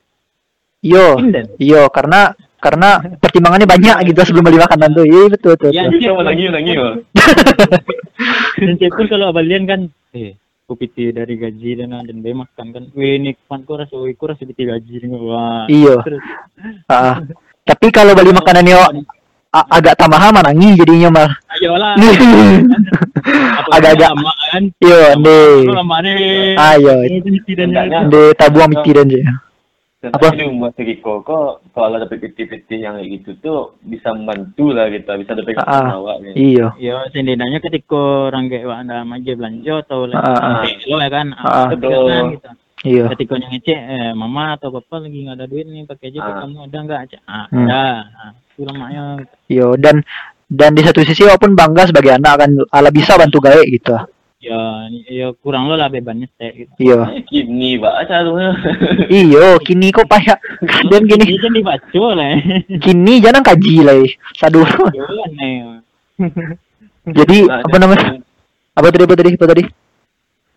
Iyo 0.86 1.18
iyo 1.58 1.90
karena 1.90 2.38
karena 2.62 3.02
pertimbangannya 3.20 3.68
banyak 3.68 3.98
gitu 4.08 4.20
sebelum 4.24 4.46
beli 4.48 4.60
makanan 4.62 4.90
tuh. 4.94 5.04
Iya 5.04 5.24
betul 5.34 5.52
betul, 5.58 5.70
Ya, 5.74 5.84
betul. 5.90 6.00
Kita 6.00 6.14
mau 6.16 6.24
lagi 6.24 6.44
lagi 6.48 6.72
loh. 6.78 6.96
dan 8.62 8.76
pun 8.78 9.06
kalau 9.10 9.28
balian 9.34 9.64
kan 9.66 9.80
eh 10.14 10.38
aku 10.74 10.82
PT 10.82 11.14
dari 11.14 11.38
gaji 11.38 11.70
dan 11.78 12.02
dan 12.02 12.18
be 12.18 12.34
makan 12.34 12.66
kan. 12.68 12.84
Wih 12.92 13.22
nikmat 13.22 13.62
kok 13.62 13.78
rasa 13.78 13.94
wih 13.94 14.18
kok 14.18 14.34
rasa 14.34 14.42
gaji 14.44 14.96
wah. 15.14 15.70
Iya. 15.70 16.02
Ah, 16.90 17.22
tapi 17.62 17.94
kalau 17.94 18.18
beli 18.18 18.34
makanan 18.34 18.66
yo 18.66 18.82
agak 19.54 19.94
tambahan 19.96 20.34
mah 20.34 20.42
nangis 20.44 20.74
jadinya 20.76 21.14
mah. 21.14 21.30
ayolah 21.54 21.94
Agak-agak. 23.70 24.10
lama 24.12 24.34
kan. 24.50 24.64
Lama 25.64 25.98
deh 26.02 26.58
Ayo, 26.58 26.96
Ini 27.06 27.40
tidak 27.46 27.66
Enggaknya. 27.70 28.00
de 28.10 28.24
tabuang 28.34 28.74
mikiran 28.74 29.06
aja. 29.08 29.22
Apa? 30.04 30.36
Tapi 30.36 30.52
buat 30.52 30.76
segi 30.76 31.00
kok 31.00 31.24
kalau 31.72 31.96
ada 31.96 32.04
PT-PT 32.04 32.70
yang 32.76 33.00
kayak 33.00 33.10
gitu 33.22 33.32
tuh 33.40 33.60
bisa 33.80 34.12
membantu 34.12 34.76
lah 34.76 34.92
gitu, 34.92 35.08
bisa 35.16 35.32
dapat 35.32 35.56
Ah, 35.56 35.64
ah. 35.64 35.84
bawa 35.96 36.14
gitu. 36.20 36.36
Iya. 36.36 36.68
Ya, 36.76 36.94
setidaknya 37.08 37.60
ketika 37.64 38.00
orang 38.28 38.52
kayak 38.52 38.68
wah 38.68 38.84
anda 38.84 39.00
aja 39.00 39.32
belanja 39.32 39.74
atau 39.80 40.00
Ah, 40.12 40.60
ah. 40.60 40.64
lo 40.68 40.98
ya 41.00 41.08
kan, 41.08 41.28
Ah, 41.34 41.72
itu 41.72 41.76
betul. 41.80 42.04
pegangan 42.04 42.26
gitu. 42.36 42.50
Iya. 42.84 43.06
Ketika 43.16 43.34
yang 43.40 43.52
ngecek, 43.56 43.80
eh, 43.80 44.12
mama 44.12 44.60
atau 44.60 44.68
papa 44.70 45.00
lagi 45.00 45.24
nggak 45.24 45.38
ada 45.40 45.46
duit 45.48 45.64
nih, 45.64 45.88
pakai 45.88 46.08
aja 46.12 46.20
Ah. 46.20 46.36
kamu 46.44 46.58
ada 46.68 46.78
nggak? 46.84 47.00
Cek, 47.08 47.22
Ah, 47.24 47.46
Hmm. 47.48 47.64
ada. 47.64 47.84
Ah, 48.12 48.32
itu 48.36 48.62
lamanya. 48.68 49.04
Yo 49.48 49.68
dan 49.80 50.04
dan 50.52 50.76
di 50.76 50.84
satu 50.84 51.00
sisi 51.02 51.24
walaupun 51.24 51.56
bangga 51.56 51.88
sebagai 51.88 52.12
anak 52.14 52.44
kan 52.44 52.52
ala 52.70 52.92
bisa 52.92 53.16
bantu 53.16 53.40
gawe 53.40 53.64
gitu. 53.64 53.96
Ya, 54.44 54.60
ya 55.08 55.28
kurang 55.40 55.72
lo 55.72 55.80
lah 55.80 55.88
bebannya 55.88 56.28
teh 56.36 56.52
gitu. 56.52 56.76
Iya. 56.78 57.24
Kini 57.24 57.80
baca 57.80 58.04
tuh. 58.22 58.36
Iyo, 59.08 59.56
kini 59.64 59.88
kok 59.88 60.04
payah 60.04 60.36
dan 60.92 61.08
Ini 61.08 61.16
gini 61.16 61.40
kan 61.40 61.52
dibaca 61.54 62.04
lah. 62.12 62.36
kini 62.84 63.24
jangan 63.24 63.40
kaji 63.40 63.76
lah. 63.82 63.96
eh. 63.98 64.12
Sadu. 64.36 64.68
Ya, 64.92 65.08
aneh. 65.08 65.80
Jadi 67.06 67.38
Nah, 67.48 67.60
apa 67.62 67.78
namanya? 67.78 68.06
Apa 68.74 68.88
tadi 68.90 69.04
apa 69.04 69.16
tadi 69.16 69.30
apa 69.32 69.48
tadi? 69.48 69.64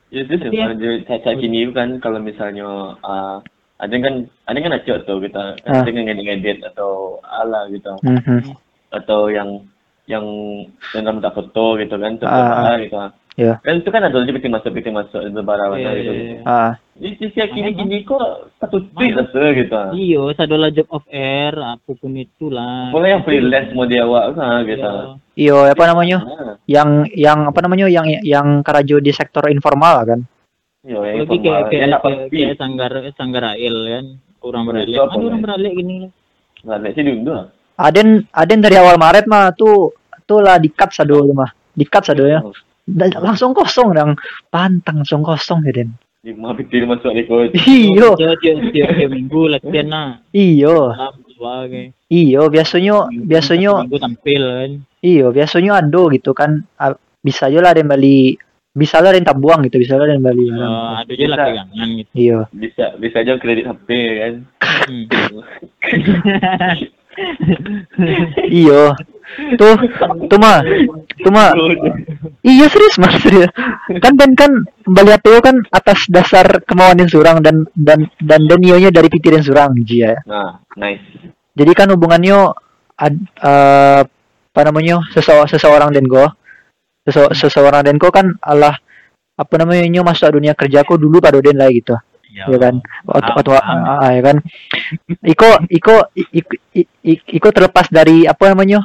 Ya 0.09 0.20
itu 0.22 0.35
sih, 0.35 0.49
Iya. 0.51 0.64
kalau 0.66 0.77
saya 1.05 1.18
saya 1.20 1.35
kini 1.37 1.59
kan 1.70 1.88
kalau 1.99 2.18
misalnya 2.18 2.66
ah, 3.03 3.38
ada 3.77 3.94
kan 3.99 4.14
ada 4.46 4.59
kan 4.59 4.72
acok 4.72 4.99
tuh 5.05 5.18
kita 5.20 5.42
Ah. 5.62 5.83
kan 5.83 5.87
dengan 5.87 6.16
ngedit 6.16 6.62
atau 6.64 7.18
ala 7.22 7.66
gitu 7.68 7.90
Mhm. 8.03 8.55
atau 8.92 9.27
yang 9.29 9.62
yang 10.07 10.22
dalam 10.90 11.18
tak 11.18 11.35
foto 11.35 11.75
gitu 11.77 11.99
kan 11.99 12.14
tuh 12.16 12.27
Ah. 12.27 12.72
ah, 12.72 12.77
gitu 12.79 12.96
Ya. 13.37 13.61
kan 13.61 13.85
itu 13.85 13.92
kan 13.92 14.01
ada 14.01 14.16
jadi 14.25 14.33
pintu 14.33 14.49
masuk 14.49 14.72
pintu 14.72 14.96
masuk 14.96 15.20
itu 15.20 15.40
barang 15.44 15.77
Iya, 15.77 15.90
gitu 15.92 16.12
iya. 16.16 16.37
Ah, 16.49 16.72
di 16.96 17.20
sisi 17.20 17.37
kini 17.37 17.77
kini 17.77 18.01
kok 18.09 18.49
satu 18.57 18.81
tweet 18.96 19.12
lah 19.12 19.29
tuh 19.29 19.53
gitu 19.53 19.77
Iya, 19.92 20.20
sadola 20.33 20.72
job 20.72 20.88
of 20.88 21.05
air, 21.12 21.53
apa 21.53 21.85
pun 21.85 22.16
itulah. 22.16 22.88
mulai 22.96 23.12
yang 23.12 23.29
freelance 23.29 23.77
mau 23.77 23.85
dia 23.85 24.09
awak 24.09 24.40
kan 24.40 24.64
gitu 24.64 24.81
Iya. 24.81 25.05
iyo 25.37 25.57
apa 25.68 25.85
namanya? 25.85 26.18
Yang 26.64 26.88
yang 27.12 27.38
apa 27.44 27.61
namanya? 27.61 27.87
Yang 27.92 28.07
yang 28.25 28.46
karajo 28.64 29.05
di 29.05 29.12
sektor 29.12 29.44
informal 29.53 30.01
kan. 30.09 30.20
Yo, 30.81 31.05
yang 31.05 31.29
Lagi 31.29 31.37
kayak 31.37 31.62
kayak 31.68 32.01
kayak, 32.33 32.57
sanggar 32.57 32.92
sanggar 33.20 33.44
ail 33.53 33.77
kan. 33.85 34.05
Orang 34.40 34.64
beralih. 34.64 34.96
Itu 34.96 35.05
apa, 35.05 35.12
Ada 35.12 35.25
orang 35.29 35.42
beralih 35.44 35.70
gini 35.77 35.94
ada 36.66 36.88
sih 36.88 37.05
ah. 37.29 37.44
Aden 37.77 38.25
Aden 38.33 38.61
dari 38.64 38.81
awal 38.81 38.96
Maret 38.96 39.29
mah 39.29 39.53
tuh 39.53 39.92
tuh 40.25 40.40
lah 40.40 40.57
dikat 40.57 40.96
sado 40.96 41.20
tuh 41.20 41.37
mah. 41.37 41.53
Dikat 41.77 42.16
ya. 42.16 42.40
Dan 42.87 43.11
langsung 43.18 43.51
kosong 43.51 43.99
dong. 43.99 44.14
Pantang 44.46 45.03
langsung 45.03 45.27
kosong 45.27 45.66
ya 45.66 45.75
Den. 45.75 45.90
Di 46.22 46.35
mau 46.35 46.55
pikir 46.55 46.87
masuk 46.87 47.14
di 47.14 47.22
coach. 47.27 47.55
Iyo, 47.66 48.18
Tiap 48.18 49.11
minggu 49.11 49.46
latihan 49.46 49.87
nah. 49.87 50.11
iyo, 50.35 50.90
iyo. 52.11 52.42
Biasanya 52.51 53.07
biasanya 53.11 53.87
minggu 53.87 53.99
tampil 54.03 54.42
kan. 54.42 54.70
iyo 55.07 55.27
biasanya 55.31 55.83
ado 55.83 56.11
gitu 56.11 56.35
kan. 56.35 56.66
Ah, 56.79 56.99
Bisa 57.22 57.51
aja 57.51 57.59
lah 57.59 57.75
Aden 57.75 57.90
beli 57.90 58.38
bisa 58.70 59.03
lah 59.03 59.11
Aden 59.11 59.27
tabuang 59.27 59.66
gitu, 59.66 59.83
bisa 59.83 59.99
lah 59.99 60.07
Aden 60.07 60.22
beli. 60.22 60.46
Uh, 60.46 61.03
ada 61.03 61.11
aja 61.11 61.27
lah 61.27 61.38
pegangan 61.42 61.88
gitu. 61.99 62.11
Iyo. 62.14 62.38
Bisa 62.55 62.85
bisa 63.03 63.16
aja 63.22 63.35
kredit 63.38 63.66
HP 63.66 63.88
kan. 64.18 64.35
Hmm. 64.87 65.07
Iyo. 68.62 68.92
Tuh, 69.59 69.74
tuh 70.31 70.38
mah, 70.38 70.62
tuh 71.18 71.33
mah. 71.35 71.50
Iya 72.46 72.70
serius 72.70 72.96
mas 73.02 73.18
serius. 73.18 73.50
Kan 73.98 74.14
dan 74.14 74.38
kan 74.38 74.50
Bali 74.87 75.11
APO 75.11 75.42
kan 75.42 75.66
atas 75.74 76.07
dasar 76.07 76.62
kemauan 76.62 77.02
yang 77.02 77.11
surang 77.11 77.42
dan 77.42 77.66
dan 77.74 78.07
dan 78.22 78.46
dan 78.46 78.61
ionya 78.62 78.94
dari 78.94 79.11
pikiran 79.11 79.42
surang 79.42 79.74
jia. 79.83 80.14
Nah, 80.31 80.62
nice. 80.79 81.02
Jadi 81.59 81.72
kan 81.74 81.90
hubungannya 81.90 82.55
ad, 82.96 83.14
eh, 83.18 84.02
apa 84.07 84.61
namanya 84.62 85.02
seseorang 85.12 85.50
seseorang 85.50 85.90
dan 85.92 86.07
go 86.09 86.24
Sese- 87.05 87.35
seseorang 87.35 87.83
dan 87.85 87.98
go 87.98 88.09
kan 88.14 88.31
Allah 88.40 88.79
apa 89.37 89.55
namanya 89.61 89.85
nyo 89.90 90.02
masuk 90.07 90.33
dunia 90.33 90.57
kerjaku 90.57 90.96
dulu 90.96 91.20
pada 91.20 91.42
den 91.42 91.59
lah 91.61 91.68
gitu. 91.68 91.98
Ya 92.32 92.56
kan? 92.58 92.74
Waktu 93.06 93.30
Ah, 93.30 93.34
waktu 93.38 93.50
ah, 93.54 93.98
ah, 94.02 94.10
ya 94.12 94.22
kan? 94.22 94.36
Iko 95.22 95.48
iko 95.70 95.94
iko, 97.06 97.48
terlepas 97.52 97.86
dari 97.90 98.26
apa 98.26 98.52
namanya? 98.52 98.84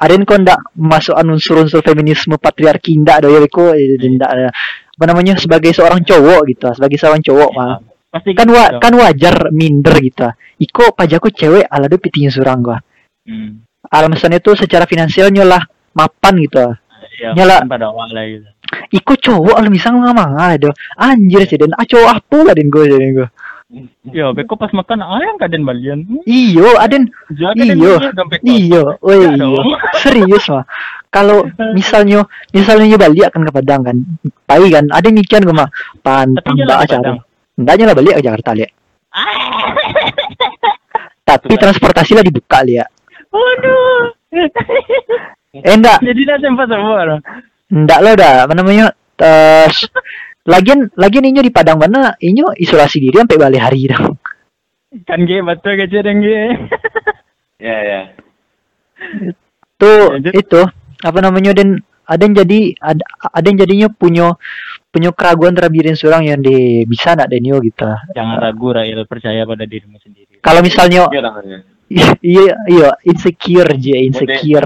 Aden 0.00 0.24
kok 0.24 0.40
ndak 0.40 0.74
masuk 0.80 1.12
unsur-unsur 1.14 1.84
feminisme 1.84 2.40
patriarki 2.40 2.96
ndak 2.98 3.24
do 3.24 3.28
ya 3.36 3.40
iko? 3.44 3.76
Eh, 3.76 4.00
ndak 4.00 4.30
ada. 4.30 4.48
apa 5.00 5.04
namanya? 5.08 5.36
Sebagai 5.40 5.72
seorang 5.72 6.04
cowok 6.04 6.40
gitu 6.48 6.68
sebagai 6.76 6.96
seorang 7.00 7.20
cowok 7.24 7.50
mah 7.56 7.80
pasti 8.10 8.34
kan 8.34 8.50
gitu 8.50 8.58
wa, 8.58 8.66
kan 8.82 8.92
wajar 8.98 9.54
minder 9.54 9.94
gitu 10.02 10.26
iko 10.58 10.90
pajaku 10.98 11.30
cewek 11.30 11.62
ala 11.62 11.86
do 11.86 11.94
pitinya 11.94 12.26
surang 12.26 12.58
gua. 12.58 12.78
Hmm. 13.22 13.62
alasannya 13.86 14.42
tuh 14.42 14.58
secara 14.58 14.82
finansial 14.84 15.30
nyolah 15.30 15.62
mapan 15.94 16.34
gitu 16.42 16.74
Ya, 17.20 17.36
Nyala. 17.36 17.68
pada 17.68 17.92
awal 17.92 18.08
lah 18.16 18.24
gitu. 18.24 18.48
Iko 18.90 19.14
cowok 19.18 19.54
ala 19.58 19.68
misal 19.70 19.98
ngamang 19.98 20.38
ada 20.38 20.70
anjir 20.98 21.46
sih 21.46 21.58
dan 21.58 21.74
ah 21.74 21.86
cowok 21.86 22.10
apa 22.22 22.38
lah 22.46 22.54
den 22.54 22.70
gue 22.70 22.84
jadi 22.86 23.08
gue 23.14 23.28
Ya, 24.10 24.34
beko 24.34 24.58
pas 24.58 24.74
makan 24.74 24.98
ayam 24.98 25.38
kaden 25.38 25.62
balian. 25.62 26.02
iyo 26.26 26.74
aden 26.74 27.06
Jaga 27.30 27.54
Iyo, 27.54 28.02
iyo, 28.42 28.98
woi 28.98 29.30
Iya 29.30 29.46
iyo, 29.46 29.62
serius 30.02 30.50
mah. 30.50 30.66
Kalau 31.14 31.46
misalnya, 31.70 32.26
misalnya 32.50 32.98
balik 32.98 33.30
akan 33.30 33.46
ke 33.46 33.52
Padang 33.54 33.86
kan, 33.86 33.96
pai 34.50 34.66
kan, 34.74 34.90
ada 34.90 35.06
mikian 35.14 35.46
gue 35.46 35.54
mah, 35.54 35.70
mbak 36.02 36.42
ke 36.42 36.66
acara. 36.66 37.22
Ndaknya 37.62 37.84
lah 37.86 37.94
balik 37.94 38.18
ke 38.18 38.26
Jakarta 38.26 38.50
lihat. 38.58 38.74
Tapi 41.30 41.54
transportasi 41.54 42.18
lah 42.18 42.26
dibuka 42.26 42.66
lihat. 42.66 42.90
Waduh. 43.30 44.10
Eh 45.54 45.74
ndak, 45.78 46.02
Jadi 46.02 46.26
dah 46.26 46.42
sempat 46.42 46.66
semua. 46.66 47.22
Ndak 47.70 48.00
lo 48.02 48.12
dah, 48.18 48.44
apa 48.44 48.54
namanya? 48.58 48.92
eh, 49.20 49.68
lagian, 50.48 50.88
lagian 50.96 51.28
inyo 51.28 51.42
di 51.44 51.52
Padang 51.52 51.78
mana, 51.78 52.16
inyo 52.16 52.56
isolasi 52.56 52.98
diri 52.98 53.20
sampai 53.20 53.38
balik 53.38 53.62
hari 53.62 53.86
dah. 53.86 54.00
Kan 55.06 55.22
ge 55.22 55.38
betul 55.44 55.78
ke 55.78 55.86
cereng 55.86 56.18
ge. 56.24 56.42
Ya 57.60 57.76
ya. 57.84 58.00
Lanjut. 59.76 60.32
itu 60.32 60.60
apa 61.04 61.18
namanya 61.20 61.52
dan 61.52 61.84
ada 62.08 62.24
yang 62.24 62.32
jadi 62.32 62.72
ada, 62.80 63.04
ada 63.20 63.46
yang 63.46 63.58
jadinya 63.60 63.88
punya 63.92 64.32
punya 64.88 65.12
keraguan 65.12 65.52
terhadap 65.52 65.76
diri 65.76 65.92
seorang 65.92 66.24
yang 66.24 66.40
di 66.40 66.88
bisa 66.88 67.12
nak 67.12 67.28
dan 67.28 67.44
yo 67.44 67.60
gitu. 67.60 67.84
Jangan 68.16 68.36
ragu 68.40 68.72
Rail, 68.72 68.96
percaya 69.04 69.44
pada 69.44 69.68
dirimu 69.68 70.00
sendiri. 70.00 70.40
Kalau 70.40 70.64
misalnya 70.64 71.06
Iya 71.12 71.20
orangnya. 71.20 71.60
Iya 72.22 72.54
iya 72.70 72.88
insecure 73.02 73.74
aja 73.74 73.94
insecure. 73.98 74.62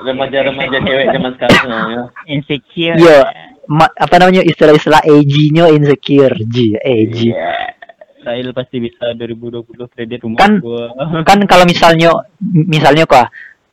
Remaja-remaja 0.00 0.78
cewek 0.78 1.06
zaman 1.10 1.30
sekarang 1.34 1.64
ya. 1.66 2.02
Insecure. 2.30 2.96
Iya, 2.96 3.18
ma- 3.66 3.90
apa 3.92 4.14
namanya 4.16 4.46
istilah-istilah 4.46 5.02
age-nya 5.02 5.68
insecure 5.74 6.38
ji 6.46 6.78
age. 6.78 7.34
Iya. 7.34 7.74
Rail 8.18 8.52
pasti 8.52 8.76
bisa 8.78 9.16
2020 9.16 9.88
kredit 9.88 10.20
rumah 10.20 10.38
Kan- 10.38 10.60
gua. 10.60 10.92
Kan 11.24 11.42
kalau 11.48 11.64
misalnya 11.64 12.12
misalnya 12.44 13.08
kok 13.08 13.26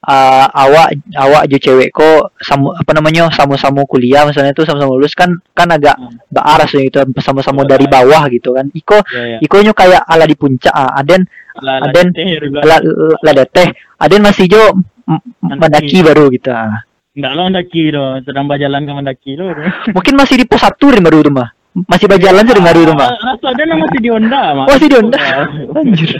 uh, 0.05 0.45
awak 0.47 0.87
awak 1.13 1.41
aja 1.43 1.57
cewek 1.59 1.89
kok 1.89 2.33
sama 2.37 2.73
apa 2.73 2.91
namanya 2.93 3.27
sama-sama 3.29 3.83
kuliah 3.83 4.23
misalnya 4.23 4.51
itu 4.51 4.63
sama-sama 4.63 4.93
lulus 4.93 5.11
kan 5.11 5.27
kan 5.51 5.67
agak 5.67 5.93
Hmm. 5.95 6.11
baaras 6.27 6.69
ya 6.71 6.81
gitu 6.83 7.01
sama-sama 7.19 7.63
dari 7.63 7.85
baik. 7.85 7.93
bawah 7.95 8.23
gitu 8.29 8.53
kan. 8.53 8.65
Iko 8.69 8.97
Ya, 9.07 9.23
ya. 9.27 9.37
Ikonya 9.39 9.71
kayak 9.71 10.01
ala 10.03 10.23
di 10.23 10.35
puncak 10.35 10.69
ah. 10.69 10.91
Aden 10.95 11.23
lah, 11.57 11.79
Aden- 11.81 12.11
ya, 12.11 12.39
la, 12.61 12.77
la, 13.23 13.31
la 13.31 13.45
teh. 13.45 13.67
Aden 13.97 14.21
masih 14.21 14.45
jo 14.45 14.75
Mendaki. 15.41 16.01
baru 16.01 16.27
gitu. 16.29 16.49
ah. 16.49 16.83
Enggak 17.15 17.31
lo 17.31 17.41
mendaki 17.45 17.83
lo, 17.89 18.19
sedang 18.21 18.43
berjalan 18.43 18.83
ke 18.83 18.91
mendaki 18.91 19.31
lo. 19.33 19.55
Mungkin 19.87 20.13
masih 20.13 20.35
di 20.35 20.45
pos 20.45 20.59
satu 20.59 20.91
ring 20.91 20.99
baru 20.99 21.23
itu 21.23 21.31
mah. 21.31 21.47
Masih 21.87 22.07
berjalan 22.07 22.43
sering 22.43 22.63
baru 22.63 22.79
itu 22.83 22.91
mah. 22.91 23.09
Rasa 23.15 23.45
ada 23.51 23.63
nama 23.63 23.83
masih 23.83 23.99
di 23.99 24.09
Honda, 24.11 24.41
Mak. 24.53 24.65
Masih 24.67 24.87
di 24.87 24.95
Honda. 24.95 25.19
Anjir. 25.73 26.11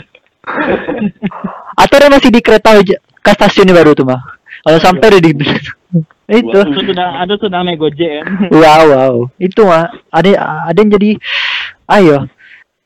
Atau 1.82 1.96
dia 1.98 2.08
masih 2.10 2.30
di 2.30 2.40
kereta 2.40 2.78
ke 3.26 3.30
stasiun 3.34 3.74
baru 3.74 3.92
tuh 3.92 4.06
mah. 4.06 4.22
Kalau 4.62 4.78
sampai 4.78 5.06
udah 5.10 5.20
di 5.22 5.32
itu. 6.40 6.58
Ada 6.58 6.82
sudah 6.82 7.08
ada 7.22 7.34
sudah 7.38 7.60
naik 7.62 7.78
Gojek 7.78 8.10
kan. 8.22 8.26
Wow 8.62 8.82
wow. 8.90 9.14
Itu 9.38 9.66
mah 9.66 9.90
ada 10.10 10.30
ada 10.70 10.78
yang 10.78 10.90
jadi 10.94 11.10
ayo 11.86 12.26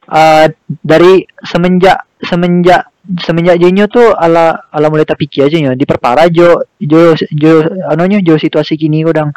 eh, 0.09 0.47
dari 0.85 1.25
semenjak 1.45 2.05
semenjak 2.21 2.93
semenjak 3.25 3.57
jenyo 3.57 3.89
tuh 3.89 4.13
ala 4.13 4.69
ala 4.69 4.93
mulai 4.93 5.09
terpikir 5.09 5.49
aja 5.49 5.57
ya 5.57 5.73
diperparah 5.73 6.29
jo 6.29 6.61
jo 6.77 7.17
jo 7.17 7.53
anunya 7.89 8.21
jo 8.21 8.37
situasi 8.37 8.77
kini 8.77 9.09
udang 9.09 9.33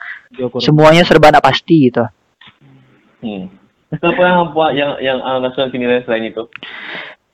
semuanya 0.60 1.08
serba 1.08 1.32
nak 1.32 1.48
pasti 1.48 1.88
gitu. 1.88 2.04
Hmm. 3.24 3.48
Apa 3.94 4.20
yang 4.20 4.52
yang 4.74 4.92
yang 5.00 5.18
uh, 5.22 5.40
nasional 5.40 5.72
nilai 5.72 6.04
selain 6.04 6.28
itu? 6.28 6.44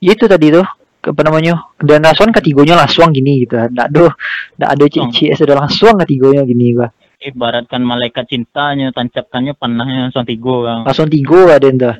Itu 0.00 0.24
tadi 0.24 0.48
tuh 0.48 0.64
ke- 1.00 1.12
apa 1.12 1.20
namanya 1.28 1.68
dan 1.80 2.00
langsung 2.00 2.32
ketigonya 2.32 2.76
langsung 2.76 3.12
gini 3.12 3.44
gitu 3.44 3.56
ndak 3.68 3.88
do 3.92 4.08
ndak 4.56 4.70
ada 4.72 4.84
cici 4.88 5.28
es 5.28 5.40
udah 5.40 5.64
langsung 5.64 5.96
ketigonya 6.00 6.44
gini 6.44 6.72
gua 6.72 6.88
ibaratkan 7.20 7.84
malaikat 7.84 8.32
cintanya, 8.32 8.96
tancapkannya 8.96 9.52
panahnya 9.52 10.08
langsung 10.08 10.24
tigo 10.24 10.64
kan. 10.64 10.88
langsung 10.88 11.04
tigo 11.04 11.52
ada 11.52 11.68
tuh 11.68 11.94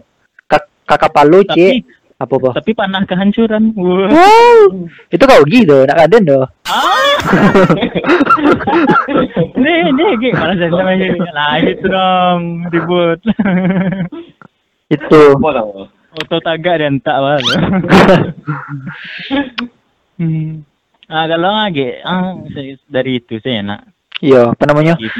Kak, 0.48 0.64
kakak 0.88 1.12
palu 1.12 1.44
Tapi 1.44 1.52
cie 1.52 1.84
apa 2.16 2.36
apa 2.36 2.50
tapi 2.56 2.72
panah 2.72 3.04
kehancuran. 3.04 3.72
Wow 3.76 4.88
itu 5.12 5.20
kau 5.24 5.44
gitu 5.44 5.84
nak 5.84 6.08
ada 6.08 6.16
do 6.20 6.40
Nih, 9.60 9.92
nih, 9.92 10.10
gitu. 10.16 10.36
Mana 10.40 10.56
saya 10.56 10.72
sama 10.72 10.96
ini. 10.96 11.20
Lah, 11.20 11.60
itu 11.60 11.84
dong, 11.84 12.64
ribut. 12.72 13.20
itu 14.88 15.20
Auto 16.11 16.37
tagak 16.38 16.77
dan 16.77 16.99
tak 16.99 17.14
apa. 17.14 17.38
hmm. 20.16 20.66
Ah, 21.07 21.27
kalau 21.27 21.51
lagi, 21.53 21.99
ah, 22.01 22.38
saya- 22.49 22.79
dari 22.87 23.18
itu 23.18 23.38
saya 23.38 23.62
nak. 23.62 23.81
iya 24.20 24.46
apa 24.46 24.62
namanya 24.64 24.94
Gitu 24.94 25.16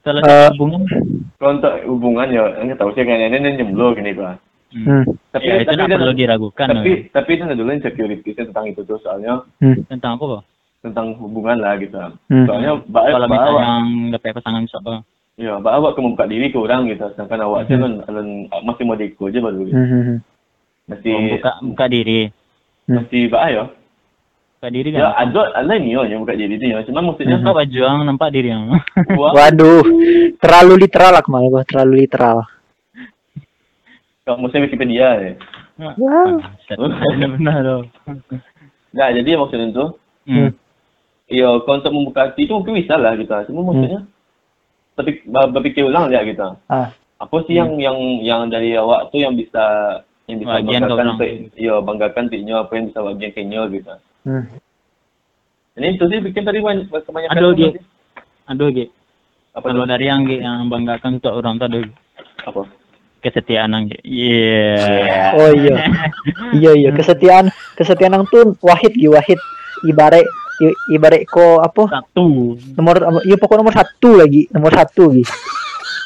Kalau 0.00 0.20
Eh, 0.20 0.48
hubungan, 0.54 0.80
Kalau 1.34 1.50
untuk 1.54 1.72
hubungan 1.84 2.26
ya, 2.28 2.42
nggak 2.56 2.76
tahu 2.76 2.90
sih 2.92 3.02
kayaknya 3.02 3.36
ini 3.36 3.58
jomblo 3.58 3.92
gini 3.92 4.12
gua. 4.12 4.40
hmm. 4.70 4.84
hmm. 4.84 5.02
Tapi 5.30 5.44
ya, 5.44 5.54
itu 5.58 5.72
dia- 5.74 5.96
perlu 5.96 6.14
diragukan. 6.14 6.66
tapi 6.66 6.90
loh. 6.94 7.08
tapi 7.10 7.30
itu 7.30 7.42
dulu 7.44 7.70
insecurity 7.70 8.30
tentang 8.32 8.64
itu 8.66 8.80
tuh 8.82 8.96
soalnya 8.98 9.44
Hmm. 9.58 9.84
Tentang 9.86 10.16
apa, 10.16 10.24
Pak? 10.30 10.42
tentang 10.78 11.06
hubungan 11.18 11.58
lah 11.58 11.74
gitu. 11.76 11.98
Hmm. 12.28 12.46
Soalnya 12.46 12.72
baik 12.86 13.10
Kalau 13.10 13.26
misalnya 13.28 13.68
dapat 14.14 14.30
pasangan 14.32 14.62
bisa 14.62 14.78
ya 15.38 15.56
bawa 15.56 15.94
ke 15.94 16.00
membuka 16.02 16.26
diri 16.26 16.50
ke 16.50 16.58
orang 16.58 16.90
gitu. 16.90 17.06
Sedangkan 17.14 17.40
awak 17.40 17.70
Hmm. 17.70 18.02
kan 18.02 18.26
masih 18.60 18.82
mau 18.82 18.94
diikut 18.94 19.30
aja 19.30 19.38
baru. 19.38 19.62
Hmm, 19.64 19.86
hmm, 19.86 20.02
hmm. 20.02 20.18
Masih 20.88 21.10
Oh, 21.10 21.20
buka 21.32 21.50
buka 21.62 21.84
diri. 21.86 22.20
Hmm. 22.84 22.94
masih 22.98 23.22
baik 23.28 23.52
ya. 23.52 23.64
Buka 24.58 24.68
diri 24.68 24.88
Ya 24.90 25.06
kan. 25.06 25.12
ada 25.24 25.40
ada 25.54 25.74
ni 25.76 25.94
yo 25.94 26.02
yang 26.02 26.20
buka 26.20 26.34
diri 26.34 26.58
tu 26.58 26.66
ya. 26.66 26.82
Cuma 26.82 27.00
maksudnya 27.00 27.38
Kau 27.38 27.54
baju 27.54 27.78
yang 27.78 28.02
nampak 28.02 28.28
diri 28.28 28.50
yang. 28.50 28.66
waduh 29.14 29.86
terlalu 30.36 30.74
literal 30.80 31.10
lah 31.12 31.22
kemal 31.22 31.46
gua 31.46 31.62
terlalu 31.62 32.04
literal 32.04 32.42
kalau 34.22 34.38
maksudnya 34.38 34.66
Wikipedia 34.66 35.08
ya. 35.16 35.32
Wah. 35.78 36.36
Benar-benar 36.68 37.56
loh. 37.62 37.80
Nah, 38.90 39.08
jadi 39.10 39.30
maksudnya 39.34 39.72
tu 39.72 39.86
Hmm. 40.28 40.52
Ya, 41.24 41.48
untuk 41.48 41.88
membuka 41.88 42.28
hati 42.28 42.44
itu 42.44 42.52
mungkin 42.52 42.76
bisa 42.76 42.96
lah 42.96 43.12
gitu. 43.14 43.32
Cuma 43.48 43.60
maksudnya 43.62 44.04
ber- 45.00 45.50
berpikir 45.50 45.82
ulang 45.82 46.08
ya 46.08 46.22
gitu. 46.22 46.56
ah 46.66 46.90
Apa 47.18 47.36
sih 47.44 47.54
yang 47.54 47.74
yang 47.76 47.98
yang 48.22 48.40
dari 48.46 48.74
awak 48.74 49.10
tu 49.10 49.18
yang 49.18 49.34
bisa 49.34 49.58
yang 50.26 50.38
bisa 50.38 50.54
Bagian 50.58 50.82
kau 50.82 50.94
banggakan 50.94 51.18
te- 51.18 51.50
ya 51.56 51.74
banggakan 51.78 52.24
tiknya 52.28 52.54
apa 52.60 52.72
yang 52.72 52.84
bisa 52.88 53.00
bagian 53.02 53.32
kenya 53.32 53.60
gitu. 53.68 53.92
hmm. 54.24 54.44
Ini 55.74 55.94
itu 55.94 56.04
sih 56.04 56.18
bikin 56.18 56.42
tadi 56.42 56.58
banyak 56.58 56.90
kebanyakan 56.90 57.34
Aduh, 57.34 57.50
tu 57.50 57.56
Gi. 57.56 57.64
nanti. 57.64 57.80
Aduh, 58.46 58.68
Gi. 58.72 58.86
apa 59.52 59.64
Kalau 59.64 59.82
tu? 59.82 59.90
dari 59.90 60.04
yang 60.04 60.22
yang 60.24 60.66
banggakan 60.66 61.18
untuk 61.18 61.34
orang 61.34 61.54
tuh 61.56 61.68
Gi. 61.68 61.82
apa? 62.44 62.62
kesetiaan 63.18 63.70
yang 63.72 63.84
Gi. 63.86 63.98
Yeah. 64.06 65.34
oh 65.34 65.50
iya 65.52 65.76
iya 66.52 66.72
iya 66.76 66.90
kesetiaan 66.92 67.50
kesetiaan 67.74 68.14
yang 68.14 68.26
tuh 68.26 68.54
wahid 68.60 68.94
gi 68.94 69.10
wahid 69.10 69.38
ibarat 69.86 70.24
ibarat 70.90 71.22
ko 71.30 71.62
apa 71.62 71.86
Satu. 71.86 72.58
nomor 72.74 73.22
iya 73.22 73.38
pokok 73.38 73.58
nomor 73.62 73.70
satu 73.70 74.18
lagi 74.18 74.50
nomor 74.50 74.74
satu 74.74 75.14
gi 75.14 75.22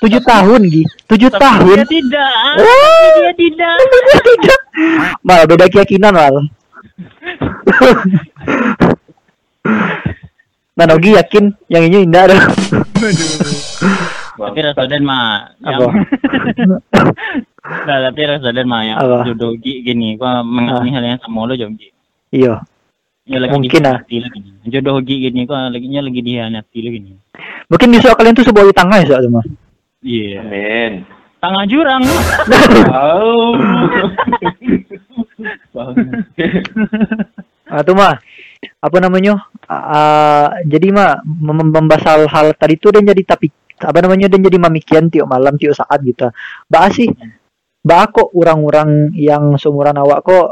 tujuh 0.03 0.21
tahun 0.21 0.61
gi 0.69 0.83
tujuh 1.09 1.31
tahun 1.31 1.77
Dia 1.81 1.87
tidak. 1.89 2.35
Oh. 2.59 3.17
Dia 3.23 3.33
tidak. 3.39 3.77
tidak 3.81 4.61
mal 5.25 5.47
beda 5.49 5.71
keyakinan 5.71 6.13
mal 6.13 6.35
nah 10.77 10.85
Nogi 10.89 11.15
yakin 11.15 11.53
yang 11.69 11.85
ini 11.87 12.05
indah 12.09 12.25
ada 12.29 12.39
Tapi 14.33 14.59
Rasodan 14.65 15.05
mah 15.07 15.55
yang 15.63 15.87
Apa? 15.87 15.93
Nah, 17.87 17.99
tapi 18.11 18.21
Rasodan 18.27 18.67
mah 18.67 18.81
yang 18.83 18.99
jodoh 19.29 19.55
Gi 19.61 19.85
gini, 19.87 20.17
gua 20.19 20.43
mengalami 20.43 20.91
hal 20.91 21.05
yang 21.05 21.21
sama 21.23 21.47
lo 21.47 21.55
jom 21.55 21.77
Gi. 21.79 21.93
iya 22.35 22.59
Ya 23.23 23.39
lagi 23.39 23.55
Mungkin, 23.55 23.87
ah. 23.87 24.03
dihianati 24.03 24.17
lagi. 24.19 24.41
Jodoh 24.67 24.99
Gi 24.99 25.17
gini 25.31 25.47
gua 25.47 25.71
lagi 25.71 25.87
lagi 25.87 26.21
dihianati 26.21 26.79
lagi 26.83 26.99
nih. 26.99 27.17
mungkin 27.71 27.89
bisa 27.95 28.13
kalian 28.13 28.35
tuh 28.37 28.45
sebuah 28.45 28.75
tangga 28.75 29.01
ya 29.01 29.07
soalnya 29.09 29.31
mah 29.41 29.45
Iya. 30.03 30.43
Amin. 30.43 30.93
tengah 31.39 31.65
jurang. 31.67 32.03
Ah, 37.73 37.81
itu 37.81 37.93
mah 37.97 38.21
apa 38.79 38.97
namanya? 39.01 39.49
Ah, 39.65 40.53
jadi 40.63 40.93
mah 40.93 41.25
mem- 41.25 41.73
membahas 41.73 42.05
hal-hal 42.05 42.53
tadi 42.53 42.77
tuh 42.77 42.93
dan 42.93 43.07
jadi 43.07 43.23
tapi 43.25 43.49
apa 43.81 43.99
namanya 43.99 44.29
dan 44.31 44.45
jadi 44.45 44.59
mamikian 44.61 45.09
tiap 45.09 45.27
malam 45.27 45.57
tiap 45.57 45.75
saat 45.75 45.99
gitu. 46.05 46.29
Bah 46.69 46.87
sih, 46.93 47.09
bah 47.81 48.07
kok 48.13 48.31
orang-orang 48.37 49.11
yang 49.17 49.57
seumuran 49.57 49.97
awak 49.99 50.21
kok 50.23 50.47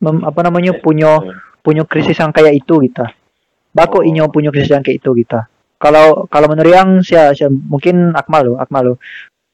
mem- 0.00 0.24
apa 0.24 0.40
namanya 0.42 0.74
punya 0.80 1.20
punya 1.60 1.84
krisis 1.84 2.16
yang 2.16 2.32
kayak 2.32 2.56
itu 2.56 2.80
gitu. 2.82 3.04
Bah 3.70 3.86
kok 3.86 4.02
Oh. 4.02 4.06
inyo 4.06 4.26
punya 4.28 4.50
krisis 4.50 4.72
yang 4.72 4.82
kayak 4.82 4.98
itu 4.98 5.10
gitu. 5.14 5.38
Kalau 5.80 6.26
kalau 6.26 6.46
menurut 6.50 6.72
yang 6.72 6.90
sia, 7.00 7.32
sia 7.32 7.48
mungkin 7.48 8.12
Akmal 8.12 8.44
lo, 8.44 8.52
Akmal 8.56 8.82
lo. 8.84 8.94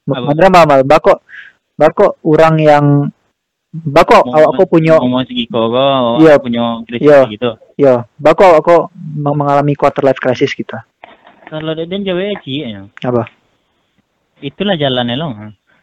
Menurut 0.07 0.43
Akmal, 0.43 0.83
bah 1.77 1.91
kok 1.91 2.19
orang 2.23 2.57
yang 2.59 2.85
bah 3.71 4.03
kok 4.03 4.25
awak 4.25 4.57
kok 4.57 4.69
punya 4.73 4.97
ngomong 4.97 5.23
kok 5.23 6.25
Iya. 6.25 6.35
punya 6.41 6.63
krisis 6.89 7.07
Iya. 7.07 7.21
gitu. 7.29 7.51
Ya, 7.77 7.95
bako 8.17 8.57
aku 8.57 8.75
meng- 8.97 9.37
mengalami 9.37 9.77
quarter 9.77 10.01
life 10.01 10.17
crisis 10.17 10.57
kita. 10.57 10.81
Kalau 11.47 11.77
Deden 11.77 12.03
cewek 12.03 12.41
ya. 12.65 12.89
Apa? 13.05 13.29
Itulah 14.41 14.77
jalannya 14.77 15.15
loh. 15.15 15.31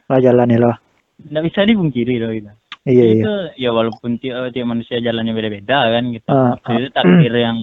Lah 0.09 0.19
jalan 0.19 0.49
ya 0.49 0.59
lah. 0.59 0.76
Nggak 1.21 1.43
bisa 1.45 1.59
dipungkiri 1.63 2.17
loh 2.17 2.34
gitu. 2.34 2.49
Iya 2.84 3.04
iya. 3.04 3.16
itu 3.16 3.34
ya 3.64 3.70
walaupun 3.72 4.20
tiap, 4.20 4.52
tiap 4.52 4.68
manusia 4.68 5.00
jalannya 5.00 5.32
beda-beda 5.32 5.88
kan 5.88 6.04
gitu. 6.12 6.30
Ah, 6.32 6.60
itu 6.76 6.90
takdir 6.92 7.34
yang 7.34 7.58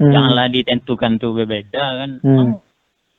Hmm. 0.00 0.16
janganlah 0.16 0.48
ditentukan 0.48 1.20
tuh 1.20 1.36
berbeda 1.36 1.84
kan. 2.00 2.10
Emang 2.24 2.64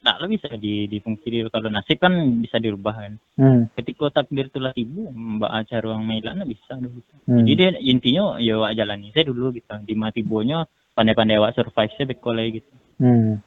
Nggak 0.02 0.18
lo 0.18 0.26
bisa 0.34 0.50
di, 0.58 0.90
dipungkiri 0.90 1.46
kalau 1.54 1.70
nasib 1.70 2.02
kan 2.02 2.10
bisa 2.42 2.58
dirubah 2.58 3.06
kan. 3.06 3.14
Hmm. 3.38 3.70
Ketika 3.78 4.10
takdir 4.10 4.50
telah 4.50 4.74
tiba, 4.74 5.14
mbak 5.14 5.54
acar 5.62 5.86
ruang 5.86 6.02
mailan 6.10 6.42
bisa 6.50 6.74
dulu. 6.74 7.06
Gitu. 7.06 7.14
Hmm. 7.30 7.46
Jadi 7.46 7.54
dia 7.54 7.70
intinya 7.78 8.42
ya 8.42 8.58
wak 8.58 8.74
jalani 8.74 9.14
saya 9.14 9.30
dulu 9.30 9.54
gitu. 9.54 9.70
Di 9.86 9.94
mati 9.94 10.26
bonya 10.26 10.66
pandai-pandai 10.98 11.38
awak 11.38 11.54
survive 11.54 11.94
saya 11.94 12.10
bekolai 12.10 12.50
gitu. 12.50 12.72
Hmm. 12.98 13.46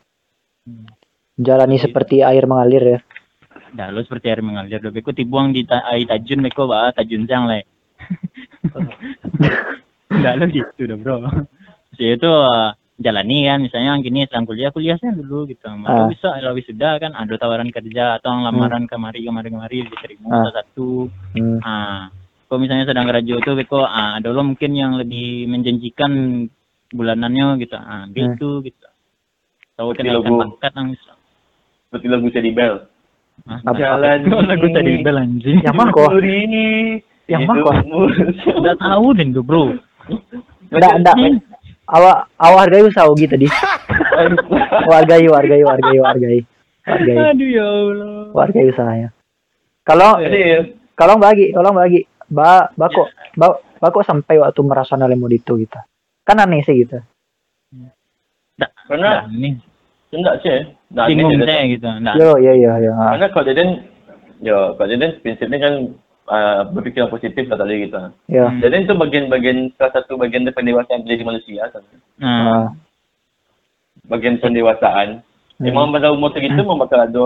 Hmm. 0.63 0.87
Jalani 1.43 1.83
seperti 1.83 2.23
air 2.23 2.47
mengalir 2.47 2.85
ya. 2.87 2.99
Dah 3.75 3.91
lo 3.91 4.07
seperti 4.07 4.31
air 4.31 4.39
mengalir. 4.39 4.79
Lo 4.79 4.95
beko 4.95 5.11
tibuang 5.11 5.51
di 5.51 5.67
ta 5.67 5.83
air 5.91 6.07
tajun 6.07 6.39
beko 6.39 6.71
tajun 6.95 7.27
sang 7.27 7.51
lah. 7.51 7.67
Dah 10.15 10.33
lo 10.39 10.45
gitu 10.47 10.83
dah 10.87 10.97
bro. 10.97 11.17
Jadi 11.95 12.17
itu 12.17 12.31
uh, 12.31 12.71
jalani 12.95 13.51
kan 13.51 13.59
misalnya 13.59 13.99
gini 13.99 14.23
sedang 14.31 14.47
kuliah 14.47 14.71
kuliah 14.71 14.95
saya 14.99 15.15
dulu 15.15 15.47
gitu. 15.51 15.67
Ah. 15.67 15.75
Kalau 15.75 16.05
bisa 16.11 16.29
kalau 16.39 16.55
sudah 16.57 16.93
kan 17.03 17.13
ada 17.13 17.35
tawaran 17.35 17.71
kerja 17.75 18.19
atau 18.19 18.31
lamaran 18.39 18.87
kemari 18.87 19.27
kemari 19.27 19.49
kemari 19.51 19.77
diterima 19.85 20.27
Ah. 20.31 20.35
salah 20.47 20.55
satu. 20.63 21.11
Hmm. 21.35 21.59
Ah, 21.61 22.03
kalau 22.47 22.63
misalnya 22.63 22.87
sedang 22.87 23.11
kerja 23.11 23.35
itu 23.35 23.51
beko 23.57 23.83
ah 23.83 24.19
ada 24.19 24.31
lo 24.31 24.43
mungkin 24.47 24.71
yang 24.75 24.95
lebih 24.95 25.51
menjanjikan 25.51 26.47
bulanannya 26.95 27.59
gitu. 27.59 27.75
Ah, 27.75 28.07
ambil 28.07 28.25
Hmm. 28.25 28.35
itu 28.39 28.51
gitu. 28.71 28.87
Tahu 29.75 29.89
kenaikan 29.99 30.23
logo. 30.23 30.41
pangkat 30.47 30.73
yang 30.79 30.89
bisa. 30.95 31.13
Seperti 31.91 32.07
lagu 32.07 32.27
Bell. 32.55 32.75
Ah, 33.51 33.59
Apa? 33.67 33.75
Jalan 33.75 34.19
lagu 34.47 34.67
tadi 34.71 34.91
ini. 34.95 35.03
bel 35.03 35.19
anjing. 35.19 35.59
Yang 35.67 35.75
mana 35.75 35.91
kok? 35.91 36.11
ini. 36.23 36.67
Yang 37.25 37.43
mana 37.45 37.61
kok? 37.63 37.75
Udah 38.55 38.75
tahu 38.77 39.07
den 39.17 39.33
tuh 39.33 39.41
bro. 39.41 39.73
Enggak, 40.69 40.93
enggak. 40.99 41.17
Awak 41.85 42.17
awak 42.37 42.61
hargai 42.65 42.85
usaha 42.85 43.05
Ugi 43.07 43.29
tadi. 43.29 43.45
Wargai, 44.91 45.29
wargai, 45.29 45.63
wargai, 45.63 45.99
wargai. 45.99 46.39
Wargai, 46.85 47.17
Aduh 47.33 47.49
ya 47.49 47.65
Allah. 47.65 48.25
wargai 48.33 48.69
usahanya. 48.69 49.09
Kalau 49.83 50.17
Jadi 50.17 50.73
kalau 50.95 51.17
bagi, 51.17 51.53
kalau 51.53 51.71
bagi, 51.73 52.01
ba 52.25 52.69
bako, 52.73 53.09
ba 53.37 53.53
bako 53.79 54.01
sampai 54.01 54.41
waktu 54.41 54.61
merasa 54.61 54.95
nalemu 54.95 55.29
itu 55.31 55.57
gitu. 55.59 55.81
Kan 56.25 56.41
aneh 56.41 56.61
sih 56.61 56.85
gitu. 56.85 57.01
Nggak, 58.55 58.71
Karena- 58.87 59.29
ini 59.29 59.61
enggak 60.11 60.41
sih. 60.41 60.73
Enggak 60.89 61.07
bingung 61.11 61.33
aneh, 61.35 61.45
saya 61.45 61.65
gitu. 61.69 61.89
Nggak. 61.91 62.15
Yo, 62.17 62.29
yo, 62.39 62.53
yo, 62.55 62.73
yo. 62.81 62.93
Karena 62.95 63.27
kalau 63.29 63.45
Deden, 63.45 63.69
ya 64.41 64.57
kalau 64.73 64.89
Deden 64.89 65.11
prinsipnya 65.21 65.59
kan 65.61 65.75
uh, 66.27 66.69
berpikiran 66.71 67.09
positif 67.09 67.45
lah 67.47 67.59
tadi 67.59 67.85
gitu. 67.85 67.99
Yo. 68.29 68.45
Hmm. 68.49 68.61
Deden 68.61 68.85
itu 68.85 68.95
bagian-bagian 68.95 69.73
salah 69.77 69.93
satu 69.95 70.17
bagian 70.17 70.45
dari 70.45 70.55
pendewasaan 70.55 71.05
menjadi 71.05 71.25
manusia 71.25 71.63
kan. 71.69 71.83
Ah. 72.21 72.65
Bagian 74.07 74.37
pendewasaan. 74.39 75.25
Hmm. 75.57 75.67
Emang 75.67 75.91
pada 75.91 76.11
umur 76.11 76.35
segitu 76.35 76.57
memang 76.57 76.83
bakal 76.83 77.01
ada 77.01 77.25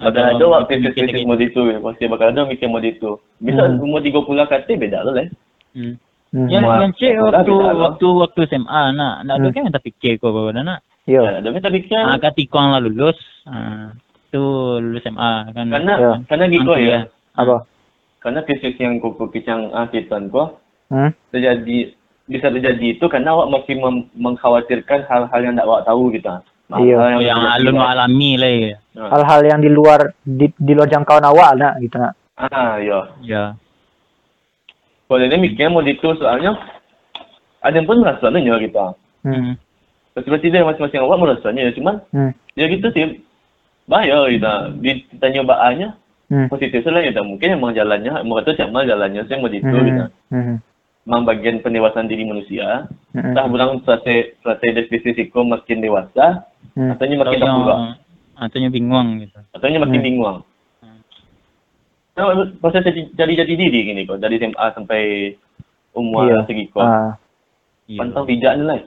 bakal 0.00 0.22
Ada 0.24 0.32
ada 0.32 0.44
gitu. 0.72 1.24
umur 1.24 1.38
itu, 1.38 1.60
pasti 1.84 2.04
bakal 2.08 2.26
ada 2.32 2.42
mikir 2.44 2.66
umur 2.66 2.82
itu. 2.82 3.10
Bisa 3.38 3.62
Hmm. 3.68 3.80
umur 3.80 4.00
30 4.00 4.44
kata 4.46 4.70
beda 4.76 4.98
lah 5.04 5.12
lah. 5.14 5.28
hmm. 5.76 5.94
Hmm. 6.30 6.46
Yang 6.46 6.62
yang 6.62 6.92
cek 6.94 7.12
waktu 7.18 7.52
waktu 7.74 8.06
waktu 8.06 8.40
SMA 8.46 8.82
nak 8.94 9.14
nak 9.26 9.36
Hmm. 9.38 9.50
tu 9.50 9.56
kan 9.56 9.74
tak 9.74 9.82
fikir 9.82 10.12
kau 10.18 10.30
kau 10.30 10.54
nak. 10.54 10.80
Ya, 11.08 11.42
tapi 11.42 11.58
tapi 11.58 11.78
kan 11.90 12.06
Ah 12.06 12.18
ketika 12.22 12.54
orang 12.54 12.70
lah 12.70 12.82
lulus, 12.86 13.18
ah 13.50 13.90
tu 14.30 14.38
lulus 14.78 15.02
SMA 15.02 15.32
kan. 15.50 15.66
karena 15.66 15.94
Ya. 15.98 16.12
karena 16.30 16.44
gitu 16.46 16.70
ya. 16.78 16.98
Apa? 17.34 17.66
Karena 18.20 18.44
krisis 18.44 18.76
yang 18.76 19.00
kau 19.00 19.16
kecang 19.26 19.72
akitan 19.72 20.28
kau 20.28 20.60
Hmm? 20.90 21.14
terjadi 21.30 21.94
bisa 22.26 22.46
terjadi 22.46 22.94
itu 22.94 23.06
karena 23.06 23.30
awak 23.30 23.46
masih 23.48 23.78
mem- 23.78 24.10
mengkhawatirkan 24.12 25.06
hal-hal 25.06 25.40
yang 25.40 25.54
tak 25.54 25.64
awak 25.64 25.82
tahu 25.82 26.10
gitu. 26.10 26.26
Iya. 26.26 26.94
Hal-hal 26.98 27.18
Oh, 27.18 27.22
yang 27.22 27.38
terjadi 27.38 27.62
alun 27.62 27.78
alami 27.80 28.30
lah 28.34 28.50
ya. 28.50 28.76
Nah. 28.94 29.08
Hal-hal 29.08 29.40
yang 29.44 29.60
di 29.60 29.70
luar 29.70 30.00
di, 30.20 30.46
di 30.50 30.72
luar 30.74 30.86
jangkauan 30.86 31.22
awak 31.22 31.50
nak 31.56 31.78
gitu 31.78 31.94
nak. 31.94 32.14
Ah, 32.34 32.78
ya. 32.78 32.98
Ya. 33.22 33.42
Kalau 35.06 35.22
dia 35.22 35.38
mikirnya 35.38 35.70
mau 35.70 35.82
itu 35.82 36.06
soalnya 36.18 36.54
ada 37.60 37.74
yang 37.74 37.86
pun 37.86 37.98
merasanya 37.98 38.58
gitu. 38.58 38.78
Hmm. 39.22 39.54
Seperti 40.10 40.50
dia 40.50 40.62
masing-masing 40.62 41.00
awak 41.00 41.18
merasanya, 41.18 41.70
cuman 41.70 42.02
Hmm. 42.10 42.30
ya 42.54 42.66
gitu 42.66 42.90
sih. 42.90 43.22
Bahaya 43.86 44.26
gitu. 44.26 44.50
Ditanya 44.78 45.42
baannya 45.42 45.88
Hmm. 46.30 46.46
positif 46.46 46.86
saja 46.86 47.02
gitu. 47.02 47.20
Mungkin 47.26 47.58
emang 47.58 47.74
jalannya, 47.74 48.22
emang 48.22 48.38
kata 48.40 48.54
siapa 48.54 48.86
jalannya 48.86 49.26
saya 49.26 49.42
mau 49.42 49.50
itu 49.50 49.66
Hmm. 49.66 49.82
gitu. 49.82 50.04
Hmm. 50.30 50.56
Memang 51.02 51.22
bagian 51.26 51.58
pendewasaan 51.58 52.06
diri 52.06 52.22
manusia. 52.22 52.86
Hmm. 53.10 53.34
Entah 53.34 53.50
bilang 53.50 53.82
strategi 53.82 54.38
strategi 54.38 54.72
dari 54.78 54.86
risiko 55.02 55.42
makin 55.42 55.82
dewasa, 55.82 56.46
Hmm. 56.78 56.94
ataunya 56.94 57.18
makin 57.18 57.42
Ataunya 57.42 57.76
ataunya 58.40 58.70
bingung 58.70 59.08
gitu. 59.20 59.38
ataunya 59.52 59.82
makin 59.82 59.98
Hmm. 59.98 60.06
bingung. 60.06 60.38
Nah, 62.14 62.26
proses 62.60 62.84
jadi 62.84 63.32
jadi 63.32 63.54
diri 63.56 63.80
gini 63.86 64.02
kok 64.04 64.20
dari 64.20 64.36
SMA 64.36 64.66
sampai 64.76 65.34
umur 65.96 66.28
Iya. 66.28 66.44
segi 66.44 66.68
kok. 66.68 66.84
Iya. 67.90 67.98
Pantang 67.98 68.24
bijak 68.28 68.52
ni 68.54 68.64
lah. 68.68 68.80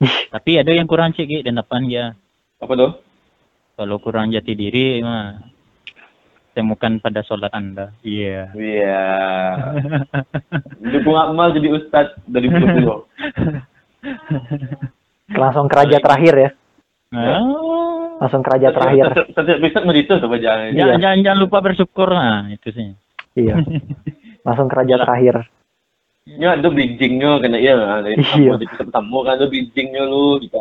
Tapi 0.34 0.50
ada 0.56 0.72
yang 0.72 0.86
kurang 0.86 1.12
cek 1.12 1.42
dan 1.42 1.58
depan 1.58 1.84
dia. 1.84 2.14
Apa 2.62 2.72
tu? 2.72 2.88
Kalau 3.76 3.96
kurang 4.00 4.32
jati 4.32 4.56
diri 4.56 5.04
mah 5.04 5.52
temukan 6.56 6.96
pada 6.96 7.20
sholat 7.20 7.52
anda. 7.52 7.92
Iya. 8.00 8.48
Iya. 8.56 9.04
Dukung 10.80 11.12
Akmal 11.14 11.52
jadi 11.52 11.68
ustaz 11.70 12.16
dari 12.24 12.48
dulu. 12.48 13.04
Langsung 15.28 15.68
keraja 15.68 16.00
terakhir 16.00 16.34
ya. 16.34 16.50
Ah. 17.12 17.44
Langsung 18.16 18.40
keraja 18.40 18.72
terakhir. 18.72 19.12
Setiap 19.28 19.60
episode 19.60 19.84
begitu 19.84 20.12
tu 20.16 20.26
jangan. 20.40 20.72
Iya. 20.72 20.96
Jangan, 20.96 20.98
jangan, 20.98 21.18
jangan 21.20 21.38
lupa 21.38 21.58
bersyukur 21.60 22.08
nah 22.08 22.48
itu 22.48 22.68
sih. 22.72 22.96
Iya. 23.36 23.60
Langsung 24.40 24.72
keraja 24.72 24.96
terakhir. 25.04 25.44
Ya 26.26 26.56
ada 26.56 26.66
bridgingnya 26.66 27.38
kena 27.38 27.60
ya. 27.60 27.76
Dari 28.00 28.16
Iya. 28.16 28.56
apa 28.56 28.58
di 28.58 28.66
pertama 28.66 29.16
kan 29.22 29.32
ada 29.36 29.46
bridgingnya 29.46 30.02
lu 30.08 30.40
gitu. 30.40 30.58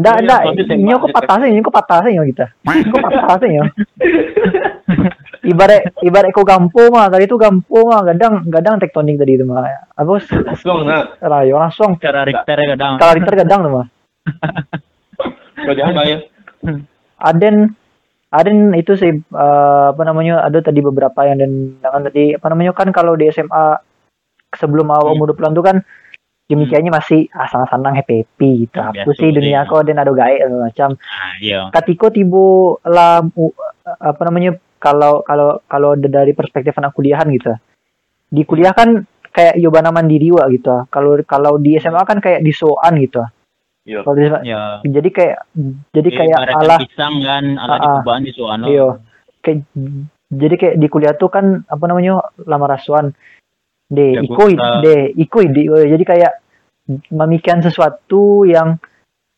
Nggak, 0.00 0.16
Iya, 0.16 0.24
nggak. 0.24 0.40
tapi 0.40 0.60
Ini 0.62 0.64
kok 0.64 0.70
tembak- 1.02 1.14
patah 1.18 1.36
sih, 1.36 1.50
ini 1.50 1.60
kok 1.60 1.74
patah 1.76 1.98
sih 2.06 2.12
ya 2.14 2.22
kita. 2.24 2.46
Ini 2.64 2.88
kok 2.88 3.02
patah 3.04 3.36
sih 3.36 3.50
ya. 3.52 3.64
Ibarat 5.40 5.96
ibarat 6.04 6.30
kok 6.36 6.44
gampo 6.44 6.92
mah, 6.92 7.08
tadi 7.08 7.24
itu 7.24 7.40
gampo 7.40 7.88
mah, 7.88 8.04
gadang 8.04 8.44
gadang 8.52 8.76
tektonik 8.76 9.16
tadi 9.16 9.40
itu 9.40 9.44
mah. 9.48 9.64
Apa? 9.96 10.20
Langsung 10.44 10.84
nah. 10.84 11.16
Rayo 11.16 11.56
langsung. 11.56 11.96
Cara 11.96 12.28
Richter 12.28 12.60
kadang. 12.76 13.00
Kalau 13.00 13.12
Richter 13.16 13.34
gadang 13.40 13.60
tuh 13.64 13.72
mah. 13.72 13.86
Kau 15.66 15.74
jangan 15.76 15.94
lah 15.96 16.06
ya. 16.08 16.18
Aden 17.20 17.72
Aden 18.30 18.76
itu 18.78 18.94
sih 18.94 19.10
eh, 19.10 19.86
apa 19.90 20.02
namanya 20.06 20.46
ada 20.46 20.62
tadi 20.62 20.78
beberapa 20.78 21.26
yang 21.26 21.42
dan 21.42 21.52
dengan 21.82 22.02
tadi 22.06 22.36
apa 22.38 22.46
namanya 22.52 22.72
kan 22.76 22.88
kalau 22.94 23.18
di 23.18 23.26
SMA 23.32 23.80
sebelum 24.54 24.86
awal 24.92 25.18
umur 25.18 25.34
20 25.34 25.56
tuh 25.56 25.64
kan 25.66 25.76
demikiannya 26.50 26.90
masih 26.90 27.30
asal 27.30 27.62
senang 27.70 27.94
happy 27.94 28.26
happy 28.26 28.66
gitu. 28.66 28.78
Hmm, 28.82 28.94
Aku 28.94 29.14
sih 29.14 29.30
dunia 29.30 29.66
aku 29.66 29.86
dan 29.86 30.02
ada 30.02 30.10
gae 30.10 30.42
macam. 30.50 30.98
Ah, 30.98 31.34
iya. 31.38 31.70
Katiko 31.70 32.10
tibo 32.10 32.78
lah 32.82 33.22
apa 33.86 34.22
namanya 34.26 34.58
kalau 34.80 35.20
kalau 35.22 35.60
kalau 35.64 35.92
dari 35.94 36.32
perspektif 36.32 36.72
anak 36.74 36.96
kuliahan 36.96 37.28
gitu. 37.30 37.52
Di 38.26 38.42
kuliah 38.42 38.72
kan 38.72 39.04
kayak 39.30 39.54
yobana 39.56 39.92
mandiri 39.92 40.32
wa 40.32 40.48
gitu. 40.48 40.88
Kalau 40.88 41.20
kalau 41.22 41.60
di 41.60 41.76
SMA 41.76 42.02
kan 42.02 42.18
kayak 42.18 42.40
disoan 42.40 42.96
gitu. 42.98 43.20
Iya. 43.84 44.00
Kalau 44.02 44.14
di 44.14 44.22
SMA, 44.24 44.40
Ya. 44.42 44.62
jadi 44.82 45.08
kayak 45.08 45.36
jadi 45.90 46.08
kayak 46.10 46.36
ala 46.54 46.76
pisang 46.78 47.14
kan, 47.20 47.44
ala 47.56 47.72
Ah, 47.72 47.78
di 47.78 47.88
kubaan 47.96 48.22
di 48.22 48.32
soano. 48.32 48.64
Iya. 48.66 48.88
kayak 49.40 49.58
jadi 50.30 50.54
kayak 50.54 50.74
di 50.76 50.86
kuliah 50.86 51.14
tuh 51.14 51.26
kan 51.26 51.64
apa 51.64 51.84
namanya 51.84 52.20
lama 52.40 52.66
rasuan 52.68 53.16
de 53.88 54.14
Ya, 54.14 54.22
ikut 54.22 54.36
gua- 54.52 54.80
de 54.80 55.10
ikut 55.16 55.42
di 55.48 55.62
jadi 55.66 56.04
kayak 56.04 56.32
memikirkan 57.08 57.60
sesuatu 57.60 58.44
yang 58.44 58.78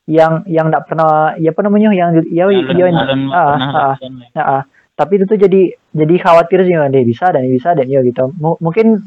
yang 0.05 0.43
yang 0.45 0.67
tidak 0.69 0.91
pernah 0.91 1.39
ya 1.39 1.55
apa 1.55 1.63
namanya 1.63 1.95
yang 1.95 2.11
ya 2.27 2.51
Yang 2.51 2.67
ya, 2.75 2.87
ah, 2.91 2.99
ah, 3.31 3.57
lah. 3.63 3.95
ah, 4.35 4.41
ah. 4.43 4.63
Tapi 5.03 5.19
itu 5.19 5.27
tuh 5.27 5.35
jadi 5.37 5.61
jadi 5.91 6.15
khawatir 6.17 6.63
sih 6.63 6.73
deh 6.73 7.03
bisa 7.03 7.29
dan 7.29 7.43
bisa 7.45 7.75
dan 7.75 7.85
ya 7.85 7.99
gitu. 8.01 8.31
M- 8.33 8.59
mungkin 8.59 9.03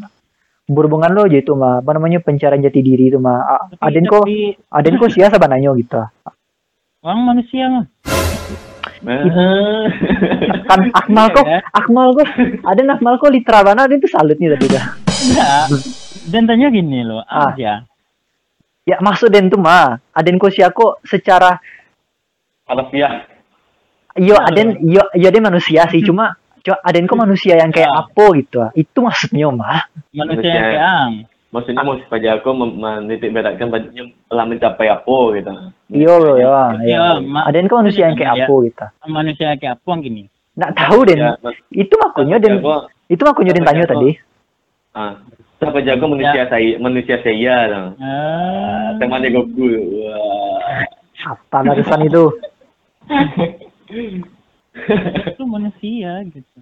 berhubungan 0.68 1.14
lo 1.14 1.24
aja 1.24 1.38
itu 1.38 1.54
mah 1.54 1.80
apa 1.80 1.94
namanya 1.94 2.20
pencarian 2.20 2.60
jati 2.60 2.82
diri 2.82 3.08
itu 3.08 3.16
mah 3.16 3.38
A- 3.40 3.66
Tapi- 3.72 3.86
aden 3.86 4.06
kok 4.06 4.24
tapi 4.24 4.38
aden 4.70 4.96
kok 4.98 5.10
sia 5.10 5.28
sebenarnya 5.30 5.72
gitu. 5.74 6.02
Orang 7.00 7.22
manusia 7.24 7.66
mah 7.70 7.86
kan 10.66 10.80
Akmal 10.92 11.30
kok 11.30 11.46
Iya, 11.46 11.60
Akmal 11.70 12.08
kok 12.14 12.28
aden 12.66 12.88
Akmal 12.90 13.16
kok 13.16 13.30
literal 13.30 13.62
banget 13.64 13.86
aden 13.86 14.00
tuh 14.02 14.10
salut 14.10 14.34
nih 14.36 14.50
tadi 14.52 14.68
dah 14.68 14.86
dan 16.26 16.44
tanya 16.44 16.74
gini 16.74 17.06
loh 17.06 17.22
Ah. 17.24 17.54
aja 17.54 17.86
Ya 18.86 19.02
maksud 19.02 19.34
Den 19.34 19.50
tuh 19.50 19.58
mah, 19.58 19.98
Aden 20.14 20.38
Kosiako 20.38 21.02
secara 21.02 21.58
Harfiah. 22.66 23.26
Yo 24.16 24.32
Iya, 24.32 24.36
Aden 24.42 24.70
yo 24.82 25.04
yo 25.14 25.28
Aden 25.28 25.44
manusia 25.44 25.84
sih 25.88 26.00
cuma 26.00 26.34
cuma 26.62 26.78
Aden 26.82 27.04
kok 27.04 27.20
manusia 27.20 27.56
yang 27.56 27.70
kayak 27.70 27.88
Ya. 27.88 28.00
apa 28.02 28.26
gitu. 28.34 28.58
ah. 28.60 28.72
Itu 28.72 28.98
maksudnya 29.00 29.48
mah. 29.50 29.86
manusia 30.12 30.50
yang 30.50 30.68
kayak 30.70 30.86
ang 30.86 31.14
Maksudnya 31.52 31.82
mau 31.82 31.96
supaya 31.96 32.36
aku 32.36 32.52
menitik 32.52 33.32
beratkan 33.32 33.72
bajunya 33.72 34.04
telah 34.26 34.44
mencapai 34.44 34.88
apa 34.90 35.18
gitu. 35.34 35.52
Iya 35.90 36.14
loh 36.14 36.36
ya. 36.36 36.76
Iya, 36.78 37.00
ya. 37.14 37.20
ma- 37.22 37.46
Aden 37.46 37.66
kok 37.66 37.80
manusia 37.80 38.04
yang 38.06 38.16
kayak 38.16 38.34
Ya. 38.34 38.44
apa 38.44 38.56
gitu. 38.62 38.86
manusia 39.06 39.46
yang 39.48 39.60
kayak 39.62 39.76
apa 39.78 39.92
gini 40.00 40.24
Nggak 40.54 40.72
tahu 40.74 41.00
Den. 41.04 41.20
Ya, 41.20 41.32
mas- 41.38 41.64
Itu 41.70 41.96
makanya 41.98 42.38
Den. 42.38 42.56
Itu 43.08 43.22
makanya 43.22 43.52
Den 43.52 43.64
tanya 43.64 43.86
tadi. 43.86 44.10
ah, 44.94 45.14
siapa 45.58 45.80
jago 45.82 46.06
manusia 46.08 46.44
saya, 46.46 46.72
manusia 46.78 47.16
saya 47.20 47.56
tuh. 47.68 47.88
ah 48.00 48.88
Teman 48.96 49.20
dia 49.20 49.32
Goku. 49.32 49.68
Wah. 50.02 50.84
Apa 51.26 51.58
barisan 51.62 52.04
itu? 52.04 52.24
itu 53.90 55.44
manusia 55.48 56.24
gitu. 56.30 56.60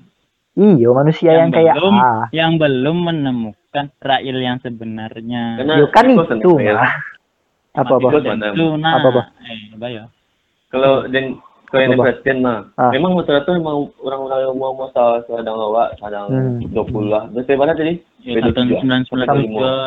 Iya 0.53 0.89
manusia 0.93 1.31
yang, 1.33 1.49
yang 1.49 1.51
kayak 1.55 1.75
belum, 1.81 1.95
ah. 1.97 2.25
yang 2.29 2.51
belum 2.61 2.97
menemukan 3.09 3.85
Rail 3.99 4.37
yang 4.37 4.61
sebenarnya. 4.61 5.57
Karena 5.57 5.73
Yo, 5.81 5.87
kan 5.89 6.05
itu, 6.09 6.21
itu 6.37 6.51
nah. 6.71 6.93
apa 7.73 7.89
apa 7.97 8.07
itu 8.21 8.65
nah 8.77 8.91
eh, 8.93 8.97
apa 9.01 9.07
apa 9.09 9.21
eh, 9.49 9.73
bayo 9.81 10.05
kalau 10.69 11.09
dan 11.09 11.41
kalau 11.73 11.81
yang 11.81 11.97
question 11.97 12.45
mah 12.45 12.69
ah. 12.77 12.93
memang 12.93 13.17
motor 13.17 13.33
itu 13.33 13.49
memang 13.49 13.89
orang-orang 13.97 14.45
yang 14.45 14.53
mau 14.61 14.77
salah 14.93 15.25
sedang 15.25 15.57
lawa 15.57 15.89
sedang 15.97 16.29
hmm. 16.29 16.69
dua 16.69 16.85
puluh 16.85 17.09
lah. 17.09 17.25
Terus 17.33 17.49
dari 17.49 17.57
mana 17.57 17.73
tadi? 17.73 17.97
Ya, 18.21 18.45
ya? 18.45 18.93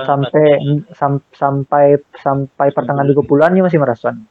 Sampai 0.03 0.59
sampai 0.99 1.23
sampai 1.31 1.85
sampai 2.19 2.67
pertengahan 2.75 3.07
dua 3.07 3.23
puluhan 3.23 3.55
ya, 3.55 3.63
masih 3.63 3.79
merasakan 3.79 4.27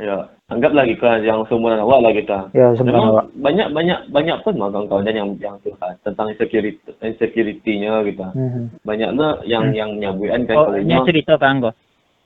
Ya, 0.00 0.16
anggap 0.48 0.72
lagi 0.72 0.96
kan 0.96 1.20
yang 1.20 1.44
seumuran 1.44 1.76
awak 1.76 2.00
lah 2.00 2.12
kita. 2.16 2.38
Ya 2.56 2.72
sebenarnya 2.72 3.28
banyak 3.36 3.68
banyak 3.68 3.98
banyak 4.08 4.36
pun 4.40 4.56
mah 4.56 4.72
kawan-kawan 4.72 5.04
yang 5.04 5.36
yang 5.36 5.60
curhat 5.60 6.00
tentang 6.00 6.32
insecurity 6.32 6.80
insecurity-nya 7.04 8.00
gitu. 8.08 8.24
Mhm. 8.24 8.80
Banyaknya 8.80 9.44
yang 9.44 9.76
yang 9.76 9.90
nyabuan 10.00 10.48
kan 10.48 10.56
oh 10.56 10.72
kalau 10.72 11.04
cerita 11.04 11.36
kan 11.36 11.60
kok 11.60 11.76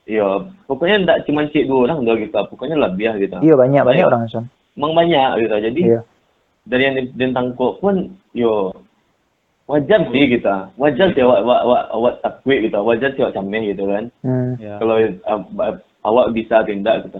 ya 0.07 0.23
pokoknya 0.71 1.03
enggak 1.03 1.19
cuma 1.27 1.51
cik 1.51 1.67
dua 1.67 1.91
orang 1.91 2.07
doang 2.07 2.23
gitu. 2.23 2.39
Pokoknya 2.47 2.79
lebih 2.79 3.11
gitu. 3.19 3.37
Iya 3.43 3.55
banyak 3.59 3.83
banyak 3.83 3.87
Banyak. 3.99 4.07
orang 4.07 4.23
Son. 4.31 4.45
Memang 4.79 4.91
banyak 4.95 5.29
gitu. 5.43 5.55
Jadi 5.59 5.81
Iya. 5.83 5.99
dari 6.63 6.83
yang 6.87 6.95
di- 6.95 7.11
ditangkap 7.11 7.73
pun 7.83 7.95
yo 8.31 8.71
wajar 9.67 9.99
sih 10.15 10.25
kita. 10.31 10.71
Wajar 10.79 11.11
sih 11.11 11.27
awak 11.27 11.43
awak 11.43 11.59
awak, 11.59 11.83
awak 11.91 12.13
takwik 12.23 12.71
gitu. 12.71 12.79
Wajar 12.79 13.11
sih 13.11 13.19
awak 13.19 13.35
cameh 13.35 13.75
gitu 13.75 13.83
kan. 13.83 14.03
Hmm. 14.23 14.55
ya 14.63 14.79
Kalau 14.79 14.95
uh, 14.95 15.75
awak 16.07 16.31
bisa 16.31 16.63
tindak 16.63 17.03
gitu. 17.03 17.19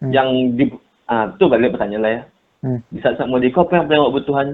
Hmm. 0.00 0.10
Yang 0.10 0.28
di 0.56 0.64
ah 1.06 1.28
tu 1.34 1.44
balik 1.46 1.72
pertanyaan 1.72 2.02
lah 2.02 2.12
ya. 2.12 2.22
Hmm. 2.60 2.78
Di 2.88 2.98
saat 3.00 3.16
saat 3.16 3.28
mau 3.28 3.36
apa 3.60 3.72
yang 3.74 3.84
paling 3.84 4.00
awak 4.00 4.14
butuhan? 4.16 4.46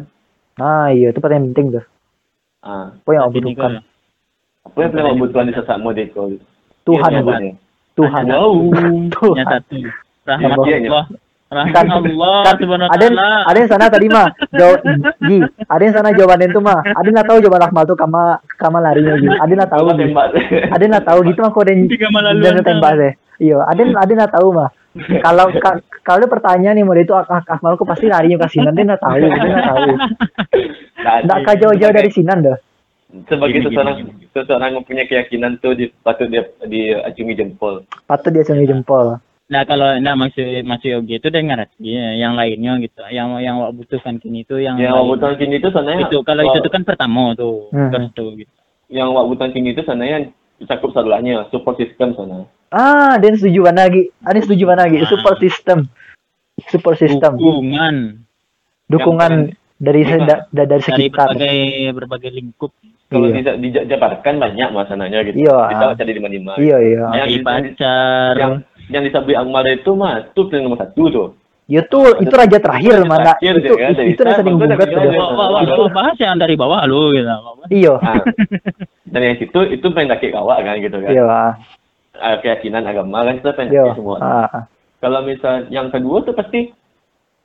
Nah 0.57 0.91
iya 0.91 1.11
itu 1.11 1.19
paling 1.19 1.51
penting 1.51 1.79
tuh. 1.79 1.85
Ah, 2.61 2.91
Apa 2.93 3.11
yang 3.13 3.31
ini 3.31 3.55
butuhkan? 3.55 3.71
kan- 3.73 3.85
apa 4.67 4.77
yang 4.77 4.91
paling 4.91 5.07
awak 5.07 5.19
butuhan 5.23 5.45
di 5.47 5.55
saat 5.55 5.67
saat 5.67 5.79
mau 5.79 5.95
deko? 5.95 6.23
Tuhan. 6.83 7.11
Pak. 7.23 7.41
Tuhan. 7.95 8.23
Wow. 8.27 8.53
yang 8.75 8.95
Tuhan. 9.15 9.45
satu 9.45 9.77
rahmat 10.27 10.59
iya. 10.67 10.77
Allah 10.83 11.05
rahmat 11.47 11.71
Kan, 11.73 11.87
Allah 11.87 12.39
kan 12.43 12.55
subhanahu 12.59 12.91
ada 12.91 13.07
ada 13.47 13.57
yang 13.57 13.71
sana 13.71 13.87
tadi 13.87 14.07
mah 14.11 14.27
jawab 14.51 14.83
Gi, 15.23 15.39
ada 15.63 15.83
yang 15.87 15.95
sana 15.95 16.11
jawaban 16.11 16.43
itu 16.43 16.59
mah 16.59 16.83
ada 16.83 17.07
nggak 17.07 17.29
tahu 17.31 17.39
jawaban 17.39 17.63
Akmal 17.63 17.87
tuh 17.87 17.95
kama 17.95 18.23
kama 18.59 18.83
larinya 18.83 19.15
gitu 19.15 19.31
ada 19.31 19.53
nggak 19.55 19.71
tahu 19.71 19.87
Awak 19.87 20.27
ada 20.69 20.85
nggak 20.85 21.07
tahu 21.07 21.19
gitu 21.23 21.39
mah 21.39 21.51
kok 21.51 21.63
ada 21.63 21.71
yang 21.71 22.67
tembak 22.67 22.93
deh 22.99 23.13
iya 23.39 23.63
ada 23.63 23.79
ada 23.79 24.13
nggak 24.13 24.35
tahu 24.35 24.49
mah 24.51 24.69
kalau 25.25 25.53
ka- 25.55 25.79
kalau 26.01 26.19
ada 26.19 26.29
pertanyaan 26.29 26.75
nih 26.75 26.85
model 26.85 27.03
itu 27.03 27.13
Ak- 27.13 27.29
Ak- 27.29 27.51
Akmal 27.51 27.75
kok 27.75 27.85
pasti 27.85 28.07
larinya 28.07 28.39
ke 28.39 28.49
Sinan 28.51 28.73
dia 28.73 28.85
nggak 28.85 29.01
tahu 29.01 29.15
dia 29.17 29.29
nggak 29.29 29.67
tahu 29.67 29.91
nggak 31.25 31.39
kah 31.43 31.55
jauh-jauh 31.57 31.95
dari 31.95 32.11
Sinan 32.11 32.41
dah 32.43 32.59
sebagai 33.25 33.63
Gini, 33.63 33.67
seseorang 33.71 33.95
gini, 33.97 34.11
gini. 34.13 34.27
seseorang 34.29 34.71
yang 34.73 34.85
punya 34.85 35.05
keyakinan 35.05 35.53
tuh 35.59 35.73
di, 35.73 35.89
patut 35.97 36.27
dia 36.27 36.43
diacungi 36.61 37.35
jempol. 37.35 37.87
patut 38.05 38.31
dia 38.31 38.43
sembunyi 38.43 38.69
jempol 38.69 39.23
nah 39.47 39.63
kalau 39.63 39.95
nah 39.97 40.19
maksud 40.19 40.43
maksud 40.67 40.91
Yogi 40.91 41.23
itu 41.23 41.29
dengar 41.31 41.71
ya, 41.79 42.19
yang 42.19 42.35
lainnya 42.35 42.83
gitu 42.83 42.99
yang 43.09 43.39
yang 43.39 43.63
awak 43.63 43.79
butuhkan 43.79 44.19
kini 44.19 44.43
itu 44.43 44.59
yang 44.59 44.75
Yang 44.75 44.91
lain. 44.91 44.99
awak 44.99 45.07
butuhan 45.09 45.35
kini 45.37 45.55
itu 45.57 45.69
sebenarnya 45.71 46.03
itu 46.05 46.19
kalau 46.21 46.43
itu 46.51 46.67
kan 46.67 46.83
pertama 46.83 47.31
tuh 47.33 47.71
Hmm. 47.71 47.89
first 47.89 48.11
tuh 48.13 48.35
gitu 48.35 48.51
yang 48.89 49.07
awak 49.09 49.31
butuhan 49.31 49.51
kini 49.51 49.71
itu 49.71 49.81
sebenarnya 49.81 50.35
cakup 50.63 50.91
salahnya 50.91 51.45
support 51.51 51.77
system 51.77 52.17
sana. 52.17 52.49
ah 52.69 53.15
dan 53.17 53.37
setuju 53.37 53.61
mana 53.63 53.85
lagi 53.87 54.09
ada 54.21 54.39
setuju 54.41 54.65
mana 54.65 54.89
lagi 54.89 55.05
Ah. 55.05 55.09
support 55.09 55.37
system 55.39 55.79
support 56.67 56.97
system 56.97 57.37
dukungan 57.37 58.25
dukungan 58.89 59.33
dari 59.77 60.03
Iya. 60.03 60.25
da- 60.25 60.45
da- 60.49 60.65
dari 60.65 60.69
dari 60.73 60.83
sekitar 60.83 61.29
berbagai 61.31 61.59
berbagai 61.93 62.31
lingkup 62.33 62.73
Kalau 63.07 63.31
Iya. 63.31 63.39
tidak 63.39 63.57
dijabarkan 63.63 64.35
banyak 64.43 64.69
masalahnya 64.75 65.23
gitu. 65.23 65.47
Iya. 65.47 65.59
Kita 65.71 65.85
cari 65.95 66.11
di 66.11 66.19
mana-mana. 66.19 66.59
iya 66.59 66.77
iya 66.83 67.05
Yang 67.15 67.27
dari 67.39 67.71
Yang 68.35 68.53
yang 68.91 69.03
disabui 69.07 69.35
Akmal 69.39 69.63
itu 69.71 69.91
mah 69.95 70.27
itu 70.27 70.41
plan 70.51 70.63
nomor 70.67 70.79
satu 70.83 71.03
tuh. 71.07 71.29
Ya 71.67 71.83
tuh 71.83 72.15
itu 72.23 72.31
raja 72.31 72.63
terakhir 72.63 73.03
Raja 73.03 73.11
mana 73.11 73.35
terakhir 73.35 73.55
itu 73.59 73.75
kan, 73.75 73.91
itu, 73.99 74.03
itu 74.15 74.23
wah, 74.23 75.35
wah, 75.35 75.63
Iya. 75.67 75.75
wah, 75.75 75.91
bahas 75.91 76.15
yang 76.23 76.39
dari 76.39 76.55
bawah 76.55 76.87
lu 76.87 77.11
gitu 77.11 77.27
Iya. 77.75 77.95
Ah. 77.99 78.23
Dan 79.11 79.21
yang 79.27 79.37
situ 79.43 79.61
itu 79.75 79.87
pengen 79.91 80.15
dakik 80.15 80.31
kawak 80.31 80.63
kan 80.63 80.79
gitu 80.79 81.03
kan. 81.03 81.11
Iya. 81.11 81.27
Ah, 82.23 82.37
keyakinan 82.39 82.87
agama 82.87 83.27
kan 83.27 83.35
kita 83.43 83.51
pengen 83.59 83.75
Iya. 83.75 83.99
semua. 83.99 84.17
Ah, 84.23 84.47
ah. 84.47 84.65
Kalau 85.03 85.27
misal 85.27 85.67
yang 85.75 85.91
kedua 85.91 86.23
tuh 86.23 86.39
pasti 86.39 86.71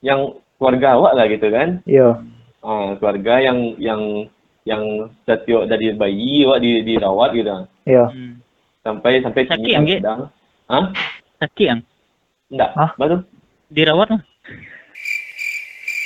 yang 0.06 0.38
keluarga 0.62 1.02
awak 1.02 1.18
lah 1.18 1.26
gitu 1.26 1.50
kan. 1.50 1.82
Iya. 1.90 2.22
Ah, 2.62 2.94
keluarga 3.02 3.42
yang 3.42 3.74
yang 3.82 4.30
yang 4.70 5.10
setiap 5.26 5.66
dari 5.66 5.98
bayi 5.98 6.46
awak 6.46 6.62
di 6.62 6.86
dirawat 6.86 7.34
gitu. 7.34 7.50
Iya. 7.90 8.06
Hmm. 8.14 8.38
Sampai 8.86 9.26
sampai 9.26 9.50
Sakit, 9.50 9.66
kan 9.74 9.82
Anggi? 9.82 9.98
sedang. 9.98 10.20
Hah? 10.70 10.86
sakit 11.42 11.66
yang 11.66 11.82
Enggak. 12.54 12.70
Hah? 12.78 12.92
Baru. 13.02 13.26
Dirawat 13.72 14.10
lah 14.12 14.22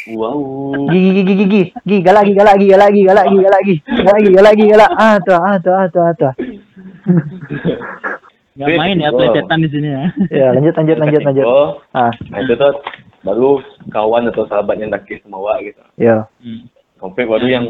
Wow. 0.05 0.85
Gigi 0.93 1.09
gigi 1.17 1.33
gigi 1.33 1.61
gigi 1.81 1.97
galak 2.05 2.29
gigi 2.29 2.37
galak 2.37 2.61
gigi 2.61 2.69
galak 2.69 2.89
gigi 2.93 3.05
galak 3.09 3.25
gigi 3.25 3.41
galak 3.41 3.61
gigi 3.65 3.81
galak 4.05 4.19
gigi 4.21 4.33
galak 4.37 4.53
gigi 4.53 4.69
galak 4.69 4.91
ah 5.01 5.15
tuh 5.17 5.33
ah 5.33 5.55
tuh 5.57 5.73
ah 5.73 5.85
tuh 5.89 6.01
ah 6.05 6.13
tuh. 6.13 6.33
Wait, 8.61 8.77
main 8.77 9.01
ya 9.01 9.09
pelesetan 9.09 9.65
di 9.65 9.69
sini 9.73 9.89
ya 9.91 10.03
Ya 10.29 10.47
lanjut 10.53 10.77
lanjut 10.77 10.97
lanjut 11.01 11.21
lanjut. 11.25 11.45
Oh, 11.49 11.81
Ah 11.91 12.13
nah 12.29 12.37
itu 12.37 12.53
tuh 12.53 12.71
baru 13.25 13.65
kawan 13.89 14.29
atau 14.29 14.45
sahabat 14.45 14.77
yang 14.77 14.93
awak 15.33 15.65
gitu. 15.65 15.81
ya. 15.97 16.29
Hmm. 16.37 16.69
Sampai 17.01 17.25
baru 17.25 17.49
yang 17.49 17.65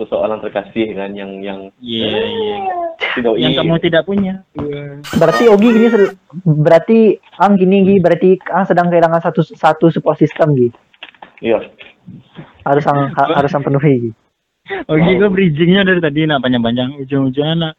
seseorang 0.00 0.40
terkasih 0.40 0.96
kan 0.96 1.12
yang 1.12 1.44
yang 1.44 1.68
iya 1.78 2.08
iya 2.08 2.56
tidak 3.16 3.32
yang 3.36 3.52
kamu 3.56 3.76
tidak 3.82 4.02
punya 4.08 4.44
Berarti 5.18 5.50
Ogi 5.50 5.68
gini 5.74 5.88
berarti 6.44 6.98
Ang 7.40 7.58
gini 7.58 7.76
gini 7.82 7.98
berarti 7.98 8.38
Ang 8.48 8.64
sedang 8.68 8.88
kehilangan 8.88 9.20
satu 9.20 9.40
satu 9.42 9.90
support 9.90 10.16
system 10.20 10.54
gitu. 10.54 10.78
Iya. 11.40 11.72
Harus 12.62 12.84
ang 12.86 13.10
ha- 13.16 13.32
harus 13.34 13.52
ang 13.56 13.64
penuhi. 13.64 14.08
Gi. 14.08 14.10
Oke, 14.86 15.10
gue 15.18 15.30
bridgingnya 15.32 15.82
dari 15.82 15.98
tadi 15.98 16.28
nak 16.28 16.44
panjang-panjang 16.44 17.00
ujung-ujungnya 17.02 17.54
nak 17.56 17.74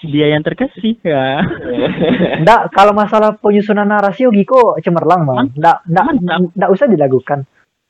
dia 0.00 0.32
yang 0.32 0.42
terkasih 0.42 0.96
ya. 1.04 1.44
Nggak, 2.42 2.72
kalau 2.72 2.92
masalah 2.96 3.36
penyusunan 3.36 3.86
narasi 3.86 4.26
Ogi 4.26 4.44
kok 4.44 4.80
cemerlang 4.82 5.22
mah. 5.24 5.44
Nggak, 5.54 5.78
nggak, 5.86 6.04
nggak 6.56 6.70
usah 6.72 6.88
dilakukan. 6.88 7.44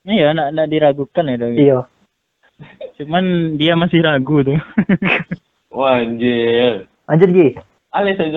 Iya, 0.04 0.32
nak 0.34 0.52
nak 0.52 0.66
diragukan 0.68 1.24
ya. 1.28 1.36
Iya. 1.38 1.78
Cuman 2.96 3.56
dia 3.56 3.74
masih 3.74 4.04
ragu 4.04 4.44
tuh. 4.44 4.58
Wah, 5.76 6.02
anjir. 6.02 6.86
Lanjut 7.08 7.30
Gi. 7.30 7.48
Ale 7.90 8.14
saya 8.14 8.30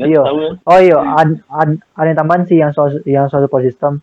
dan 0.00 0.08
Iya. 0.08 0.22
tahu. 0.24 0.38
ya. 0.40 0.50
Oh 0.64 0.80
iya, 0.80 0.96
ad, 0.96 1.30
ad, 1.52 1.70
ada 1.92 2.08
yang 2.08 2.18
tambahan 2.18 2.42
sih 2.48 2.56
yang 2.56 2.72
soal 2.72 2.88
yang 3.04 3.28
soal 3.28 3.44
support 3.44 3.64
system. 3.64 4.00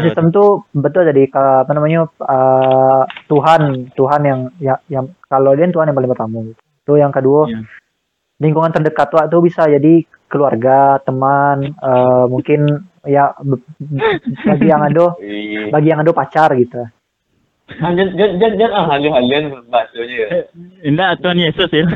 system 0.00 0.32
tuh 0.32 0.64
betul 0.72 1.04
jadi 1.04 1.28
apa 1.34 1.68
namanya 1.74 2.08
uh, 2.24 3.04
Tuhan 3.28 3.92
Tuhan 3.92 4.20
yang 4.24 4.40
ya, 4.56 4.80
yang 4.88 5.12
kalau 5.28 5.52
dia 5.52 5.68
Tuhan 5.68 5.90
yang 5.90 5.98
paling 5.98 6.08
pertama 6.08 6.46
gitu. 6.46 6.60
Tuh 6.82 6.96
yang 6.96 7.12
kedua 7.12 7.50
Iya. 7.50 7.60
lingkungan 8.40 8.72
terdekat 8.72 9.12
tuh 9.12 9.20
tuh 9.28 9.40
bisa 9.44 9.66
jadi 9.66 10.02
keluarga, 10.32 10.96
teman, 11.04 11.76
eh, 11.76 12.24
mungkin 12.24 12.88
ya 13.04 13.36
bagi 14.48 14.66
yang 14.66 14.80
ada 14.88 15.12
Eh, 15.20 15.68
bagi 15.68 15.92
yang 15.92 16.00
ada 16.00 16.12
pacar 16.16 16.56
gitu. 16.56 16.88
jangan 17.80 18.08
jangan 18.18 18.52
jangan 18.58 18.72
ah 18.74 18.84
halu-haluan 18.90 19.44
bahasanya 19.70 20.16
ya. 20.16 20.28
Enggak, 20.84 21.10
Tuhan 21.22 21.38
Yesus 21.38 21.70
ya. 21.72 21.86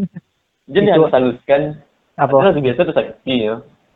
Itu- 0.68 0.84
yang 0.84 1.08
haluskan. 1.08 1.80
Apa? 2.18 2.50
Itu 2.52 2.60
biasa 2.60 2.80
tuh 2.84 2.94
sakti 2.94 3.34
ya. 3.46 3.54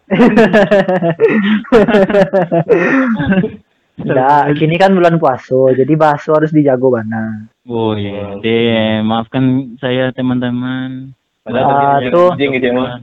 Nah, 4.02 4.48
kini 4.56 4.80
kan 4.80 4.96
bulan 4.96 5.20
puasa, 5.20 5.76
jadi 5.76 5.92
bahasa 5.94 6.32
harus 6.32 6.48
dijago 6.48 6.88
bana. 6.90 7.44
Oh 7.68 7.92
iya, 7.92 8.40
deh, 8.40 9.04
maafkan 9.04 9.76
saya 9.78 10.08
teman-teman. 10.10 11.12
Padahal 11.44 11.68
Ah, 11.68 12.00
tadi 12.00 12.08
tuh. 12.08 12.28
gitu 12.40 12.66
ya. 12.72 12.98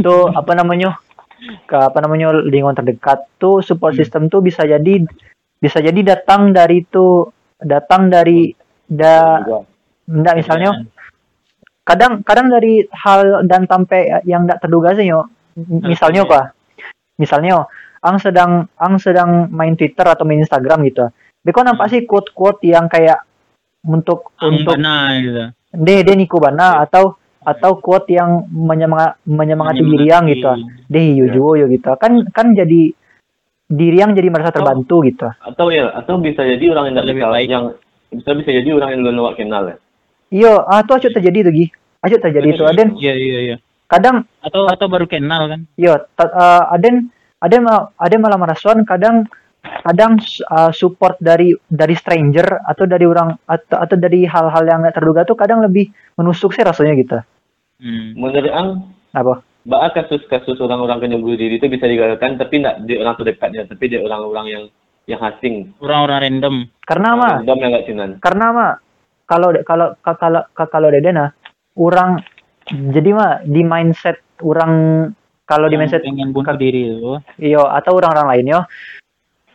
Tuh 0.00 0.32
apa 0.32 0.56
namanya? 0.56 0.96
Ke 1.68 1.76
apa 1.78 2.00
namanya 2.00 2.32
lingkungan 2.32 2.74
terdekat 2.74 3.28
tuh 3.36 3.60
support 3.60 3.92
Hmm. 3.94 4.00
system 4.02 4.22
tuh 4.32 4.40
bisa 4.40 4.64
jadi 4.64 5.04
bisa 5.56 5.80
jadi 5.80 5.96
datang 6.04 6.52
dari 6.52 6.84
tuh 6.86 7.32
datang 7.58 8.12
dari 8.12 8.52
da 8.86 9.40
enggak 10.06 10.34
misalnya 10.38 10.70
kadang 11.86 12.22
kadang 12.26 12.50
dari 12.50 12.82
hal 12.90 13.46
dan 13.46 13.64
sampai 13.70 14.22
yang 14.26 14.44
tidak 14.46 14.58
terduga 14.62 14.90
sih 14.98 15.06
yo. 15.06 15.30
Misalnya 15.86 16.26
apa? 16.26 16.40
Misalnya 17.16 17.64
ang 18.02 18.16
sedang 18.20 18.66
ang 18.76 18.98
sedang 19.00 19.48
main 19.54 19.78
Twitter 19.78 20.04
atau 20.04 20.26
main 20.26 20.42
Instagram 20.42 20.82
gitu. 20.84 21.08
Beko 21.46 21.62
nampak 21.62 21.88
sih 21.94 22.02
quote 22.04 22.34
quote 22.34 22.66
yang 22.66 22.90
kayak 22.90 23.22
untuk 23.86 24.34
Ang 24.42 24.66
untuk 24.66 24.74
bana 24.76 25.14
gitu. 25.22 25.42
deh 25.72 25.98
deh 26.02 26.16
Niko 26.18 26.42
Bana 26.42 26.82
atau 26.82 27.14
atau 27.46 27.78
quote 27.78 28.10
yang 28.10 28.50
menyemanga, 28.50 29.22
menyemangati 29.22 29.78
diri 29.86 30.10
yang 30.10 30.26
gitu. 30.26 30.50
deh 30.90 31.06
yo 31.14 31.24
Ya. 31.30 31.32
juo 31.38 31.50
yo 31.54 31.66
gitu. 31.70 31.94
Kan 32.02 32.26
kan 32.34 32.50
jadi 32.52 32.90
diri 33.66 33.98
yang 33.98 34.14
jadi 34.14 34.30
merasa 34.30 34.54
terbantu 34.54 35.02
gitu 35.02 35.26
Atau 35.42 35.74
ya, 35.74 35.90
atau 35.90 36.22
bisa 36.22 36.46
jadi 36.46 36.64
orang 36.70 36.90
yang 36.90 36.94
tidak 37.02 37.06
Lebih 37.10 37.22
kenal, 37.22 37.32
baik. 37.34 37.48
yang 37.50 37.64
bisa 38.14 38.30
bisa 38.38 38.50
jadi 38.62 38.68
orang 38.70 38.88
yang 38.94 39.00
belum 39.02 39.34
kenal 39.34 39.62
ya. 39.66 39.76
iyo 40.30 40.52
ah 40.66 40.82
tuh 40.86 40.98
aja 40.98 41.08
terjadi 41.10 41.50
tuh 41.50 41.52
gi 41.54 41.66
aja 42.02 42.16
terjadi 42.22 42.48
tuh 42.54 42.66
aden 42.66 42.88
Iya, 42.98 43.14
iya, 43.18 43.38
iya. 43.52 43.56
kadang 43.90 44.26
Atau 44.42 44.66
atau 44.70 44.86
baru 44.86 45.06
kenal 45.10 45.50
kan? 45.50 45.60
Yo, 45.74 45.98
ta- 46.14 46.30
uh, 46.30 46.74
aden 46.74 47.10
aden 47.42 47.66
aden 47.98 48.20
malah 48.22 48.38
merasuan 48.38 48.86
kadang 48.86 49.26
kadang 49.82 50.18
uh, 50.46 50.70
support 50.70 51.18
dari 51.18 51.50
dari 51.66 51.94
stranger 51.98 52.62
atau 52.66 52.86
dari 52.86 53.02
orang 53.02 53.34
atau, 53.50 53.82
atau 53.82 53.96
dari 53.98 54.22
hal-hal 54.22 54.62
yang 54.62 54.78
nggak 54.86 54.94
terduga 54.94 55.26
tuh 55.26 55.34
kadang 55.34 55.58
lebih 55.62 55.90
menusuk 56.14 56.54
sih 56.54 56.62
rasanya 56.62 56.94
gitu. 56.94 57.18
Hmm. 57.82 58.14
Menurut 58.14 58.46
ang 58.54 58.68
Apa? 59.10 59.42
Bahkan 59.66 59.90
kasus-kasus 59.98 60.62
orang-orang 60.62 61.10
yang 61.10 61.20
bunuh 61.20 61.34
diri 61.34 61.58
itu 61.58 61.66
bisa 61.66 61.84
digagalkan, 61.84 62.38
tapi 62.38 62.62
tidak 62.62 62.86
di 62.86 62.94
orang 62.96 63.18
terdekatnya, 63.18 63.66
tapi 63.66 63.84
di 63.90 63.96
orang-orang 63.98 64.46
yang 64.46 64.64
yang 65.06 65.20
asing. 65.22 65.74
Orang-orang 65.78 66.18
random. 66.22 66.54
Karena 66.82 67.08
mah, 67.14 67.34
Random 67.42 67.58
yang 67.58 67.70
nggak 67.74 67.86
cinan. 67.86 68.10
karena 68.22 68.46
mah 68.50 68.72
kalau 69.26 69.48
kalau 69.62 69.86
ka- 69.98 70.18
kalau 70.18 70.42
ka- 70.54 70.70
kalau 70.70 70.88
dedena 70.90 71.34
orang 71.74 72.22
jadi 72.70 73.10
mah 73.10 73.32
di 73.42 73.62
mindset 73.62 74.22
orang 74.38 74.72
kalau 75.44 75.66
di 75.66 75.74
Yang 75.74 75.82
mindset 75.82 76.02
pengen 76.02 76.30
bunuh 76.30 76.54
diri 76.54 76.80
itu. 76.90 77.12
iyo 77.38 77.66
atau 77.66 77.98
orang-orang 77.98 78.26
lain 78.34 78.46
yo 78.48 78.60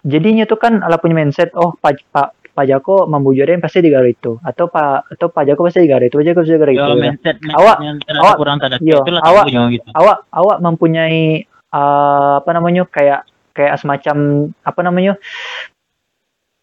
jadinya 0.03 0.43
tuh 0.43 0.55
kan 0.55 0.80
ala 0.80 0.97
punya 0.97 1.20
mindset 1.20 1.51
oh 1.55 1.72
pak 1.78 1.99
pak 2.12 2.36
pak 2.62 2.70
Jako 2.70 3.09
membujurin 3.09 3.57
pasti 3.57 3.82
digaro 3.82 4.05
itu. 4.05 4.38
Atau 4.45 4.70
pak 4.70 5.09
atau 5.18 5.34
pak 5.34 5.43
Jako 5.49 5.66
pasti 5.66 5.82
digaro 5.82 6.05
itu. 6.05 6.14
Pak 6.22 6.26
Jako 6.30 6.38
pasti 6.45 6.53
digaro 6.53 6.72
itu 6.72 6.78
Yo, 6.78 6.93
ya. 6.93 7.01
mindset, 7.01 7.36
Awak- 7.41 7.80
awak- 8.22 8.38
kurang 8.38 8.57
terhadap 8.62 8.80
yo, 8.86 9.01
awak- 9.01 9.49
gitu. 9.49 9.89
awak 9.97 10.18
awak 10.30 10.57
mempunyai 10.62 11.49
eh, 11.49 12.34
apa 12.38 12.49
namanya 12.53 12.86
kayak 12.86 13.26
kayak 13.57 13.82
semacam 13.82 14.47
apa 14.62 14.80
namanya 14.86 15.18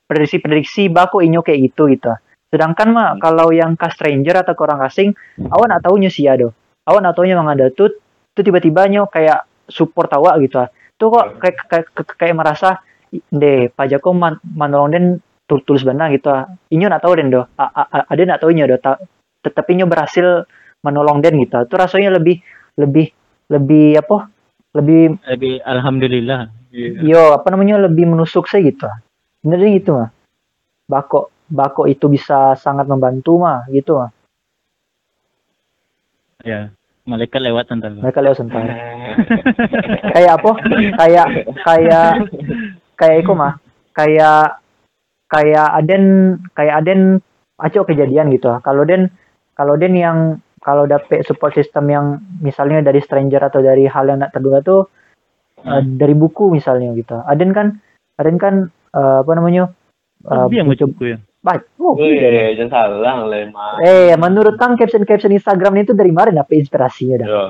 prediksi-prediksi 0.09 0.89
baku 0.89 1.21
inyo 1.21 1.43
kayak 1.43 1.59
gitu 1.73 1.91
gitu. 1.91 2.15
Sedangkan 2.49 2.89
mah 2.95 3.09
kalau 3.21 3.53
yang 3.53 3.77
ke 3.77 3.91
stranger 3.93 4.41
atau 4.41 4.57
orang 4.65 4.87
asing 4.89 5.13
awak 5.53 5.69
nak 5.69 5.85
tahunya 5.85 6.09
sih 6.09 6.25
do 6.39 6.55
awak 6.89 7.05
nak 7.05 7.13
tahunya 7.13 7.37
mang 7.37 7.53
ada 7.53 7.69
tuh 7.69 7.93
tuh 8.33 8.41
tiba-tiba 8.41 8.89
nyo 8.89 9.05
kayak 9.11 9.45
support 9.69 10.09
awak 10.17 10.41
gitu 10.41 10.65
ah. 10.65 10.73
tuh 10.97 11.13
kok 11.13 11.27
kayak 11.45 11.57
kayak, 11.69 11.87
kayak, 11.93 12.09
kayak 12.17 12.37
merasa 12.41 12.81
deh 13.13 13.69
Pak 13.69 13.87
Joko 13.93 14.17
man, 14.17 14.41
manolong 14.43 14.91
den 14.93 15.05
tul- 15.49 15.65
tulus 15.65 15.83
benar 15.83 16.13
gitu 16.13 16.29
ah. 16.29 16.47
inyo 16.69 16.87
nak 16.87 17.03
tahu 17.03 17.17
den 17.17 17.33
do. 17.33 17.43
A- 17.57 17.73
a- 17.73 17.89
a- 17.89 18.07
ada 18.13 18.23
nak 18.29 18.39
tahunya 18.45 18.69
do. 18.69 18.77
Ta- 18.77 19.01
tetapi 19.43 19.81
inyo 19.81 19.87
berhasil 19.89 20.45
menolong 20.85 21.25
den 21.25 21.41
gitu. 21.41 21.57
Itu 21.65 21.75
rasanya 21.75 22.15
lebih 22.15 22.39
lebih 22.77 23.11
lebih 23.49 23.99
apa? 23.99 24.29
Lebih 24.77 25.17
Lebih 25.25 25.65
alhamdulillah. 25.65 26.53
Iya. 26.69 27.01
yo 27.01 27.23
apa 27.33 27.49
namanya 27.49 27.89
lebih 27.89 28.05
menusuk 28.05 28.45
saya 28.45 28.61
gitu. 28.69 28.85
Bener 29.41 29.57
gitu 29.73 29.97
mah 29.97 30.13
bako 30.85 31.33
bako 31.49 31.89
itu 31.89 32.13
bisa 32.13 32.53
sangat 32.61 32.85
membantu 32.85 33.41
mah 33.41 33.65
gitu 33.73 33.97
mah 33.97 34.13
Ya. 36.45 36.71
Malaikat 37.09 37.41
lewat 37.41 37.73
tentang 37.73 38.05
mereka 38.05 38.21
lewat 38.21 38.37
sebentar. 38.37 38.69
Kayak 40.13 40.33
apa? 40.45 40.51
Kayak 41.01 41.27
kayak 41.65 42.11
kayak 43.01 43.17
itu 43.25 43.33
mah 43.33 43.57
kayak 43.97 44.61
kayak 45.29 45.69
aden 45.85 46.05
kayak 46.57 46.81
aden 46.85 47.21
aco 47.61 47.85
kejadian 47.85 48.33
gitu 48.33 48.49
kalau 48.65 48.83
den 48.89 49.13
kalau 49.53 49.77
den 49.77 49.95
yang 49.95 50.19
kalau 50.65 50.89
dapet 50.89 51.23
support 51.23 51.55
system 51.55 51.87
yang 51.93 52.07
misalnya 52.41 52.83
dari 52.83 52.99
stranger 53.05 53.39
atau 53.45 53.61
dari 53.63 53.87
hal 53.87 54.09
yang 54.09 54.19
tak 54.25 54.35
terduga 54.35 54.65
tuh 54.65 54.81
eh, 55.63 55.83
dari 55.85 56.17
buku 56.17 56.51
misalnya 56.51 56.91
gitu 56.97 57.21
aden 57.29 57.53
kan 57.53 57.77
aden 58.19 58.41
kan 58.41 58.55
eh, 58.97 59.17
apa 59.23 59.33
namanya 59.37 59.71
eh, 60.27 60.47
Dia 60.51 60.65
yang 60.65 60.73
mencoba- 60.73 60.97
buku 60.97 61.05
ya. 61.15 61.19
Baik. 61.39 61.71
Oh, 61.79 61.95
iya. 62.03 62.51
jangan 62.59 62.99
salah 62.99 63.31
lah 63.31 63.39
emang. 63.39 63.79
Eh, 63.79 64.11
menurut 64.19 64.59
Kang 64.59 64.75
caption-caption 64.75 65.31
Instagram 65.39 65.87
itu 65.87 65.95
dari 65.95 66.11
mana 66.11 66.35
dapat 66.35 66.67
inspirasinya 66.67 67.23
dah? 67.23 67.29
Yo. 67.31 67.43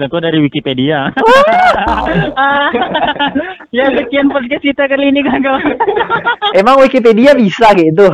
Aku 0.00 0.16
dari 0.24 0.40
Wikipedia. 0.40 1.12
ya 3.70 3.86
sekian 3.94 4.26
podcast 4.30 4.62
kita 4.66 4.84
kali 4.90 5.14
ini 5.14 5.22
kawan-kawan. 5.22 5.78
Emang 6.58 6.82
Wikipedia 6.82 7.34
bisa 7.38 7.70
gitu? 7.78 8.10